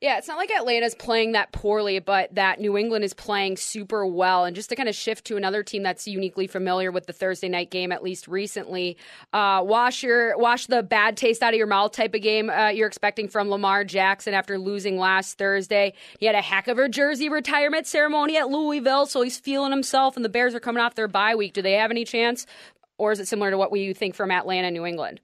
Yeah, 0.00 0.18
it's 0.18 0.28
not 0.28 0.36
like 0.36 0.52
Atlanta's 0.52 0.94
playing 0.94 1.32
that 1.32 1.50
poorly, 1.50 1.98
but 1.98 2.32
that 2.36 2.60
New 2.60 2.78
England 2.78 3.04
is 3.04 3.14
playing 3.14 3.56
super 3.56 4.06
well. 4.06 4.44
And 4.44 4.54
just 4.54 4.68
to 4.68 4.76
kind 4.76 4.88
of 4.88 4.94
shift 4.94 5.24
to 5.24 5.36
another 5.36 5.64
team 5.64 5.82
that's 5.82 6.06
uniquely 6.06 6.46
familiar 6.46 6.92
with 6.92 7.06
the 7.06 7.12
Thursday 7.12 7.48
night 7.48 7.72
game, 7.72 7.90
at 7.90 8.00
least 8.00 8.28
recently, 8.28 8.96
uh, 9.32 9.60
wash 9.64 10.04
your 10.04 10.38
wash 10.38 10.66
the 10.66 10.84
bad 10.84 11.16
taste 11.16 11.42
out 11.42 11.52
of 11.52 11.58
your 11.58 11.66
mouth 11.66 11.90
type 11.90 12.14
of 12.14 12.22
game 12.22 12.48
uh, 12.48 12.68
you're 12.68 12.86
expecting 12.86 13.26
from 13.26 13.50
Lamar 13.50 13.82
Jackson 13.82 14.34
after 14.34 14.56
losing 14.56 14.98
last 14.98 15.36
Thursday. 15.36 15.94
He 16.20 16.26
had 16.26 16.36
a 16.36 16.42
heck 16.42 16.68
of 16.68 16.78
a 16.78 16.88
jersey 16.88 17.28
retirement 17.28 17.88
ceremony 17.88 18.36
at 18.36 18.48
Louisville, 18.50 19.06
so 19.06 19.22
he's 19.22 19.38
feeling 19.40 19.72
himself. 19.72 20.14
And 20.14 20.24
the 20.24 20.28
Bears 20.28 20.54
are 20.54 20.60
coming 20.60 20.80
off 20.80 20.94
their 20.94 21.08
bye 21.08 21.34
week. 21.34 21.54
Do 21.54 21.62
they 21.62 21.72
have 21.72 21.90
any 21.90 22.04
chance, 22.04 22.46
or 22.98 23.10
is 23.10 23.18
it 23.18 23.26
similar 23.26 23.50
to 23.50 23.58
what 23.58 23.72
we 23.72 23.92
think 23.94 24.14
from 24.14 24.30
Atlanta, 24.30 24.70
New 24.70 24.86
England? 24.86 25.20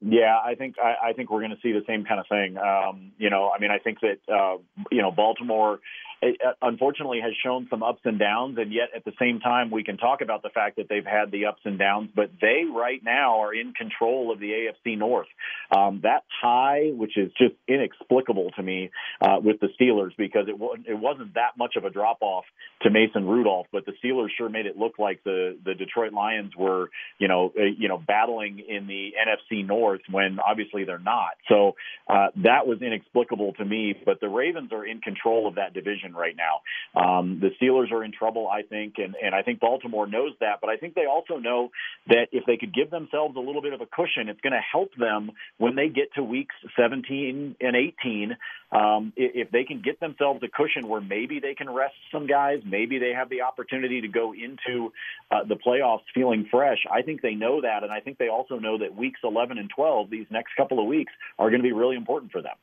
Yeah, 0.00 0.36
I 0.44 0.54
think 0.54 0.76
I, 0.78 1.08
I 1.08 1.12
think 1.14 1.30
we're 1.30 1.40
going 1.40 1.52
to 1.52 1.60
see 1.62 1.72
the 1.72 1.84
same 1.86 2.04
kind 2.04 2.20
of 2.20 2.26
thing. 2.28 2.58
Um, 2.58 3.12
you 3.16 3.30
know, 3.30 3.50
I 3.54 3.58
mean, 3.58 3.70
I 3.70 3.78
think 3.78 3.98
that 4.00 4.18
uh, 4.32 4.58
you 4.90 5.00
know 5.00 5.10
Baltimore 5.10 5.80
it, 6.22 6.40
unfortunately 6.62 7.20
has 7.22 7.32
shown 7.44 7.66
some 7.70 7.82
ups 7.82 8.00
and 8.04 8.18
downs, 8.18 8.56
and 8.58 8.72
yet 8.72 8.88
at 8.94 9.04
the 9.04 9.12
same 9.20 9.40
time, 9.40 9.70
we 9.70 9.84
can 9.84 9.96
talk 9.96 10.20
about 10.20 10.42
the 10.42 10.48
fact 10.48 10.76
that 10.76 10.88
they've 10.88 11.04
had 11.04 11.30
the 11.30 11.46
ups 11.46 11.60
and 11.64 11.78
downs, 11.78 12.10
but 12.14 12.30
they 12.40 12.62
right 12.64 13.00
now 13.04 13.40
are 13.40 13.54
in 13.54 13.72
control 13.72 14.32
of 14.32 14.40
the 14.40 14.50
AFC 14.50 14.96
North. 14.96 15.28
Um, 15.70 16.00
that 16.02 16.24
tie, 16.40 16.90
which 16.94 17.16
is 17.16 17.30
just 17.38 17.54
inexplicable 17.68 18.50
to 18.56 18.62
me, 18.62 18.90
uh, 19.20 19.36
with 19.42 19.60
the 19.60 19.68
Steelers 19.80 20.16
because 20.16 20.46
it 20.48 20.56
it 20.88 20.98
wasn't 20.98 21.34
that 21.34 21.58
much 21.58 21.76
of 21.76 21.84
a 21.84 21.90
drop 21.90 22.18
off 22.20 22.44
to 22.82 22.90
Mason 22.90 23.26
Rudolph, 23.26 23.66
but 23.72 23.84
the 23.84 23.92
Steelers 24.02 24.28
sure 24.36 24.48
made 24.48 24.66
it 24.66 24.76
look 24.76 24.98
like 24.98 25.22
the 25.24 25.58
the 25.64 25.74
Detroit 25.74 26.12
Lions 26.12 26.52
were, 26.56 26.90
you 27.18 27.28
know, 27.28 27.52
uh, 27.58 27.64
you 27.64 27.88
know, 27.88 27.98
battling 27.98 28.62
in 28.66 28.86
the 28.86 29.12
NFC 29.20 29.66
North 29.66 30.02
when 30.10 30.38
obviously 30.40 30.84
they're 30.84 30.98
not. 30.98 31.32
So 31.48 31.74
uh, 32.08 32.28
that 32.36 32.66
was 32.66 32.80
inexplicable 32.80 33.54
to 33.54 33.64
me. 33.64 33.94
But 34.04 34.20
the 34.20 34.28
Ravens 34.28 34.72
are 34.72 34.84
in 34.86 35.00
control 35.00 35.46
of 35.46 35.56
that 35.56 35.74
division 35.74 36.05
division 36.06 36.16
right 36.16 36.36
now. 36.36 37.00
Um, 37.00 37.40
the 37.40 37.50
Steelers 37.60 37.92
are 37.92 38.04
in 38.04 38.12
trouble, 38.12 38.48
I 38.48 38.62
think, 38.62 38.94
and, 38.98 39.14
and 39.22 39.34
I 39.34 39.42
think 39.42 39.60
Baltimore 39.60 40.06
knows 40.06 40.32
that. 40.40 40.60
But 40.60 40.70
I 40.70 40.76
think 40.76 40.94
they 40.94 41.06
also 41.06 41.36
know 41.36 41.70
that 42.08 42.28
if 42.32 42.44
they 42.46 42.56
could 42.56 42.74
give 42.74 42.90
themselves 42.90 43.36
a 43.36 43.40
little 43.40 43.62
bit 43.62 43.72
of 43.72 43.80
a 43.80 43.86
cushion, 43.86 44.28
it's 44.28 44.40
going 44.40 44.52
to 44.52 44.60
help 44.72 44.90
them 44.98 45.32
when 45.58 45.76
they 45.76 45.88
get 45.88 46.14
to 46.14 46.22
weeks 46.22 46.54
17 46.78 47.56
and 47.60 47.76
18. 47.76 48.36
Um, 48.72 49.12
if 49.16 49.50
they 49.52 49.64
can 49.64 49.80
get 49.80 50.00
themselves 50.00 50.42
a 50.42 50.48
cushion 50.48 50.88
where 50.88 51.00
maybe 51.00 51.38
they 51.38 51.54
can 51.54 51.70
rest 51.70 51.94
some 52.12 52.26
guys, 52.26 52.58
maybe 52.64 52.98
they 52.98 53.12
have 53.16 53.30
the 53.30 53.42
opportunity 53.42 54.00
to 54.00 54.08
go 54.08 54.32
into 54.32 54.92
uh, 55.30 55.44
the 55.44 55.54
playoffs 55.54 56.02
feeling 56.14 56.48
fresh. 56.50 56.78
I 56.90 57.02
think 57.02 57.22
they 57.22 57.34
know 57.34 57.60
that, 57.60 57.84
and 57.84 57.92
I 57.92 58.00
think 58.00 58.18
they 58.18 58.28
also 58.28 58.58
know 58.58 58.78
that 58.78 58.96
weeks 58.96 59.20
11 59.22 59.58
and 59.58 59.70
12, 59.74 60.10
these 60.10 60.26
next 60.30 60.56
couple 60.56 60.80
of 60.80 60.86
weeks, 60.86 61.12
are 61.38 61.50
going 61.50 61.62
to 61.62 61.66
be 61.66 61.72
really 61.72 61.96
important 61.96 62.32
for 62.32 62.42
them. 62.42 62.56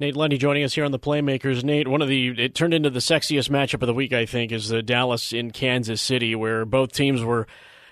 Nate 0.00 0.16
Lundy 0.16 0.38
joining 0.38 0.62
us 0.62 0.74
here 0.74 0.84
on 0.84 0.92
the 0.92 0.98
Playmakers. 0.98 1.64
Nate, 1.64 1.88
one 1.88 2.02
of 2.02 2.08
the 2.08 2.28
it 2.38 2.54
turned 2.54 2.74
into 2.74 2.90
the 2.90 3.00
sexiest 3.00 3.50
matchup 3.50 3.82
of 3.82 3.88
the 3.88 3.94
week, 3.94 4.12
I 4.12 4.26
think, 4.26 4.52
is 4.52 4.68
the 4.68 4.82
Dallas 4.82 5.32
in 5.32 5.50
Kansas 5.50 6.00
City, 6.00 6.34
where 6.34 6.64
both 6.64 6.92
teams 6.92 7.22
were 7.22 7.46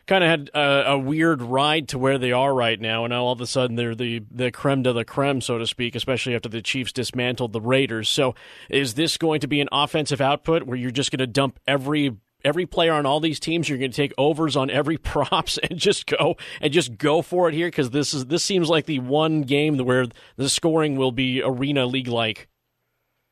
kind 0.07 0.23
of 0.23 0.31
had 0.31 0.51
a, 0.55 0.93
a, 0.93 0.99
weird 0.99 1.43
ride 1.43 1.89
to 1.89 1.99
where 1.99 2.17
they 2.17 2.31
are 2.31 2.55
right 2.55 2.81
now, 2.81 3.05
and 3.05 3.11
now 3.11 3.25
all 3.25 3.33
of 3.33 3.41
a 3.41 3.47
sudden 3.47 3.75
they're 3.75 3.97
the 3.97 4.23
the 4.31 4.53
creme 4.53 4.83
de 4.83 4.93
la 4.93 5.03
creme, 5.03 5.41
so 5.41 5.59
to 5.59 5.67
speak, 5.67 5.97
especially 5.97 6.37
after 6.37 6.49
the 6.49 6.63
Chiefs 6.63 6.93
dismantled 6.93 7.53
the 7.53 7.61
Raiders. 7.61 8.09
So, 8.09 8.37
is 8.71 8.95
this 8.95 9.17
going 9.17 9.41
to 9.41 9.49
be 9.49 9.61
an 9.61 9.69
offensive 9.73 10.21
output 10.21 10.63
where 10.63 10.77
you're 10.77 10.93
just 10.93 11.11
going 11.11 11.19
to 11.19 11.27
dump 11.27 11.59
every 11.67 12.17
every 12.47 12.65
player 12.65 12.93
on 12.93 13.05
all 13.05 13.21
these 13.21 13.41
teams. 13.41 13.69
You're 13.69 13.79
going 13.79 13.91
to 13.91 13.97
take 13.97 14.15
overs 14.17 14.57
on 14.57 14.71
every 14.71 14.97
props 15.13 15.59
and 15.59 15.79
just 15.79 16.07
go 16.07 16.37
and 16.61 16.73
just 16.73 16.97
go 16.97 17.21
for 17.21 17.49
it 17.49 17.55
here 17.55 17.67
because 17.67 17.91
this 17.91 18.15
is 18.15 18.27
this 18.27 18.45
seems 18.45 18.69
like 18.69 18.87
the 18.87 19.01
one 19.01 19.43
game 19.43 19.77
where 19.79 20.07
the 20.37 20.49
scoring 20.49 20.97
will 20.97 21.13
be 21.13 21.43
arena 21.43 21.87
league 21.87 22.09
like. 22.09 22.49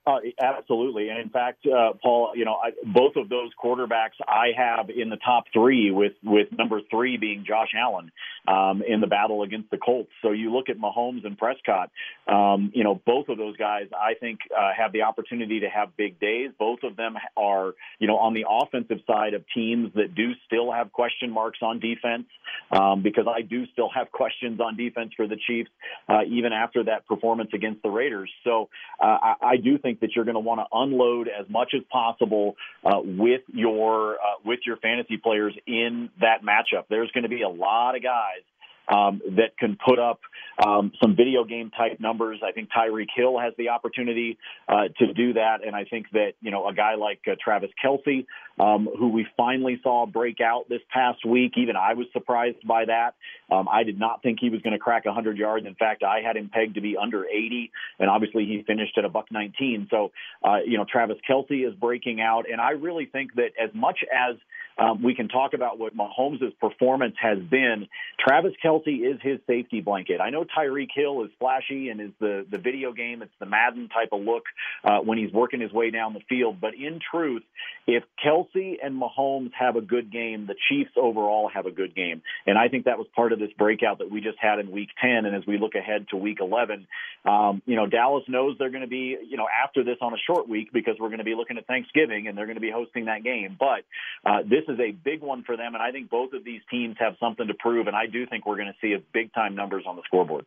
Uh, 0.07 0.19
absolutely, 0.39 1.09
and 1.09 1.19
in 1.19 1.31
fact, 1.31 1.67
uh, 1.67 1.95
Paul, 2.03 2.33
you 2.35 2.45
know, 2.45 2.57
I, 2.63 2.73
both 2.85 3.17
of 3.17 3.31
those 3.31 3.51
quarterbacks 3.63 4.21
I 4.21 4.49
have 4.55 4.91
in 4.91 5.09
the 5.09 5.17
top 5.17 5.45
three, 5.51 5.91
with 5.91 6.13
with 6.23 6.49
number 6.53 6.83
three 6.91 7.17
being 7.17 7.47
Josh 7.47 7.71
Allen 7.75 8.13
um, 8.47 8.83
in 8.87 9.01
the 9.01 9.07
battle 9.07 9.43
against 9.43 9.71
the 9.71 9.79
Colts. 9.79 10.11
So 10.21 10.33
you 10.33 10.53
look 10.53 10.69
at 10.69 10.77
Mahomes 10.77 11.25
and 11.25 11.39
Prescott, 11.39 11.91
um, 12.29 12.71
you 12.75 12.85
know, 12.85 13.01
both 13.07 13.29
of 13.29 13.39
those 13.39 13.57
guys 13.57 13.87
I 13.99 14.13
think 14.13 14.41
uh, 14.55 14.73
have 14.77 14.93
the 14.93 15.03
opportunity 15.03 15.61
to 15.61 15.71
have 15.71 15.97
big 15.97 16.21
days. 16.21 16.51
Both 16.59 16.83
of 16.83 16.97
them 16.97 17.17
are, 17.35 17.73
you 17.99 18.07
know, 18.07 18.19
on 18.19 18.35
the 18.35 18.45
offensive 18.49 18.99
side 19.07 19.33
of 19.33 19.45
teams 19.55 19.91
that 19.95 20.15
do 20.15 20.33
still 20.47 20.71
have 20.71 20.93
question 20.93 21.31
marks 21.31 21.61
on 21.63 21.81
defense, 21.81 22.27
um, 22.71 23.03
because 23.03 23.25
I 23.27 23.41
do 23.41 23.65
still 23.73 23.89
have 23.95 24.13
questions 24.13 24.61
on 24.61 24.77
defense 24.77 25.13
for 25.17 25.27
the 25.27 25.37
Chiefs, 25.47 25.71
uh, 26.11 26.25
even 26.29 26.53
after 26.53 26.85
that 26.85 27.07
performance 27.07 27.51
against 27.55 27.83
the 27.83 27.89
Raiders. 27.89 28.31
So 28.45 28.69
uh, 29.01 29.07
I, 29.07 29.35
I 29.43 29.57
do 29.57 29.79
think 29.79 29.94
think 29.95 30.01
that 30.01 30.17
you're 30.17 30.25
going 30.25 30.35
to 30.35 30.41
want 30.41 30.61
to 30.61 30.67
unload 30.77 31.29
as 31.29 31.49
much 31.49 31.73
as 31.75 31.83
possible 31.91 32.57
uh, 32.85 33.01
with 33.03 33.43
your 33.53 34.15
uh, 34.15 34.39
with 34.45 34.61
your 34.67 34.77
fantasy 34.77 35.17
players 35.17 35.55
in 35.67 36.11
that 36.21 36.43
matchup. 36.43 36.85
There's 36.89 37.11
going 37.13 37.23
to 37.23 37.29
be 37.29 37.43
a 37.43 37.49
lot 37.49 37.97
of 37.97 38.03
guys 38.03 38.43
um, 38.89 39.21
that 39.37 39.57
can 39.59 39.77
put 39.85 39.99
up 39.99 40.21
um, 40.65 40.93
some 41.03 41.17
video 41.17 41.45
game 41.45 41.71
type 41.71 41.99
numbers. 42.01 42.41
I 42.47 42.53
think 42.53 42.69
Tyreek 42.71 43.09
Hill 43.15 43.39
has 43.39 43.53
the 43.59 43.71
opportunity 43.71 44.39
uh, 44.69 44.89
to 44.99 45.13
do 45.13 45.33
that, 45.35 45.67
and 45.67 45.75
I 45.75 45.85
think 45.85 46.07
that 46.13 46.33
you 46.41 46.51
know 46.51 46.69
a 46.69 46.75
guy 46.75 46.95
like 46.95 47.21
uh, 47.27 47.35
Travis 47.43 47.71
Kelce, 47.83 48.27
um, 48.61 48.89
who 48.99 49.09
we 49.09 49.27
finally 49.37 49.81
saw 49.83 50.07
break 50.07 50.41
out 50.41 50.69
this 50.69 50.81
past 50.93 51.25
week, 51.25 51.53
even 51.57 51.77
I 51.77 51.95
was 51.95 52.07
surprised 52.13 52.67
by 52.67 52.85
that. 52.85 53.15
Um, 53.51 53.69
I 53.71 53.83
did 53.83 53.99
not 53.99 54.23
think 54.23 54.39
he 54.41 54.51
was 54.51 54.61
going 54.63 54.73
to 54.73 54.79
crack 54.79 55.05
100 55.05 55.37
yards. 55.37 55.67
In 55.67 55.75
fact, 55.75 56.03
I 56.03 56.21
had 56.21 56.37
him 56.37 56.51
pegged 56.53 56.75
to 56.75 56.81
be 56.81 56.97
under 56.97 57.25
80, 57.25 57.71
and 57.99 58.09
obviously 58.09 58.45
he 58.45 58.63
finished 58.67 58.97
at 58.97 59.05
a 59.05 59.09
buck 59.09 59.27
19. 59.31 59.89
So 59.91 60.13
uh, 60.43 60.59
you 60.67 60.79
know 60.79 60.85
Travis 60.91 61.19
Kelce 61.29 61.67
is 61.67 61.75
breaking 61.75 62.21
out, 62.21 62.45
and 62.51 62.61
I 62.61 62.71
really 62.71 63.07
think 63.07 63.35
that 63.35 63.51
as 63.61 63.71
much 63.75 63.99
as 64.13 64.37
um, 64.77 65.03
we 65.03 65.15
can 65.15 65.29
talk 65.29 65.55
about 65.55 65.79
what 65.79 65.97
Mahomes' 65.97 66.53
performance 66.61 67.15
has 67.21 67.39
been, 67.39 67.87
Travis 68.19 68.53
Kelce 68.65 68.74
Kelce 68.75 69.15
is 69.15 69.21
his 69.23 69.39
safety 69.47 69.81
blanket. 69.81 70.21
I 70.21 70.31
know 70.31 70.45
Tyreek 70.45 70.89
Hill 70.95 71.25
is 71.25 71.31
flashy 71.39 71.89
and 71.89 72.01
is 72.01 72.11
the 72.21 72.47
the 72.51 72.59
video 72.59 72.93
game. 72.93 73.23
It's 73.23 73.33
the 73.39 73.47
Madden 73.47 73.89
type 73.89 74.11
of 74.13 74.23
look 74.23 74.45
uh, 74.85 74.99
when 74.99 75.19
he's 75.19 75.33
working 75.33 75.61
his 75.61 75.73
way 75.73 75.91
down 75.91 76.15
the 76.15 76.21
field. 76.29 76.61
But 76.61 76.75
in 76.75 77.01
truth, 77.11 77.43
if 77.87 78.05
Kelce 78.25 78.77
and 78.83 79.01
Mahomes 79.01 79.53
have 79.59 79.77
a 79.77 79.81
good 79.81 80.11
game, 80.11 80.47
the 80.47 80.55
Chiefs 80.69 80.93
overall 80.97 81.51
have 81.53 81.67
a 81.67 81.71
good 81.71 81.95
game. 81.95 82.23
And 82.47 82.59
I 82.59 82.69
think 82.69 82.87
that 82.87 82.99
was 82.99 83.07
part 83.15 83.33
of 83.33 83.39
this 83.39 83.51
breakout 83.59 83.99
that 83.99 84.11
we 84.11 84.21
just 84.21 84.39
had 84.41 84.59
in 84.59 84.71
Week 84.71 84.89
10. 85.01 85.27
And 85.27 85.35
as 85.35 85.47
we 85.47 85.59
look 85.59 85.75
ahead 85.75 86.07
to 86.11 86.17
Week 86.17 86.39
11, 86.41 86.87
um, 87.25 87.63
you 87.67 87.77
know 87.77 87.87
Dallas 87.87 88.25
knows 88.29 88.57
they're 88.59 88.71
going 88.71 88.83
to 88.83 88.89
be 88.89 89.17
you 89.29 89.37
know 89.37 89.47
after 89.65 89.85
this 89.85 89.97
on 90.01 90.13
a 90.13 90.19
short 90.27 90.49
week 90.49 90.73
because 90.73 90.97
we're 90.99 91.09
going 91.09 91.19
to 91.19 91.25
be 91.25 91.35
looking 91.35 91.59
at 91.59 91.67
Thanksgiving 91.67 92.29
and 92.29 92.37
they're 92.37 92.47
going 92.47 92.57
to 92.57 92.61
be 92.61 92.71
hosting 92.71 93.07
that 93.07 93.23
game. 93.23 93.57
But 93.59 93.85
uh, 94.29 94.43
this 94.43 94.65
is 94.69 94.79
a 94.81 94.91
big 94.93 95.21
one 95.21 95.43
for 95.45 95.57
them, 95.57 95.75
and 95.75 95.83
I 95.83 95.91
think 95.91 96.11
both 96.11 96.33
of 96.33 96.45
these 96.45 96.61
teams 96.71 96.97
have 96.99 97.15
something 97.21 97.47
to 97.47 97.55
prove. 97.55 97.87
And 97.87 97.97
I 97.97 98.07
do 98.07 98.27
think 98.27 98.47
we're 98.47 98.57
going 98.57 98.64
to 98.67 98.75
see 98.81 98.93
a 98.93 98.99
big 99.13 99.33
time 99.33 99.55
numbers 99.55 99.85
on 99.87 99.97
the 99.97 100.03
scoreboard. 100.05 100.47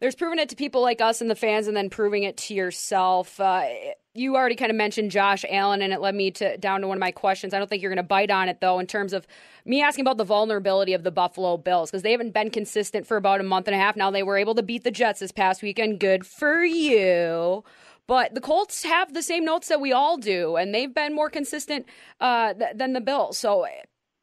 There's 0.00 0.14
proving 0.14 0.38
it 0.38 0.48
to 0.50 0.56
people 0.56 0.82
like 0.82 1.00
us 1.00 1.20
and 1.20 1.30
the 1.30 1.34
fans, 1.34 1.66
and 1.66 1.76
then 1.76 1.88
proving 1.88 2.24
it 2.24 2.36
to 2.38 2.54
yourself. 2.54 3.40
Uh, 3.40 3.64
you 4.12 4.36
already 4.36 4.54
kind 4.54 4.70
of 4.70 4.76
mentioned 4.76 5.10
Josh 5.10 5.44
Allen, 5.48 5.82
and 5.82 5.92
it 5.92 6.00
led 6.00 6.14
me 6.14 6.30
to 6.32 6.56
down 6.58 6.82
to 6.82 6.88
one 6.88 6.96
of 6.96 7.00
my 7.00 7.10
questions. 7.10 7.54
I 7.54 7.58
don't 7.58 7.68
think 7.68 7.82
you're 7.82 7.90
going 7.90 7.96
to 7.96 8.02
bite 8.02 8.30
on 8.30 8.48
it 8.48 8.60
though, 8.60 8.78
in 8.78 8.86
terms 8.86 9.12
of 9.12 9.26
me 9.64 9.82
asking 9.82 10.02
about 10.02 10.18
the 10.18 10.24
vulnerability 10.24 10.92
of 10.92 11.04
the 11.04 11.10
Buffalo 11.10 11.56
Bills 11.56 11.90
because 11.90 12.02
they 12.02 12.12
haven't 12.12 12.34
been 12.34 12.50
consistent 12.50 13.06
for 13.06 13.16
about 13.16 13.40
a 13.40 13.44
month 13.44 13.66
and 13.66 13.74
a 13.74 13.78
half 13.78 13.96
now. 13.96 14.10
They 14.10 14.22
were 14.22 14.36
able 14.36 14.54
to 14.56 14.62
beat 14.62 14.84
the 14.84 14.90
Jets 14.90 15.20
this 15.20 15.32
past 15.32 15.62
weekend. 15.62 16.00
Good 16.00 16.26
for 16.26 16.62
you. 16.64 17.64
But 18.06 18.34
the 18.34 18.40
Colts 18.40 18.84
have 18.84 19.14
the 19.14 19.22
same 19.22 19.44
notes 19.44 19.68
that 19.68 19.80
we 19.80 19.92
all 19.92 20.18
do, 20.18 20.56
and 20.56 20.74
they've 20.74 20.94
been 20.94 21.14
more 21.14 21.30
consistent 21.30 21.86
uh, 22.20 22.52
th- 22.52 22.76
than 22.76 22.92
the 22.92 23.00
Bills. 23.00 23.38
So 23.38 23.66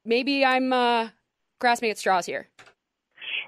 maybe 0.06 0.46
I'm 0.46 0.72
uh, 0.72 1.10
grasping 1.60 1.89
at 1.89 1.98
straws 1.98 2.28
here. 2.28 2.48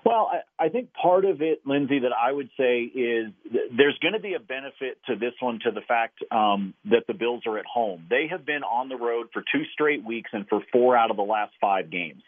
Well, 0.05 0.29
I, 0.31 0.65
I 0.65 0.69
think 0.69 0.89
part 0.93 1.23
of 1.23 1.41
it, 1.41 1.61
Lindsay, 1.65 1.99
that 1.99 2.11
I 2.11 2.31
would 2.31 2.49
say 2.57 2.81
is 2.81 3.31
th- 3.43 3.71
there's 3.75 3.97
going 4.01 4.13
to 4.13 4.19
be 4.19 4.33
a 4.33 4.39
benefit 4.39 4.97
to 5.07 5.15
this 5.15 5.33
one 5.39 5.59
to 5.63 5.71
the 5.71 5.81
fact 5.81 6.19
um, 6.29 6.73
that 6.85 7.07
the 7.07 7.13
Bills 7.13 7.43
are 7.45 7.57
at 7.57 7.65
home. 7.65 8.05
They 8.09 8.27
have 8.29 8.45
been 8.45 8.63
on 8.63 8.89
the 8.89 8.97
road 8.97 9.27
for 9.31 9.41
two 9.41 9.63
straight 9.71 10.03
weeks 10.03 10.31
and 10.33 10.47
for 10.49 10.61
four 10.73 10.97
out 10.97 11.09
of 11.09 11.15
the 11.15 11.23
last 11.23 11.53
five 11.61 11.89
games. 11.89 12.21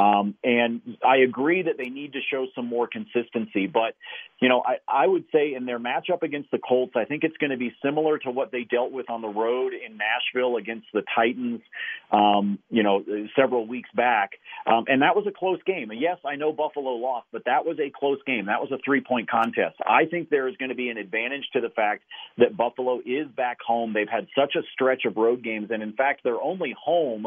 Um, 0.00 0.34
and 0.44 0.98
I 1.06 1.18
agree 1.18 1.62
that 1.62 1.78
they 1.78 1.88
need 1.88 2.12
to 2.12 2.20
show 2.30 2.46
some 2.54 2.66
more 2.66 2.88
consistency. 2.88 3.68
But, 3.68 3.94
you 4.40 4.50
know, 4.50 4.62
I, 4.66 4.76
I 4.86 5.06
would 5.06 5.24
say 5.32 5.54
in 5.54 5.64
their 5.64 5.78
matchup 5.78 6.22
against 6.22 6.50
the 6.50 6.58
Colts, 6.58 6.92
I 6.94 7.06
think 7.06 7.24
it's 7.24 7.36
going 7.38 7.52
to 7.52 7.56
be 7.56 7.72
similar 7.82 8.18
to 8.18 8.30
what 8.30 8.52
they 8.52 8.64
dealt 8.64 8.92
with 8.92 9.08
on 9.08 9.22
the 9.22 9.28
road 9.28 9.72
in 9.72 9.96
Nashville 9.96 10.56
against 10.56 10.88
the 10.92 11.02
Titans, 11.16 11.62
um, 12.12 12.58
you 12.68 12.82
know, 12.82 13.02
several 13.34 13.66
weeks 13.66 13.88
back. 13.94 14.32
Um, 14.66 14.84
and 14.88 15.00
that 15.00 15.16
was 15.16 15.26
a 15.26 15.32
close 15.32 15.62
game. 15.64 15.90
And 15.90 16.00
yes, 16.00 16.18
I 16.26 16.36
know 16.36 16.52
Buffalo 16.52 16.90
lost, 16.90 17.13
but 17.32 17.44
that 17.46 17.64
was 17.64 17.78
a 17.78 17.90
close 17.90 18.18
game. 18.26 18.46
That 18.46 18.60
was 18.60 18.70
a 18.72 18.78
three 18.84 19.00
point 19.00 19.30
contest. 19.30 19.76
I 19.84 20.06
think 20.06 20.30
there 20.30 20.48
is 20.48 20.56
going 20.56 20.70
to 20.70 20.74
be 20.74 20.88
an 20.88 20.98
advantage 20.98 21.44
to 21.52 21.60
the 21.60 21.68
fact 21.68 22.02
that 22.38 22.56
Buffalo 22.56 23.00
is 23.04 23.28
back 23.36 23.58
home. 23.66 23.92
They've 23.92 24.08
had 24.08 24.26
such 24.38 24.54
a 24.56 24.62
stretch 24.72 25.04
of 25.04 25.16
road 25.16 25.42
games. 25.42 25.68
And 25.70 25.82
in 25.82 25.92
fact, 25.92 26.20
they're 26.24 26.40
only 26.40 26.74
home 26.78 27.26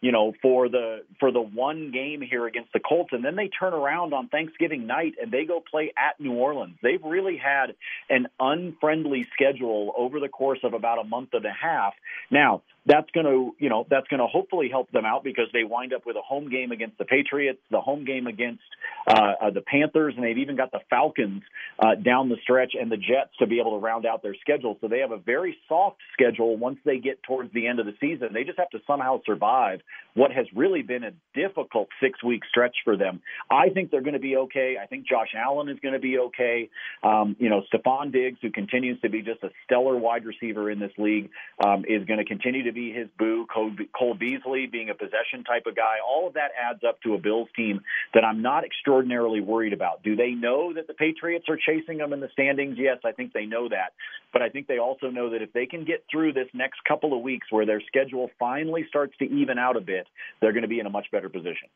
you 0.00 0.12
know, 0.12 0.32
for 0.40 0.68
the 0.68 1.02
for 1.18 1.32
the 1.32 1.40
one 1.40 1.90
game 1.92 2.20
here 2.22 2.46
against 2.46 2.72
the 2.72 2.80
Colts, 2.80 3.10
and 3.12 3.24
then 3.24 3.34
they 3.34 3.48
turn 3.48 3.74
around 3.74 4.14
on 4.14 4.28
Thanksgiving 4.28 4.86
night 4.86 5.14
and 5.20 5.32
they 5.32 5.44
go 5.44 5.60
play 5.60 5.92
at 5.96 6.20
New 6.20 6.34
Orleans. 6.34 6.76
They've 6.82 7.02
really 7.02 7.36
had 7.36 7.74
an 8.08 8.28
unfriendly 8.38 9.26
schedule 9.34 9.92
over 9.96 10.20
the 10.20 10.28
course 10.28 10.60
of 10.62 10.72
about 10.72 10.98
a 10.98 11.04
month 11.04 11.30
and 11.32 11.44
a 11.44 11.52
half. 11.52 11.94
Now, 12.30 12.62
that's 12.88 13.10
going 13.10 13.26
to, 13.26 13.54
you 13.58 13.68
know, 13.68 13.86
that's 13.90 14.08
going 14.08 14.20
to 14.20 14.26
hopefully 14.26 14.68
help 14.70 14.90
them 14.92 15.04
out 15.04 15.22
because 15.22 15.46
they 15.52 15.62
wind 15.62 15.92
up 15.92 16.06
with 16.06 16.16
a 16.16 16.22
home 16.22 16.48
game 16.48 16.72
against 16.72 16.96
the 16.96 17.04
Patriots, 17.04 17.58
the 17.70 17.80
home 17.80 18.04
game 18.04 18.26
against 18.26 18.62
uh, 19.06 19.32
uh, 19.42 19.50
the 19.50 19.60
Panthers, 19.60 20.14
and 20.16 20.24
they've 20.24 20.38
even 20.38 20.56
got 20.56 20.70
the 20.70 20.80
Falcons 20.88 21.42
uh, 21.78 21.96
down 21.96 22.30
the 22.30 22.36
stretch 22.42 22.72
and 22.80 22.90
the 22.90 22.96
Jets 22.96 23.30
to 23.40 23.46
be 23.46 23.60
able 23.60 23.78
to 23.78 23.84
round 23.84 24.06
out 24.06 24.22
their 24.22 24.36
schedule. 24.40 24.78
So 24.80 24.88
they 24.88 25.00
have 25.00 25.10
a 25.10 25.18
very 25.18 25.56
soft 25.68 25.98
schedule 26.14 26.56
once 26.56 26.78
they 26.84 26.98
get 26.98 27.22
towards 27.24 27.52
the 27.52 27.66
end 27.66 27.78
of 27.78 27.86
the 27.86 27.94
season. 28.00 28.28
They 28.32 28.44
just 28.44 28.58
have 28.58 28.70
to 28.70 28.78
somehow 28.86 29.20
survive 29.26 29.80
what 30.14 30.32
has 30.32 30.46
really 30.54 30.82
been 30.82 31.04
a 31.04 31.12
difficult 31.34 31.88
six 32.02 32.22
week 32.22 32.42
stretch 32.48 32.76
for 32.84 32.96
them. 32.96 33.22
I 33.50 33.68
think 33.68 33.90
they're 33.90 34.02
going 34.02 34.14
to 34.14 34.18
be 34.18 34.36
okay. 34.36 34.76
I 34.82 34.86
think 34.86 35.06
Josh 35.06 35.28
Allen 35.36 35.68
is 35.68 35.78
going 35.80 35.94
to 35.94 36.00
be 36.00 36.18
okay. 36.18 36.70
Um, 37.02 37.36
you 37.38 37.48
know, 37.48 37.62
Stefon 37.72 38.12
Diggs, 38.12 38.38
who 38.42 38.50
continues 38.50 39.00
to 39.02 39.08
be 39.08 39.22
just 39.22 39.42
a 39.44 39.50
stellar 39.64 39.96
wide 39.96 40.24
receiver 40.24 40.70
in 40.70 40.80
this 40.80 40.92
league, 40.98 41.30
um, 41.64 41.84
is 41.88 42.04
going 42.04 42.18
to 42.18 42.24
continue 42.24 42.64
to 42.64 42.72
be 42.72 42.92
his 42.92 43.08
boo. 43.18 43.46
Cole, 43.46 43.70
Cole 43.96 44.14
Beasley 44.14 44.66
being 44.66 44.90
a 44.90 44.94
possession 44.94 45.44
type 45.44 45.66
of 45.66 45.76
guy. 45.76 45.96
All 46.06 46.26
of 46.26 46.34
that 46.34 46.50
adds 46.60 46.80
up 46.86 47.00
to 47.02 47.14
a 47.14 47.18
Bills 47.18 47.48
team 47.54 47.80
that 48.14 48.24
I'm 48.24 48.42
not 48.42 48.64
extraordinarily 48.64 49.40
worried 49.40 49.72
about. 49.72 50.02
Do 50.02 50.16
they 50.16 50.32
know 50.32 50.72
that 50.74 50.86
the 50.86 50.94
Patriots 50.94 51.46
are 51.48 51.56
chasing 51.56 51.98
them 51.98 52.12
in 52.12 52.20
the 52.20 52.28
standings? 52.32 52.76
Yes, 52.78 52.98
I 53.04 53.12
think 53.12 53.32
they 53.32 53.46
know 53.46 53.68
that. 53.68 53.92
But 54.32 54.42
I 54.42 54.48
think 54.50 54.66
they 54.66 54.78
also 54.78 55.10
know 55.10 55.30
that 55.30 55.42
if 55.42 55.52
they 55.52 55.66
can 55.66 55.84
get 55.84 56.04
through 56.10 56.32
this 56.32 56.48
next 56.52 56.80
couple 56.86 57.16
of 57.16 57.22
weeks 57.22 57.46
where 57.50 57.64
their 57.64 57.80
schedule 57.86 58.30
finally 58.38 58.84
starts 58.88 59.14
to 59.18 59.24
even 59.24 59.58
out 59.58 59.76
a 59.78 59.80
bit, 59.80 60.06
they're 60.40 60.52
going 60.52 60.62
to 60.62 60.68
be 60.68 60.80
in 60.80 60.86
a 60.86 60.90
much 60.90 61.10
better 61.10 61.30
position. 61.30 61.68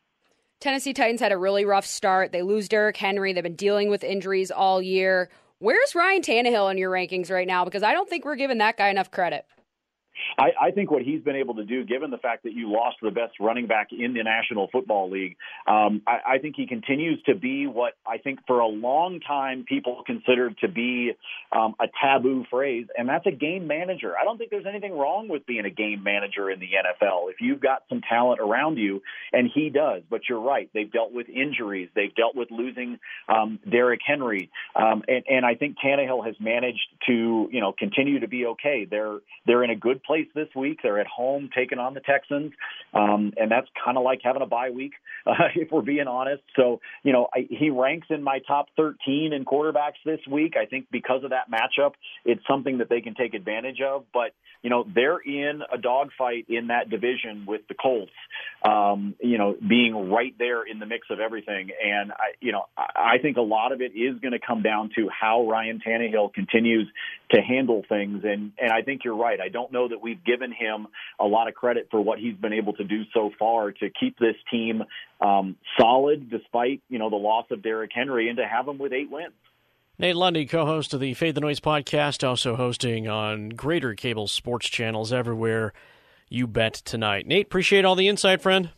Tennessee 0.61 0.93
Titans 0.93 1.21
had 1.21 1.33
a 1.33 1.39
really 1.39 1.65
rough 1.65 1.87
start. 1.87 2.31
They 2.31 2.43
lose 2.43 2.69
Derrick 2.69 2.97
Henry. 2.97 3.33
They've 3.33 3.43
been 3.43 3.57
dealing 3.57 3.89
with 3.89 4.05
injuries 4.05 4.51
all 4.51 4.83
year. 4.83 5.31
Where's 5.59 5.95
Ryan 5.95 6.23
Tannehill 6.23 6.71
in 6.71 6.79
your 6.79 6.91
rankings 6.91 7.31
right 7.31 7.47
now? 7.47 7.65
Because 7.65 7.83
I 7.83 7.93
don't 7.93 8.09
think 8.09 8.25
we're 8.25 8.37
giving 8.37 8.59
that 8.59 8.77
guy 8.77 8.89
enough 8.89 9.11
credit. 9.11 9.47
I, 10.39 10.69
I 10.69 10.71
think 10.71 10.91
what 10.91 11.03
he's 11.03 11.23
been 11.23 11.37
able 11.37 11.55
to 11.57 11.65
do, 11.65 11.85
given 11.85 12.11
the 12.11 12.19
fact 12.19 12.45
that 12.45 12.53
you 12.53 12.71
lost 12.71 12.97
the 13.03 13.11
best 13.11 13.35
running 13.41 13.67
back 13.67 13.89
in 13.93 14.15
the 14.15 14.23
National 14.23 14.69
Football 14.71 15.11
League, 15.11 15.37
um, 15.67 16.03
I, 16.07 16.35
I 16.35 16.39
think 16.39 16.57
he 16.57 16.67
continues 16.67 17.23
to 17.25 17.35
be 17.35 17.67
what 17.67 17.95
I 18.07 18.19
think 18.19 18.41
for 18.47 18.61
a 18.61 18.67
long 18.67 19.21
time 19.21 19.65
people 19.67 20.03
considered 20.07 20.57
to 20.61 20.69
be 20.69 21.13
um, 21.53 21.75
a 21.81 21.87
taboo 22.03 22.45
phrase, 22.51 22.87
and 22.97 23.09
that's 23.09 23.27
a 23.27 23.33
game 23.33 23.67
manager. 23.67 24.15
I 24.19 24.25
don't 24.25 24.39
think 24.39 24.51
there's 24.51 24.67
anything 24.67 24.93
wrong 24.93 25.29
with 25.29 25.47
being 25.47 25.65
a 25.65 25.71
game 25.71 26.03
manager 26.03 26.51
in 26.51 26.61
the 26.61 26.67
NFL 26.67 27.31
if 27.31 27.37
you've 27.41 27.61
got 27.61 27.83
some 27.89 28.01
talent 28.09 28.41
around 28.41 28.77
you, 28.77 29.03
and 29.33 29.51
he 29.53 29.71
does. 29.71 30.03
But 30.09 30.23
you're 30.29 30.41
right; 30.41 30.71
they've 30.75 30.91
dealt 30.91 31.13
with 31.13 31.29
injuries, 31.29 31.89
they've 31.95 32.15
dealt 32.15 32.35
with 32.35 32.51
losing 32.51 32.99
um, 33.29 33.59
Derrick 33.69 34.01
Henry, 34.07 34.51
um, 34.75 35.03
and, 35.09 35.25
and 35.29 35.47
I 35.47 35.55
think 35.55 35.77
Tannehill 35.85 36.25
has 36.27 36.37
managed 36.41 36.87
to 37.07 37.49
you 37.51 37.61
know 37.61 37.73
continue 37.73 38.21
to 38.21 38.29
be 38.29 38.47
okay. 38.47 38.87
They're 38.89 39.19
they're 39.47 39.65
in 39.65 39.71
a 39.71 39.77
good 39.77 40.03
place 40.03 40.12
this 40.35 40.49
week. 40.55 40.81
They're 40.83 41.01
at 41.01 41.07
home 41.07 41.51
taking 41.55 41.79
on 41.79 41.95
the 41.95 42.01
Texans, 42.01 42.53
um, 42.95 43.33
and 43.37 43.51
that's 43.51 43.69
kind 43.85 43.97
of 43.97 44.05
like 44.05 44.21
having 44.23 44.43
a 44.43 44.47
bye 44.47 44.71
week, 44.71 44.93
uh, 45.27 45.33
if 45.55 45.71
we're 45.71 45.83
being 45.83 46.07
honest. 46.07 46.43
So, 46.57 46.81
you 47.03 47.13
know, 47.13 47.29
I, 47.35 47.47
he 47.49 47.71
ranks 47.71 48.09
in 48.11 48.23
my 48.23 48.41
top 48.47 48.69
13 48.77 49.33
in 49.33 49.45
quarterbacks 49.45 50.01
this 50.05 50.21
week. 50.31 50.55
I 50.57 50.67
think 50.67 50.87
because 50.91 51.25
of 51.25 51.31
that 51.31 51.51
matchup, 51.51 51.93
it's 52.25 52.43
something 52.49 52.79
that 52.79 52.89
they 52.89 53.01
can 53.01 53.15
take 53.15 53.35
advantage 53.35 53.81
of. 53.81 54.05
But 54.13 54.33
you 54.63 54.71
know, 54.71 54.87
they're 54.95 55.19
in 55.19 55.63
a 55.73 55.77
dogfight 55.77 56.47
in 56.49 56.69
that 56.69 56.89
division 56.89 57.47
with 57.47 57.63
the 57.69 57.75
Colts. 57.75 58.13
Um, 58.65 59.17
you 59.21 59.37
know, 59.37 59.57
being 59.69 60.11
right 60.11 60.35
there 60.39 60.63
in 60.63 60.79
the 60.79 60.87
mix 60.87 61.09
of 61.11 61.19
everything, 61.19 61.71
and 61.85 62.13
I, 62.13 62.35
you 62.41 62.53
know, 62.53 62.67
I, 62.77 63.15
I 63.15 63.19
think 63.21 63.37
a 63.37 63.43
lot 63.43 63.73
of 63.73 63.81
it 63.81 63.93
is 63.97 64.21
going 64.21 64.33
to 64.33 64.39
come 64.39 64.63
down 64.63 64.91
to 64.97 65.09
how 65.09 65.49
Ryan 65.49 65.81
Tannehill 65.85 66.33
continues 66.33 66.89
to 67.33 67.41
handle 67.41 67.83
things. 67.89 68.23
And 68.25 68.53
and 68.57 68.73
I 68.73 68.83
think 68.83 69.03
you're 69.05 69.17
right. 69.17 69.41
I 69.41 69.49
don't 69.49 69.73
know 69.73 69.89
that 69.93 70.03
we've 70.03 70.23
given 70.25 70.51
him 70.51 70.89
a 71.21 71.25
lot 71.25 71.49
of 71.49 71.55
credit 71.55 71.89
for 71.91 72.01
what 72.01 72.19
he's 72.19 72.37
been 72.37 72.53
able 72.53 72.73
to 72.75 72.85
do 72.85 73.05
so 73.15 73.31
far 73.39 73.73
to 73.73 73.91
keep 73.91 74.19
this 74.19 74.37
team 74.51 74.83
um, 75.21 75.57
solid, 75.79 76.29
despite 76.29 76.83
you 76.89 76.99
know 76.99 77.09
the 77.09 77.17
loss 77.17 77.47
of 77.51 77.63
Derrick 77.63 77.93
Henry, 77.95 78.29
and 78.29 78.39
to 78.39 78.47
have 78.47 78.67
him 78.67 78.79
with 78.79 78.93
eight 78.93 79.11
wins. 79.11 79.33
Nate 79.99 80.17
Lundy, 80.17 80.47
co 80.47 80.67
host 80.67 80.95
of 80.95 81.01
the 81.01 81.15
Fade 81.15 81.35
the 81.35 81.41
Noise 81.41 81.61
podcast, 81.61 82.27
also 82.27 82.57
hosting 82.57 83.07
on 83.07 83.51
greater 83.51 83.95
cable 83.95 84.27
sports 84.27 84.69
channels 84.69 85.13
everywhere 85.13 85.73
you 86.29 86.47
bet 86.47 86.75
tonight. 86.75 87.27
Nate, 87.27 87.47
appreciate 87.47 87.85
all 87.85 87.95
the 87.95 88.09
insight, 88.09 88.41
friend. 88.41 88.71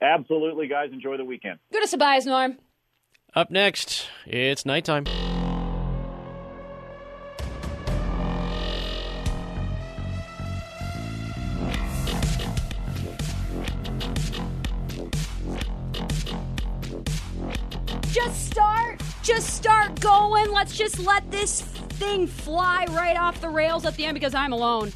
Absolutely, 0.00 0.68
guys. 0.68 0.90
Enjoy 0.92 1.16
the 1.16 1.24
weekend. 1.24 1.58
Good 1.72 1.82
to 1.82 1.88
surprise, 1.88 2.24
Norm. 2.26 2.58
Up 3.34 3.50
next, 3.50 4.08
it's 4.26 4.64
nighttime. 4.64 5.04
Start 19.58 19.98
going. 19.98 20.52
Let's 20.52 20.76
just 20.76 21.00
let 21.00 21.28
this 21.32 21.62
thing 21.62 22.28
fly 22.28 22.86
right 22.90 23.16
off 23.16 23.40
the 23.40 23.48
rails 23.48 23.84
at 23.84 23.96
the 23.96 24.04
end 24.04 24.14
because 24.14 24.32
I'm 24.32 24.52
alone. 24.52 24.92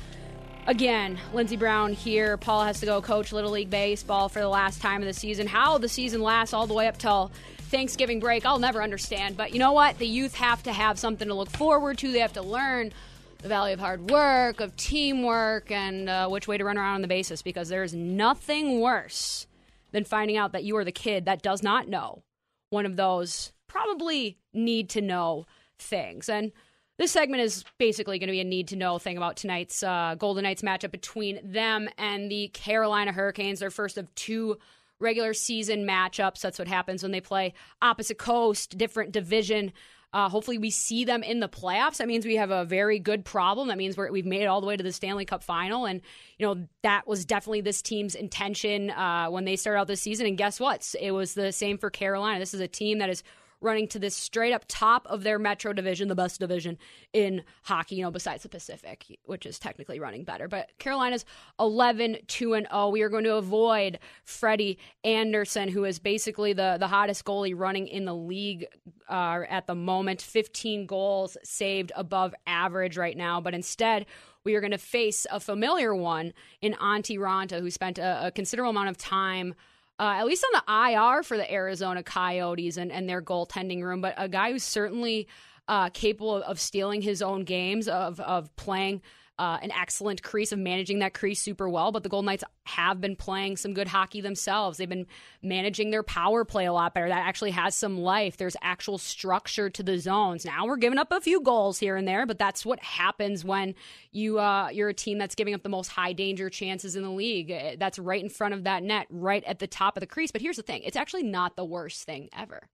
Again, 0.68 1.18
Lindsey 1.34 1.56
Brown 1.56 1.92
here. 1.92 2.36
Paul 2.36 2.62
has 2.62 2.78
to 2.78 2.86
go 2.86 3.02
coach 3.02 3.32
Little 3.32 3.50
League 3.50 3.70
Baseball 3.70 4.28
for 4.28 4.38
the 4.38 4.48
last 4.48 4.80
time 4.80 5.02
of 5.02 5.08
the 5.08 5.14
season. 5.14 5.48
How 5.48 5.78
the 5.78 5.88
season 5.88 6.22
lasts 6.22 6.54
all 6.54 6.68
the 6.68 6.74
way 6.74 6.86
up 6.86 6.96
till 6.96 7.32
Thanksgiving 7.58 8.20
break, 8.20 8.46
I'll 8.46 8.60
never 8.60 8.80
understand. 8.80 9.36
But 9.36 9.52
you 9.52 9.58
know 9.58 9.72
what? 9.72 9.98
The 9.98 10.06
youth 10.06 10.36
have 10.36 10.62
to 10.62 10.72
have 10.72 10.96
something 10.96 11.26
to 11.26 11.34
look 11.34 11.50
forward 11.50 11.98
to. 11.98 12.12
They 12.12 12.20
have 12.20 12.34
to 12.34 12.42
learn 12.42 12.92
the 13.38 13.48
value 13.48 13.74
of 13.74 13.80
hard 13.80 14.10
work, 14.10 14.60
of 14.60 14.76
teamwork, 14.76 15.72
and 15.72 16.08
uh, 16.08 16.28
which 16.28 16.46
way 16.46 16.56
to 16.56 16.64
run 16.64 16.78
around 16.78 16.94
on 16.94 17.02
the 17.02 17.08
bases 17.08 17.42
because 17.42 17.68
there 17.68 17.82
is 17.82 17.94
nothing 17.94 18.78
worse 18.78 19.48
than 19.90 20.04
finding 20.04 20.36
out 20.36 20.52
that 20.52 20.62
you 20.62 20.76
are 20.76 20.84
the 20.84 20.92
kid 20.92 21.24
that 21.24 21.42
does 21.42 21.64
not 21.64 21.88
know 21.88 22.22
one 22.70 22.86
of 22.86 22.94
those 22.94 23.52
probably 23.66 24.38
need 24.52 24.90
to 24.90 25.00
know 25.00 25.46
things. 25.78 26.28
And 26.28 26.52
this 26.98 27.10
segment 27.10 27.42
is 27.42 27.64
basically 27.78 28.18
going 28.18 28.28
to 28.28 28.32
be 28.32 28.40
a 28.40 28.44
need 28.44 28.68
to 28.68 28.76
know 28.76 28.98
thing 28.98 29.16
about 29.16 29.36
tonight's 29.36 29.82
uh, 29.82 30.14
Golden 30.18 30.44
Knights 30.44 30.62
matchup 30.62 30.90
between 30.90 31.40
them 31.42 31.88
and 31.98 32.30
the 32.30 32.48
Carolina 32.48 33.12
Hurricanes, 33.12 33.60
their 33.60 33.70
first 33.70 33.98
of 33.98 34.14
two 34.14 34.58
regular 35.00 35.34
season 35.34 35.84
matchups. 35.86 36.40
That's 36.40 36.58
what 36.58 36.68
happens 36.68 37.02
when 37.02 37.12
they 37.12 37.20
play 37.20 37.54
opposite 37.80 38.18
coast, 38.18 38.78
different 38.78 39.12
division. 39.12 39.72
Uh, 40.12 40.28
hopefully, 40.28 40.58
we 40.58 40.68
see 40.70 41.06
them 41.06 41.22
in 41.22 41.40
the 41.40 41.48
playoffs. 41.48 41.96
That 41.96 42.06
means 42.06 42.26
we 42.26 42.36
have 42.36 42.50
a 42.50 42.66
very 42.66 42.98
good 42.98 43.24
problem. 43.24 43.68
That 43.68 43.78
means 43.78 43.96
we're, 43.96 44.12
we've 44.12 44.26
made 44.26 44.42
it 44.42 44.46
all 44.46 44.60
the 44.60 44.66
way 44.66 44.76
to 44.76 44.82
the 44.82 44.92
Stanley 44.92 45.24
Cup 45.24 45.42
final. 45.42 45.86
And, 45.86 46.02
you 46.38 46.46
know, 46.46 46.68
that 46.82 47.08
was 47.08 47.24
definitely 47.24 47.62
this 47.62 47.80
team's 47.80 48.14
intention 48.14 48.90
uh, 48.90 49.28
when 49.28 49.46
they 49.46 49.56
started 49.56 49.80
out 49.80 49.86
this 49.86 50.02
season. 50.02 50.26
And 50.26 50.36
guess 50.36 50.60
what? 50.60 50.94
It 51.00 51.12
was 51.12 51.32
the 51.32 51.50
same 51.50 51.78
for 51.78 51.88
Carolina. 51.88 52.38
This 52.38 52.52
is 52.52 52.60
a 52.60 52.68
team 52.68 52.98
that 52.98 53.08
is 53.08 53.22
running 53.62 53.88
to 53.88 53.98
this 53.98 54.14
straight 54.14 54.52
up 54.52 54.64
top 54.68 55.06
of 55.08 55.22
their 55.22 55.38
Metro 55.38 55.72
division, 55.72 56.08
the 56.08 56.14
best 56.14 56.40
division 56.40 56.78
in 57.12 57.42
hockey, 57.62 57.96
you 57.96 58.02
know, 58.02 58.10
besides 58.10 58.42
the 58.42 58.48
Pacific, 58.48 59.18
which 59.24 59.46
is 59.46 59.58
technically 59.58 60.00
running 60.00 60.24
better. 60.24 60.48
But 60.48 60.70
Carolina's 60.78 61.24
11 61.60 62.18
2 62.26 62.54
and 62.54 62.66
0. 62.70 62.88
We 62.88 63.02
are 63.02 63.08
going 63.08 63.24
to 63.24 63.36
avoid 63.36 63.98
Freddie 64.24 64.78
Andersen, 65.04 65.68
who 65.68 65.84
is 65.84 65.98
basically 65.98 66.52
the, 66.52 66.76
the 66.78 66.88
hottest 66.88 67.24
goalie 67.24 67.54
running 67.56 67.86
in 67.86 68.04
the 68.04 68.14
league 68.14 68.66
uh, 69.08 69.40
at 69.48 69.66
the 69.66 69.74
moment. 69.74 70.20
15 70.20 70.86
goals 70.86 71.36
saved 71.44 71.92
above 71.94 72.34
average 72.46 72.96
right 72.96 73.16
now. 73.16 73.40
But 73.40 73.54
instead, 73.54 74.06
we 74.44 74.54
are 74.54 74.60
going 74.60 74.72
to 74.72 74.78
face 74.78 75.26
a 75.30 75.40
familiar 75.40 75.94
one 75.94 76.32
in 76.60 76.74
Antti 76.74 77.18
Raanta, 77.18 77.60
who 77.60 77.70
spent 77.70 77.98
a, 77.98 78.26
a 78.26 78.30
considerable 78.30 78.70
amount 78.70 78.88
of 78.88 78.96
time 78.96 79.54
uh, 79.98 80.14
at 80.18 80.26
least 80.26 80.44
on 80.52 80.62
the 80.66 80.92
IR 80.92 81.22
for 81.22 81.36
the 81.36 81.50
Arizona 81.50 82.02
Coyotes 82.02 82.76
and, 82.76 82.90
and 82.90 83.08
their 83.08 83.22
goaltending 83.22 83.82
room, 83.82 84.00
but 84.00 84.14
a 84.16 84.28
guy 84.28 84.52
who's 84.52 84.64
certainly 84.64 85.28
uh, 85.68 85.90
capable 85.90 86.42
of, 86.42 86.58
stealing 86.58 87.02
his 87.02 87.22
own 87.22 87.44
games, 87.44 87.88
of, 87.88 88.18
of 88.20 88.54
playing 88.56 89.00
uh, 89.38 89.58
an 89.62 89.70
excellent 89.72 90.22
crease 90.22 90.52
of 90.52 90.58
managing 90.58 91.00
that 91.00 91.14
crease 91.14 91.40
super 91.40 91.68
well. 91.68 91.92
But 91.92 92.02
the 92.02 92.08
Golden 92.08 92.26
Knights 92.26 92.44
have 92.64 93.00
been 93.00 93.16
playing 93.16 93.56
some 93.56 93.74
good 93.74 93.88
hockey 93.88 94.20
themselves. 94.20 94.78
They've 94.78 94.88
been 94.88 95.06
managing 95.42 95.90
their 95.90 96.02
power 96.02 96.44
play 96.44 96.66
a 96.66 96.72
lot 96.72 96.94
better. 96.94 97.08
That 97.08 97.26
actually 97.26 97.50
has 97.52 97.74
some 97.74 97.98
life. 97.98 98.36
There's 98.36 98.56
actual 98.62 98.98
structure 98.98 99.70
to 99.70 99.82
the 99.82 99.98
zones. 99.98 100.44
Now 100.44 100.66
we're 100.66 100.76
giving 100.76 100.98
up 100.98 101.12
a 101.12 101.20
few 101.20 101.40
goals 101.40 101.78
here 101.78 101.96
and 101.96 102.06
there, 102.06 102.26
but 102.26 102.38
that's 102.38 102.64
what 102.64 102.80
happens 102.80 103.44
when 103.44 103.74
you 104.12 104.38
uh, 104.38 104.68
you're 104.72 104.90
a 104.90 104.94
team 104.94 105.18
that's 105.18 105.34
giving 105.34 105.54
up 105.54 105.62
the 105.62 105.68
most 105.68 105.88
high 105.88 106.12
danger 106.12 106.50
chances 106.50 106.96
in 106.96 107.02
the 107.02 107.10
league. 107.10 107.50
Eh, 107.50 107.76
that's 107.78 107.98
right 107.98 108.22
in 108.22 108.28
front 108.28 108.54
of 108.54 108.64
that 108.64 108.82
net, 108.82 109.06
right 109.10 109.42
at 109.44 109.58
the 109.58 109.66
top 109.66 109.96
of 109.96 110.02
the 110.02 110.06
crease. 110.06 110.30
But 110.30 110.42
here's 110.42 110.56
the 110.56 110.62
thing: 110.62 110.82
it's 110.82 110.96
actually 110.96 111.24
not 111.24 111.56
the 111.56 111.64
worst 111.64 112.04
thing 112.04 112.28
ever 112.36 112.68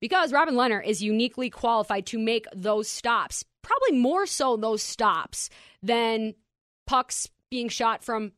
because 0.00 0.32
Robin 0.32 0.54
Lehner 0.54 0.84
is 0.84 1.02
uniquely 1.02 1.50
qualified 1.50 2.06
to 2.06 2.18
make 2.18 2.46
those 2.54 2.88
stops, 2.88 3.44
probably 3.62 3.98
more 3.98 4.26
so 4.26 4.56
those 4.56 4.82
stops 4.82 5.50
than 5.82 6.34
pucks 6.86 7.28
being 7.50 7.68
shot 7.68 8.02
from 8.02 8.32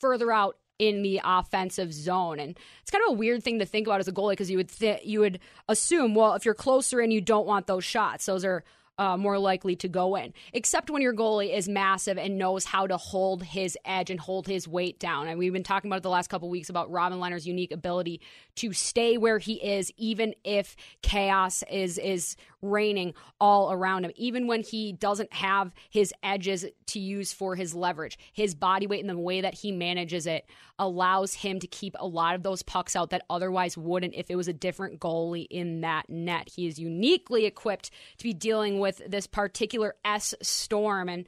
further 0.00 0.32
out 0.32 0.56
in 0.78 1.02
the 1.02 1.20
offensive 1.24 1.92
zone. 1.92 2.38
And 2.38 2.58
it's 2.82 2.90
kind 2.90 3.02
of 3.06 3.14
a 3.14 3.18
weird 3.18 3.42
thing 3.42 3.58
to 3.60 3.66
think 3.66 3.86
about 3.86 4.00
as 4.00 4.08
a 4.08 4.12
goalie 4.12 4.32
because 4.32 4.50
you 4.50 4.58
would 4.58 4.68
th- 4.68 5.04
you 5.04 5.20
would 5.20 5.38
assume, 5.68 6.14
well, 6.14 6.34
if 6.34 6.44
you're 6.44 6.54
closer 6.54 7.00
in, 7.00 7.10
you 7.10 7.20
don't 7.20 7.46
want 7.46 7.66
those 7.66 7.84
shots. 7.84 8.26
Those 8.26 8.44
are 8.44 8.64
uh, 8.98 9.16
more 9.16 9.38
likely 9.38 9.76
to 9.76 9.88
go 9.88 10.16
in, 10.16 10.32
except 10.52 10.90
when 10.90 11.02
your 11.02 11.14
goalie 11.14 11.54
is 11.54 11.68
massive 11.68 12.18
and 12.18 12.38
knows 12.38 12.64
how 12.64 12.86
to 12.86 12.96
hold 12.96 13.42
his 13.42 13.76
edge 13.84 14.10
and 14.10 14.18
hold 14.20 14.46
his 14.46 14.66
weight 14.66 14.98
down. 14.98 15.28
And 15.28 15.38
we've 15.38 15.52
been 15.52 15.62
talking 15.62 15.90
about 15.90 15.98
it 15.98 16.02
the 16.02 16.10
last 16.10 16.28
couple 16.28 16.48
weeks 16.48 16.70
about 16.70 16.90
Robin 16.90 17.18
Lehner's 17.18 17.46
unique 17.46 17.72
ability 17.72 18.20
to 18.56 18.72
stay 18.72 19.18
where 19.18 19.38
he 19.38 19.54
is, 19.54 19.92
even 19.96 20.34
if 20.44 20.76
chaos 21.02 21.62
is 21.70 21.98
is 21.98 22.36
reigning 22.62 23.14
all 23.40 23.70
around 23.70 24.04
him, 24.04 24.12
even 24.16 24.46
when 24.46 24.62
he 24.62 24.92
doesn't 24.92 25.32
have 25.32 25.72
his 25.90 26.12
edges 26.22 26.64
to 26.86 26.98
use 26.98 27.32
for 27.32 27.54
his 27.54 27.74
leverage. 27.74 28.18
His 28.32 28.54
body 28.54 28.86
weight 28.86 29.00
and 29.00 29.10
the 29.10 29.18
way 29.18 29.40
that 29.40 29.54
he 29.54 29.72
manages 29.72 30.26
it 30.26 30.46
allows 30.78 31.34
him 31.34 31.58
to 31.60 31.66
keep 31.66 31.94
a 31.98 32.06
lot 32.06 32.34
of 32.34 32.42
those 32.42 32.62
pucks 32.62 32.96
out 32.96 33.10
that 33.10 33.24
otherwise 33.30 33.76
wouldn't 33.76 34.14
if 34.14 34.30
it 34.30 34.36
was 34.36 34.48
a 34.48 34.52
different 34.52 35.00
goalie 35.00 35.46
in 35.50 35.80
that 35.82 36.08
net. 36.08 36.50
He 36.54 36.66
is 36.66 36.78
uniquely 36.78 37.46
equipped 37.46 37.90
to 38.18 38.24
be 38.24 38.32
dealing 38.32 38.78
with 38.78 38.85
this 38.92 39.26
particular 39.26 39.94
S 40.04 40.34
storm 40.42 41.08
and 41.08 41.26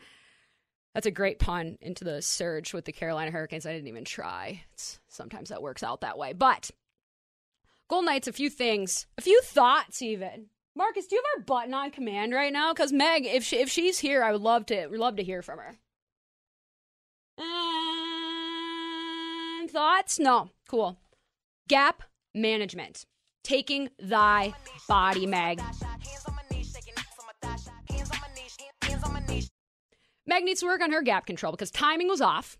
that's 0.94 1.06
a 1.06 1.10
great 1.10 1.38
pun 1.38 1.78
into 1.80 2.02
the 2.04 2.22
surge 2.22 2.72
with 2.72 2.84
the 2.84 2.92
Carolina 2.92 3.30
Hurricanes. 3.30 3.66
I 3.66 3.72
didn't 3.72 3.88
even 3.88 4.04
try. 4.04 4.64
It's, 4.72 4.98
sometimes 5.08 5.50
that 5.50 5.62
works 5.62 5.82
out 5.82 6.00
that 6.00 6.18
way. 6.18 6.32
But 6.32 6.70
Golden 7.88 8.06
Knights, 8.06 8.26
a 8.26 8.32
few 8.32 8.50
things, 8.50 9.06
a 9.16 9.20
few 9.20 9.40
thoughts 9.42 10.02
even 10.02 10.46
Marcus, 10.78 11.08
do 11.08 11.16
you 11.16 11.22
have 11.34 11.40
our 11.40 11.44
button 11.44 11.74
on 11.74 11.90
command 11.90 12.32
right 12.32 12.52
now? 12.52 12.72
Because 12.72 12.92
Meg, 12.92 13.26
if 13.26 13.42
she, 13.42 13.56
if 13.56 13.68
she's 13.68 13.98
here, 13.98 14.22
I 14.22 14.30
would 14.30 14.40
love 14.40 14.64
to 14.66 14.86
love 14.88 15.16
to 15.16 15.24
hear 15.24 15.42
from 15.42 15.58
her. 15.58 15.74
And 19.60 19.68
thoughts? 19.68 20.20
No. 20.20 20.50
Cool. 20.68 20.96
Gap 21.68 22.04
management. 22.32 23.06
Taking 23.42 23.90
thy 23.98 24.54
body, 24.88 25.26
Meg. 25.26 25.60
Meg 30.28 30.44
needs 30.44 30.60
to 30.60 30.66
work 30.66 30.82
on 30.82 30.92
her 30.92 31.02
gap 31.02 31.26
control 31.26 31.52
because 31.52 31.70
timing 31.70 32.06
was 32.06 32.20
off. 32.20 32.58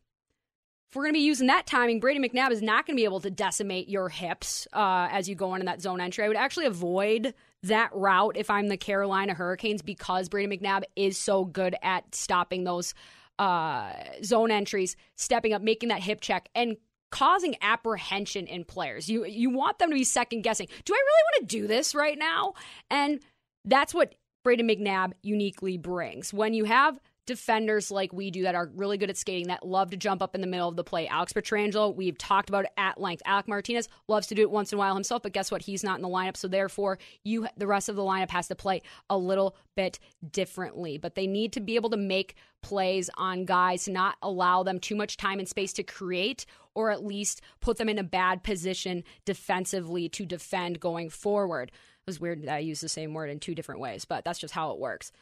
If 0.91 0.97
we're 0.97 1.03
going 1.03 1.12
to 1.12 1.19
be 1.19 1.25
using 1.25 1.49
that 1.49 1.66
timing, 1.66 2.01
Brady 2.01 2.19
McNabb 2.19 2.51
is 2.51 2.62
not 2.62 2.87
going 2.87 2.97
to 2.97 3.01
be 3.01 3.05
able 3.05 3.21
to 3.21 3.31
decimate 3.31 3.91
your 3.91 4.09
hips 4.09 4.66
uh, 4.73 5.09
as 5.12 5.29
you 5.29 5.35
go 5.35 5.55
into 5.55 5.66
that 5.66 5.83
zone 5.83 6.01
entry. 6.01 6.25
I 6.25 6.29
would 6.29 6.37
actually 6.39 6.64
avoid 6.64 7.35
that 7.64 7.91
route 7.93 8.39
if 8.39 8.49
I'm 8.49 8.69
the 8.69 8.79
Carolina 8.79 9.35
Hurricanes 9.35 9.83
because 9.83 10.31
Brady 10.31 10.57
McNabb 10.57 10.85
is 10.97 11.19
so 11.19 11.45
good 11.45 11.77
at 11.83 12.14
stopping 12.14 12.64
those 12.64 12.95
uh, 13.39 13.93
zone 14.25 14.51
entries, 14.51 14.97
stepping 15.16 15.53
up, 15.53 15.61
making 15.61 15.91
that 15.91 16.03
hip 16.03 16.23
check, 16.23 16.49
and 16.55 16.79
causing 17.11 17.55
apprehension 17.61 18.47
in 18.47 18.64
players. 18.64 19.11
You 19.11 19.27
you 19.27 19.51
want 19.51 19.79
them 19.79 19.91
to 19.91 19.95
be 19.95 20.05
second 20.05 20.41
guessing. 20.41 20.69
Do 20.87 20.95
I 20.95 20.97
really 20.97 21.23
want 21.25 21.49
to 21.49 21.57
do 21.59 21.66
this 21.66 21.95
right 21.95 22.19
now? 22.19 22.55
And 22.91 23.21
that's 23.64 23.93
what 23.93 24.14
Brady 24.43 24.62
McNabb 24.62 25.12
uniquely 25.23 25.77
brings. 25.77 26.33
When 26.33 26.55
you 26.55 26.64
have 26.64 26.99
defenders 27.29 27.91
like 27.91 28.12
we 28.12 28.31
do 28.31 28.43
that 28.43 28.55
are 28.55 28.70
really 28.74 28.99
good 28.99 29.11
at 29.11 29.16
skating 29.16 29.49
that 29.49 29.64
love 29.64 29.91
to 29.91 29.97
jump 29.97 30.22
up 30.22 30.35
in 30.35 30.41
the 30.41 30.47
middle 30.47 30.68
of 30.68 30.76
the 30.76 30.83
play. 30.83 31.07
Alex 31.07 31.33
Pietrangelo, 31.33 31.95
we've 31.95 32.16
talked 32.16 32.49
about 32.49 32.64
it 32.64 32.72
at 32.79 32.99
length. 32.99 33.22
Alec 33.26 33.47
Martinez 33.47 33.89
loves 34.09 34.26
to 34.26 34.35
do 34.35 34.43
it 34.43 34.51
once 34.51 34.72
in 34.72 34.76
a 34.76 34.79
while 34.79 34.95
himself, 34.95 35.22
but 35.22 35.33
guess 35.33 35.51
what? 35.51 35.62
He's 35.62 35.85
not 35.85 35.99
in 35.99 36.03
the 36.03 36.09
lineup, 36.09 36.37
so 36.37 36.49
therefore 36.49 36.99
you 37.22 37.47
the 37.57 37.66
rest 37.66 37.89
of 37.89 37.97
the 37.97 38.03
lineup 38.03 38.31
has 38.31 38.49
to 38.49 38.55
play 38.55 38.81
a 39.11 39.18
little 39.18 39.55
bit 39.76 39.99
differently. 40.33 40.97
But 40.97 41.14
they 41.14 41.26
need 41.26 41.53
to 41.53 41.61
be 41.61 41.76
able 41.76 41.91
to 41.91 41.97
make 41.99 42.35
plays 42.62 43.11
on 43.16 43.45
guys, 43.45 43.87
not 43.87 44.16
allow 44.22 44.62
them 44.62 44.81
too 44.81 44.97
much 44.97 45.16
time 45.16 45.39
and 45.39 45.49
space 45.49 45.72
to 45.74 45.83
create 45.83 46.47
or 46.74 46.91
at 46.91 47.05
least 47.05 47.41
put 47.61 47.76
them 47.76 47.89
in 47.89 47.99
a 47.99 48.05
bad 48.05 48.43
position 48.43 49.05
defensively 49.24 50.09
to 50.09 50.24
defend 50.24 50.81
going 50.81 51.11
forward. 51.11 51.70
It 51.70 52.07
was 52.07 52.20
weird 52.20 52.43
that 52.43 52.55
I 52.55 52.59
used 52.59 52.83
the 52.83 52.89
same 52.89 53.12
word 53.12 53.31
in 53.31 53.39
two 53.39 53.55
different 53.55 53.81
ways, 53.81 54.05
but 54.05 54.24
that's 54.24 54.39
just 54.39 54.55
how 54.55 54.70
it 54.70 54.79
works. 54.79 55.12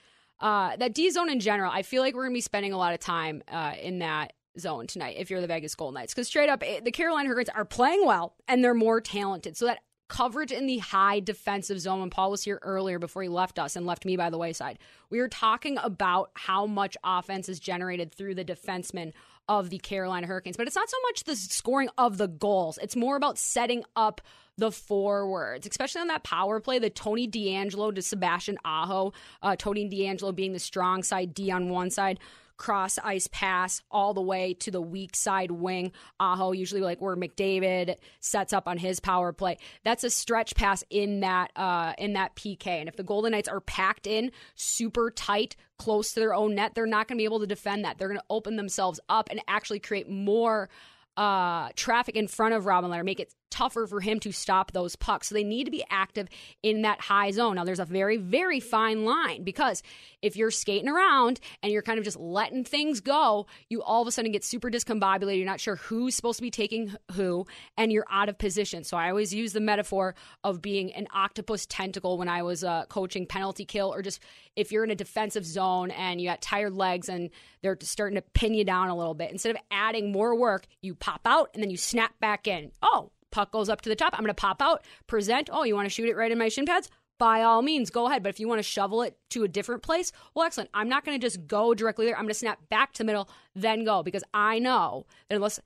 Uh, 0.41 0.77
that 0.77 0.95
D 0.95 1.11
zone 1.11 1.31
in 1.31 1.41
general, 1.41 1.71
I 1.73 1.83
feel 1.83 2.03
like 2.03 2.15
we're 2.15 2.25
going 2.25 2.35
to 2.35 2.39
be 2.39 2.43
spending 2.43 2.73
a 2.73 2.79
lot 2.79 2.93
of 2.93 3.01
time 3.01 3.43
uh, 3.49 3.73
in 3.81 4.01
that 4.01 4.35
zone 4.59 4.87
tonight 4.87 5.17
if 5.19 5.31
you're 5.31 5.41
the 5.41 5.47
Vegas 5.47 5.75
Golden 5.75 5.95
Knights. 5.95 6.15
Because 6.15 6.29
straight 6.29 6.49
up, 6.49 6.63
eh, 6.65 6.81
the 6.81 6.91
Carolina 6.91 7.29
Hurricanes 7.29 7.49
are 7.55 7.65
playing 7.65 8.05
well 8.05 8.35
and 8.49 8.63
they're 8.63 8.75
more 8.75 9.01
talented. 9.01 9.57
So 9.57 9.67
that 9.67 9.79
coverage 10.09 10.53
in 10.53 10.67
the 10.67 10.79
high 10.79 11.21
defensive 11.21 11.81
zone, 11.81 12.01
when 12.01 12.11
Paul 12.11 12.31
was 12.31 12.45
here 12.45 12.61
earlier 12.63 12.99
before 12.99 13.23
he 13.23 13.29
left 13.29 13.59
us 13.59 13.77
and 13.77 13.87
left 13.87 14.05
me 14.05 14.17
by 14.17 14.31
the 14.31 14.39
wayside, 14.39 14.79
we 15.11 15.21
were 15.21 15.29
talking 15.29 15.79
about 15.83 16.31
how 16.35 16.67
much 16.67 16.97
offense 17.03 17.49
is 17.49 17.59
generated 17.59 18.15
through 18.15 18.35
the 18.35 18.45
defensemen 18.45 19.13
of 19.49 19.71
the 19.71 19.79
Carolina 19.79 20.27
Hurricanes. 20.27 20.57
But 20.57 20.67
it's 20.67 20.77
not 20.77 20.91
so 20.91 20.97
much 21.09 21.25
the 21.25 21.37
scoring 21.37 21.89
of 21.99 22.19
the 22.19 22.29
goals, 22.29 22.79
it's 22.81 22.97
more 22.97 23.17
about 23.17 23.39
setting 23.39 23.85
up 23.95 24.21
the 24.59 24.71
forwards, 24.71 25.67
especially 25.67 26.01
on 26.01 26.09
that 26.09 26.25
power 26.25 26.61
play, 26.61 26.79
the 26.79 26.91
Tony 26.91 27.29
DeAngelo 27.29 27.95
to 27.95 28.03
Sebastian 28.03 28.59
Aho, 28.65 29.13
uh, 29.43 29.57
Tony 29.57 29.89
DeAngelo 29.89 30.35
being 30.35 30.53
the 30.53 30.59
strong 30.59 31.03
side, 31.03 31.35
D 31.35 31.51
on 31.51 31.69
one 31.69 31.91
side 31.91 32.19
cross 32.57 32.99
ice 32.99 33.29
pass 33.31 33.83
all 33.91 34.15
the 34.15 34.23
way 34.23 34.55
to 34.55 34.71
the 34.71 34.81
weak 34.81 35.15
side 35.15 35.51
wing. 35.51 35.93
Aho, 36.19 36.53
usually 36.53 36.81
like 36.81 37.01
where 37.01 37.17
McDavid 37.17 37.97
sets 38.21 38.53
up 38.53 38.67
on 38.67 38.79
his 38.79 39.01
power 39.01 39.33
play. 39.33 39.59
That's 39.85 40.05
a 40.05 40.11
stretch 40.11 40.55
pass 40.55 40.83
in 40.91 41.21
that 41.21 41.51
uh, 41.57 41.93
in 41.99 42.15
that 42.15 42.35
PK. 42.37 42.67
And 42.67 42.89
if 42.89 42.97
the 42.97 43.03
Golden 43.03 43.33
Knights 43.33 43.49
are 43.49 43.61
packed 43.61 44.07
in 44.07 44.33
super 44.55 45.11
tight, 45.11 45.57
close 45.79 46.13
to 46.13 46.21
their 46.21 46.35
own 46.35 46.55
net, 46.55 46.75
they're 46.75 46.87
not 46.87 47.09
going 47.09 47.19
to 47.19 47.21
be 47.21 47.27
able 47.27 47.41
to 47.41 47.47
defend 47.47 47.85
that. 47.85 47.99
They're 47.99 48.09
going 48.09 48.21
to 48.21 48.27
open 48.31 48.57
themselves 48.57 49.01
up 49.09 49.29
and 49.31 49.41
actually 49.49 49.81
create 49.81 50.09
more 50.09 50.69
uh, 51.17 51.71
traffic 51.77 52.17
in 52.17 52.29
front 52.29 52.55
of 52.55 52.67
Robin 52.67 52.91
Lehner, 52.91 53.05
make 53.05 53.21
it 53.21 53.35
tougher 53.51 53.87
for 53.87 54.01
him 54.01 54.21
to 54.21 54.33
stop 54.33 54.73
those 54.73 54.97
pucks. 54.97 55.29
So 55.29 55.35
they 55.35 55.45
need 55.45 55.65
to 55.65 55.71
be 55.71 55.85
active 55.89 56.29
in 56.63 56.83
that 56.83 57.01
high 57.01 57.31
zone. 57.31 57.57
Now, 57.57 57.65
there's 57.65 57.81
a 57.81 57.85
very, 57.85 58.17
very 58.17 58.61
fine 58.61 59.05
line 59.05 59.45
because 59.45 59.83
if 60.21 60.37
you're 60.37 60.51
skating 60.51 60.89
around 60.89 61.41
and 61.63 61.73
you're 61.73 61.83
kind 61.83 61.99
of 61.99 62.05
just 62.05 62.19
letting 62.19 62.65
things 62.65 63.01
go, 63.01 63.47
you 63.71 63.83
all 63.83 64.03
of 64.03 64.09
a 64.09 64.13
sudden 64.13 64.33
get 64.33 64.45
super 64.45 64.71
discombobulated. 64.71 65.37
You're 65.39 65.47
not 65.47 65.61
sure 65.61 65.77
who's 65.77 66.15
supposed 66.15 66.39
to 66.39 66.43
be 66.43 66.51
taking 66.51 66.95
who, 67.13 67.47
and 67.79 67.91
you're 67.93 68.07
out 68.11 68.29
of 68.29 68.37
position. 68.37 68.85
So 68.85 68.97
I 68.97 69.09
always 69.09 69.33
use 69.33 69.53
the 69.53 69.61
metaphor 69.61 70.15
of 70.45 70.61
being 70.61 70.93
an 70.93 71.07
octopus 71.15 71.67
tentacle 71.67 72.19
when 72.19 72.29
I 72.29 72.43
was 72.43 72.63
uh, 72.63 72.85
coaching 72.87 73.27
penalty 73.27 73.65
kill, 73.65 73.93
or 73.93 74.03
just 74.03 74.21
if 74.57 74.73
you're 74.73 74.85
in 74.85 74.91
a 74.91 74.97
defensive 74.97 75.45
zone 75.45 75.91
and 75.91 76.21
you 76.21 76.29
got 76.29 76.41
tired 76.41 76.75
legs 76.75 77.09
and 77.09 77.31
they're 77.63 77.77
starting 77.83 78.17
to 78.17 78.23
pin 78.23 78.55
you 78.55 78.65
down 78.65 78.89
a 78.89 78.97
little 78.97 79.15
bit. 79.15 79.31
Instead 79.31 79.55
of 79.55 79.63
adding 79.71 80.11
more 80.11 80.35
work, 80.35 80.67
you 80.81 80.95
pop 80.95 81.21
out 81.27 81.51
and 81.55 81.63
then 81.63 81.71
you 81.71 81.77
snap 81.77 82.19
back 82.21 82.49
in. 82.49 82.73
Oh, 82.83 83.13
puck 83.31 83.53
goes 83.53 83.69
up 83.69 83.83
to 83.83 83.89
the 83.89 83.97
top. 83.97 84.15
I'm 84.15 84.21
going 84.21 84.29
to 84.29 84.35
pop 84.35 84.63
out, 84.63 84.85
present. 85.07 85.51
Oh, 85.53 85.65
you 85.65 85.75
want 85.75 85.87
to 85.87 85.91
shoot 85.91 86.09
it 86.09 86.17
right 86.17 86.33
in 86.33 86.39
my 86.39 86.49
shin 86.49 86.67
pads? 86.67 86.89
By 87.19 87.43
all 87.43 87.63
means, 87.63 87.91
go 87.91 88.07
ahead. 88.07 88.23
But 88.23 88.31
if 88.31 88.41
you 88.41 88.49
want 88.49 88.59
to 88.59 88.63
shovel 88.63 89.03
it 89.03 89.19
to 89.31 89.45
a 89.45 89.49
different 89.49 89.83
place, 89.83 90.13
well, 90.35 90.47
excellent. 90.47 90.71
I'm 90.75 90.89
not 90.89 91.05
going 91.05 91.19
to 91.19 91.25
just 91.25 91.47
go 91.47 91.75
directly 91.75 92.07
there. 92.07 92.17
I'm 92.17 92.25
going 92.25 92.29
to 92.29 92.35
snap 92.35 92.59
back 92.69 92.93
to 92.95 92.99
the 92.99 93.05
middle, 93.07 93.29
then 93.55 93.85
go 93.85 94.03
because 94.03 94.25
I 94.35 94.59
know 94.59 95.07
that 95.29 95.37
unless 95.37 95.61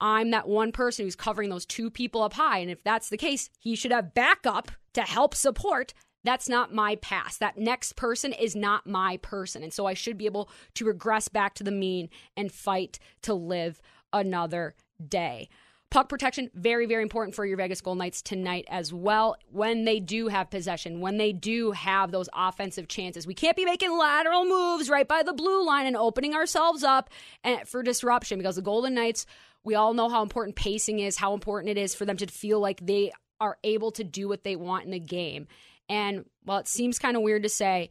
I'm 0.00 0.30
that 0.30 0.48
one 0.48 0.72
person 0.72 1.04
who's 1.04 1.16
covering 1.16 1.50
those 1.50 1.66
two 1.66 1.90
people 1.90 2.22
up 2.22 2.32
high, 2.32 2.58
and 2.58 2.70
if 2.70 2.82
that's 2.82 3.10
the 3.10 3.18
case, 3.18 3.50
he 3.58 3.76
should 3.76 3.92
have 3.92 4.14
backup 4.14 4.70
to 4.94 5.02
help 5.02 5.34
support. 5.34 5.92
That's 6.24 6.48
not 6.48 6.74
my 6.74 6.96
past. 6.96 7.40
That 7.40 7.58
next 7.58 7.96
person 7.96 8.32
is 8.32 8.54
not 8.54 8.86
my 8.86 9.16
person. 9.18 9.62
And 9.62 9.72
so 9.72 9.86
I 9.86 9.94
should 9.94 10.18
be 10.18 10.26
able 10.26 10.50
to 10.74 10.84
regress 10.84 11.28
back 11.28 11.54
to 11.54 11.64
the 11.64 11.70
mean 11.70 12.10
and 12.36 12.52
fight 12.52 12.98
to 13.22 13.34
live 13.34 13.80
another 14.12 14.74
day. 15.06 15.48
Puck 15.90 16.08
protection, 16.08 16.50
very, 16.54 16.86
very 16.86 17.02
important 17.02 17.34
for 17.34 17.44
your 17.44 17.56
Vegas 17.56 17.80
Golden 17.80 17.98
Knights 17.98 18.22
tonight 18.22 18.64
as 18.70 18.92
well. 18.92 19.34
When 19.50 19.84
they 19.84 19.98
do 19.98 20.28
have 20.28 20.48
possession, 20.48 21.00
when 21.00 21.16
they 21.16 21.32
do 21.32 21.72
have 21.72 22.12
those 22.12 22.28
offensive 22.32 22.86
chances, 22.86 23.26
we 23.26 23.34
can't 23.34 23.56
be 23.56 23.64
making 23.64 23.98
lateral 23.98 24.44
moves 24.44 24.88
right 24.88 25.08
by 25.08 25.24
the 25.24 25.32
blue 25.32 25.66
line 25.66 25.86
and 25.86 25.96
opening 25.96 26.32
ourselves 26.32 26.84
up 26.84 27.10
eh, 27.42 27.64
for 27.64 27.82
disruption 27.82 28.38
because 28.38 28.54
the 28.54 28.62
Golden 28.62 28.94
Knights, 28.94 29.26
we 29.64 29.74
all 29.74 29.92
know 29.92 30.08
how 30.08 30.22
important 30.22 30.54
pacing 30.54 31.00
is, 31.00 31.16
how 31.16 31.34
important 31.34 31.76
it 31.76 31.80
is 31.80 31.92
for 31.92 32.04
them 32.04 32.16
to 32.18 32.26
feel 32.28 32.60
like 32.60 32.78
they 32.86 33.10
are 33.40 33.58
able 33.64 33.90
to 33.90 34.04
do 34.04 34.28
what 34.28 34.44
they 34.44 34.54
want 34.54 34.84
in 34.84 34.92
the 34.92 35.00
game. 35.00 35.48
And 35.90 36.24
while 36.44 36.58
it 36.58 36.68
seems 36.68 36.98
kind 37.00 37.16
of 37.16 37.22
weird 37.22 37.42
to 37.42 37.48
say, 37.48 37.90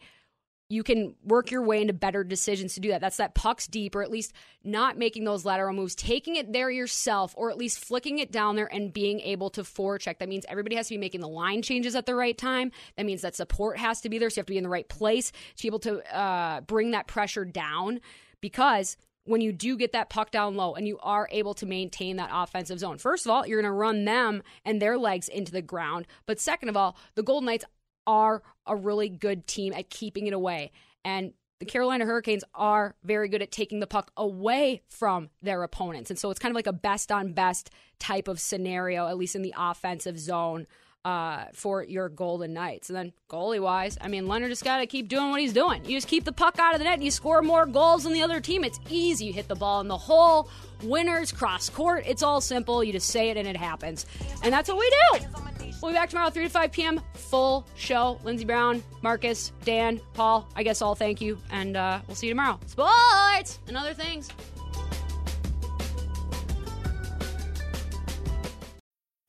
you 0.69 0.83
can 0.83 1.15
work 1.23 1.49
your 1.49 1.63
way 1.63 1.81
into 1.81 1.93
better 1.93 2.23
decisions 2.23 2.75
to 2.75 2.79
do 2.79 2.89
that. 2.89 3.01
That's 3.01 3.17
that 3.17 3.33
pucks 3.33 3.67
deep, 3.67 3.95
or 3.95 4.03
at 4.03 4.11
least 4.11 4.33
not 4.63 4.97
making 4.97 5.23
those 5.23 5.43
lateral 5.43 5.73
moves, 5.73 5.95
taking 5.95 6.35
it 6.35 6.53
there 6.53 6.69
yourself, 6.69 7.33
or 7.35 7.49
at 7.49 7.57
least 7.57 7.83
flicking 7.83 8.19
it 8.19 8.31
down 8.31 8.55
there 8.55 8.71
and 8.71 8.93
being 8.93 9.19
able 9.19 9.49
to 9.51 9.63
forecheck. 9.63 10.19
That 10.19 10.29
means 10.29 10.45
everybody 10.47 10.75
has 10.75 10.87
to 10.87 10.93
be 10.93 10.99
making 10.99 11.21
the 11.21 11.27
line 11.27 11.63
changes 11.63 11.95
at 11.95 12.05
the 12.05 12.15
right 12.15 12.37
time. 12.37 12.71
That 12.95 13.05
means 13.07 13.23
that 13.23 13.35
support 13.35 13.79
has 13.79 13.99
to 14.01 14.09
be 14.09 14.19
there, 14.19 14.29
so 14.29 14.37
you 14.37 14.41
have 14.41 14.45
to 14.45 14.53
be 14.53 14.57
in 14.57 14.63
the 14.63 14.69
right 14.69 14.87
place 14.87 15.31
to 15.31 15.61
be 15.61 15.67
able 15.67 15.79
to 15.79 16.15
uh, 16.15 16.61
bring 16.61 16.91
that 16.91 17.07
pressure 17.07 17.45
down. 17.45 17.99
Because 18.39 18.95
when 19.25 19.41
you 19.41 19.51
do 19.51 19.75
get 19.75 19.93
that 19.93 20.09
puck 20.09 20.29
down 20.29 20.55
low 20.55 20.75
and 20.75 20.87
you 20.87 20.99
are 21.01 21.27
able 21.31 21.55
to 21.55 21.65
maintain 21.65 22.17
that 22.17 22.29
offensive 22.31 22.79
zone, 22.79 22.99
first 22.99 23.25
of 23.25 23.31
all, 23.31 23.45
you're 23.45 23.61
going 23.61 23.71
to 23.71 23.75
run 23.75 24.05
them 24.05 24.43
and 24.65 24.79
their 24.79 24.99
legs 24.99 25.27
into 25.27 25.51
the 25.51 25.61
ground. 25.63 26.05
But 26.27 26.39
second 26.39 26.69
of 26.69 26.77
all, 26.77 26.95
the 27.15 27.23
Golden 27.23 27.47
Knights 27.47 27.65
are 28.09 28.41
a 28.65 28.75
really 28.75 29.07
good 29.07 29.45
team 29.45 29.71
at 29.71 29.91
keeping 29.91 30.25
it 30.25 30.33
away. 30.33 30.71
And 31.05 31.33
the 31.59 31.65
Carolina 31.65 32.05
Hurricanes 32.05 32.43
are 32.55 32.95
very 33.03 33.29
good 33.29 33.43
at 33.43 33.51
taking 33.51 33.79
the 33.79 33.87
puck 33.87 34.11
away 34.17 34.81
from 34.87 35.29
their 35.43 35.61
opponents. 35.61 36.09
And 36.09 36.17
so 36.17 36.31
it's 36.31 36.39
kind 36.39 36.51
of 36.51 36.55
like 36.55 36.67
a 36.67 36.73
best 36.73 37.11
on 37.11 37.33
best 37.33 37.69
type 37.99 38.27
of 38.27 38.39
scenario, 38.39 39.07
at 39.07 39.17
least 39.17 39.35
in 39.35 39.43
the 39.43 39.53
offensive 39.55 40.19
zone. 40.19 40.65
Uh, 41.05 41.45
for 41.53 41.81
your 41.81 42.09
Golden 42.09 42.53
Knights. 42.53 42.89
And 42.89 42.97
then 42.97 43.13
goalie 43.29 43.61
wise, 43.61 43.97
I 44.01 44.09
mean, 44.09 44.27
Leonard 44.27 44.49
just 44.49 44.65
got 44.65 44.79
to 44.79 44.85
keep 44.85 45.07
doing 45.07 45.31
what 45.31 45.39
he's 45.39 45.53
doing. 45.53 45.85
You 45.85 45.95
just 45.95 46.09
keep 46.09 46.25
the 46.25 46.33
puck 46.33 46.59
out 46.59 46.73
of 46.73 46.79
the 46.79 46.83
net 46.83 46.95
and 46.95 47.03
you 47.03 47.09
score 47.09 47.41
more 47.41 47.65
goals 47.65 48.03
than 48.03 48.11
the 48.11 48.21
other 48.21 48.41
team. 48.41 48.65
It's 48.65 48.81
easy. 48.89 49.27
You 49.27 49.33
hit 49.33 49.47
the 49.47 49.55
ball 49.55 49.79
in 49.79 49.87
the 49.87 49.97
hole, 49.97 50.49
winners, 50.83 51.31
cross 51.31 51.69
court. 51.69 52.03
It's 52.05 52.21
all 52.21 52.41
simple. 52.41 52.83
You 52.83 52.91
just 52.91 53.07
say 53.07 53.29
it 53.29 53.37
and 53.37 53.47
it 53.47 53.55
happens. 53.55 54.05
And 54.43 54.53
that's 54.53 54.67
what 54.67 54.77
we 54.77 54.89
do. 54.89 55.58
We'll 55.81 55.91
be 55.91 55.95
back 55.95 56.09
tomorrow, 56.09 56.29
3 56.29 56.43
to 56.43 56.49
5 56.49 56.71
p.m. 56.71 57.01
Full 57.13 57.65
show. 57.75 58.19
Lindsey 58.23 58.45
Brown, 58.45 58.83
Marcus, 59.01 59.53
Dan, 59.63 60.01
Paul. 60.13 60.47
I 60.55 60.63
guess 60.63 60.81
all 60.81 60.95
thank 60.95 61.21
you. 61.21 61.37
And 61.51 61.77
uh, 61.77 61.99
we'll 62.07 62.15
see 62.15 62.27
you 62.27 62.31
tomorrow. 62.31 62.59
Sports 62.65 63.59
and 63.67 63.77
other 63.77 63.93
things. 63.93 64.29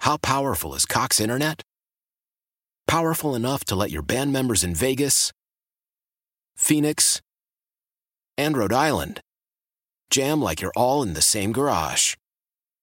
How 0.01 0.17
powerful 0.17 0.75
is 0.75 0.87
Cox 0.87 1.21
Internet? 1.21 1.63
Powerful 2.89 3.37
enough 3.37 3.65
to 3.67 3.77
let 3.77 3.93
your 3.93 4.03
band 4.03 4.33
members 4.33 4.65
in 4.65 4.75
Vegas, 4.75 5.31
Phoenix, 6.57 7.21
and 8.37 8.57
Rhode 8.57 8.73
Island 8.73 9.21
jam 10.11 10.43
like 10.43 10.61
you're 10.61 10.73
all 10.75 11.05
in 11.05 11.15
the 11.15 11.23
same 11.23 11.53
garage. 11.53 12.17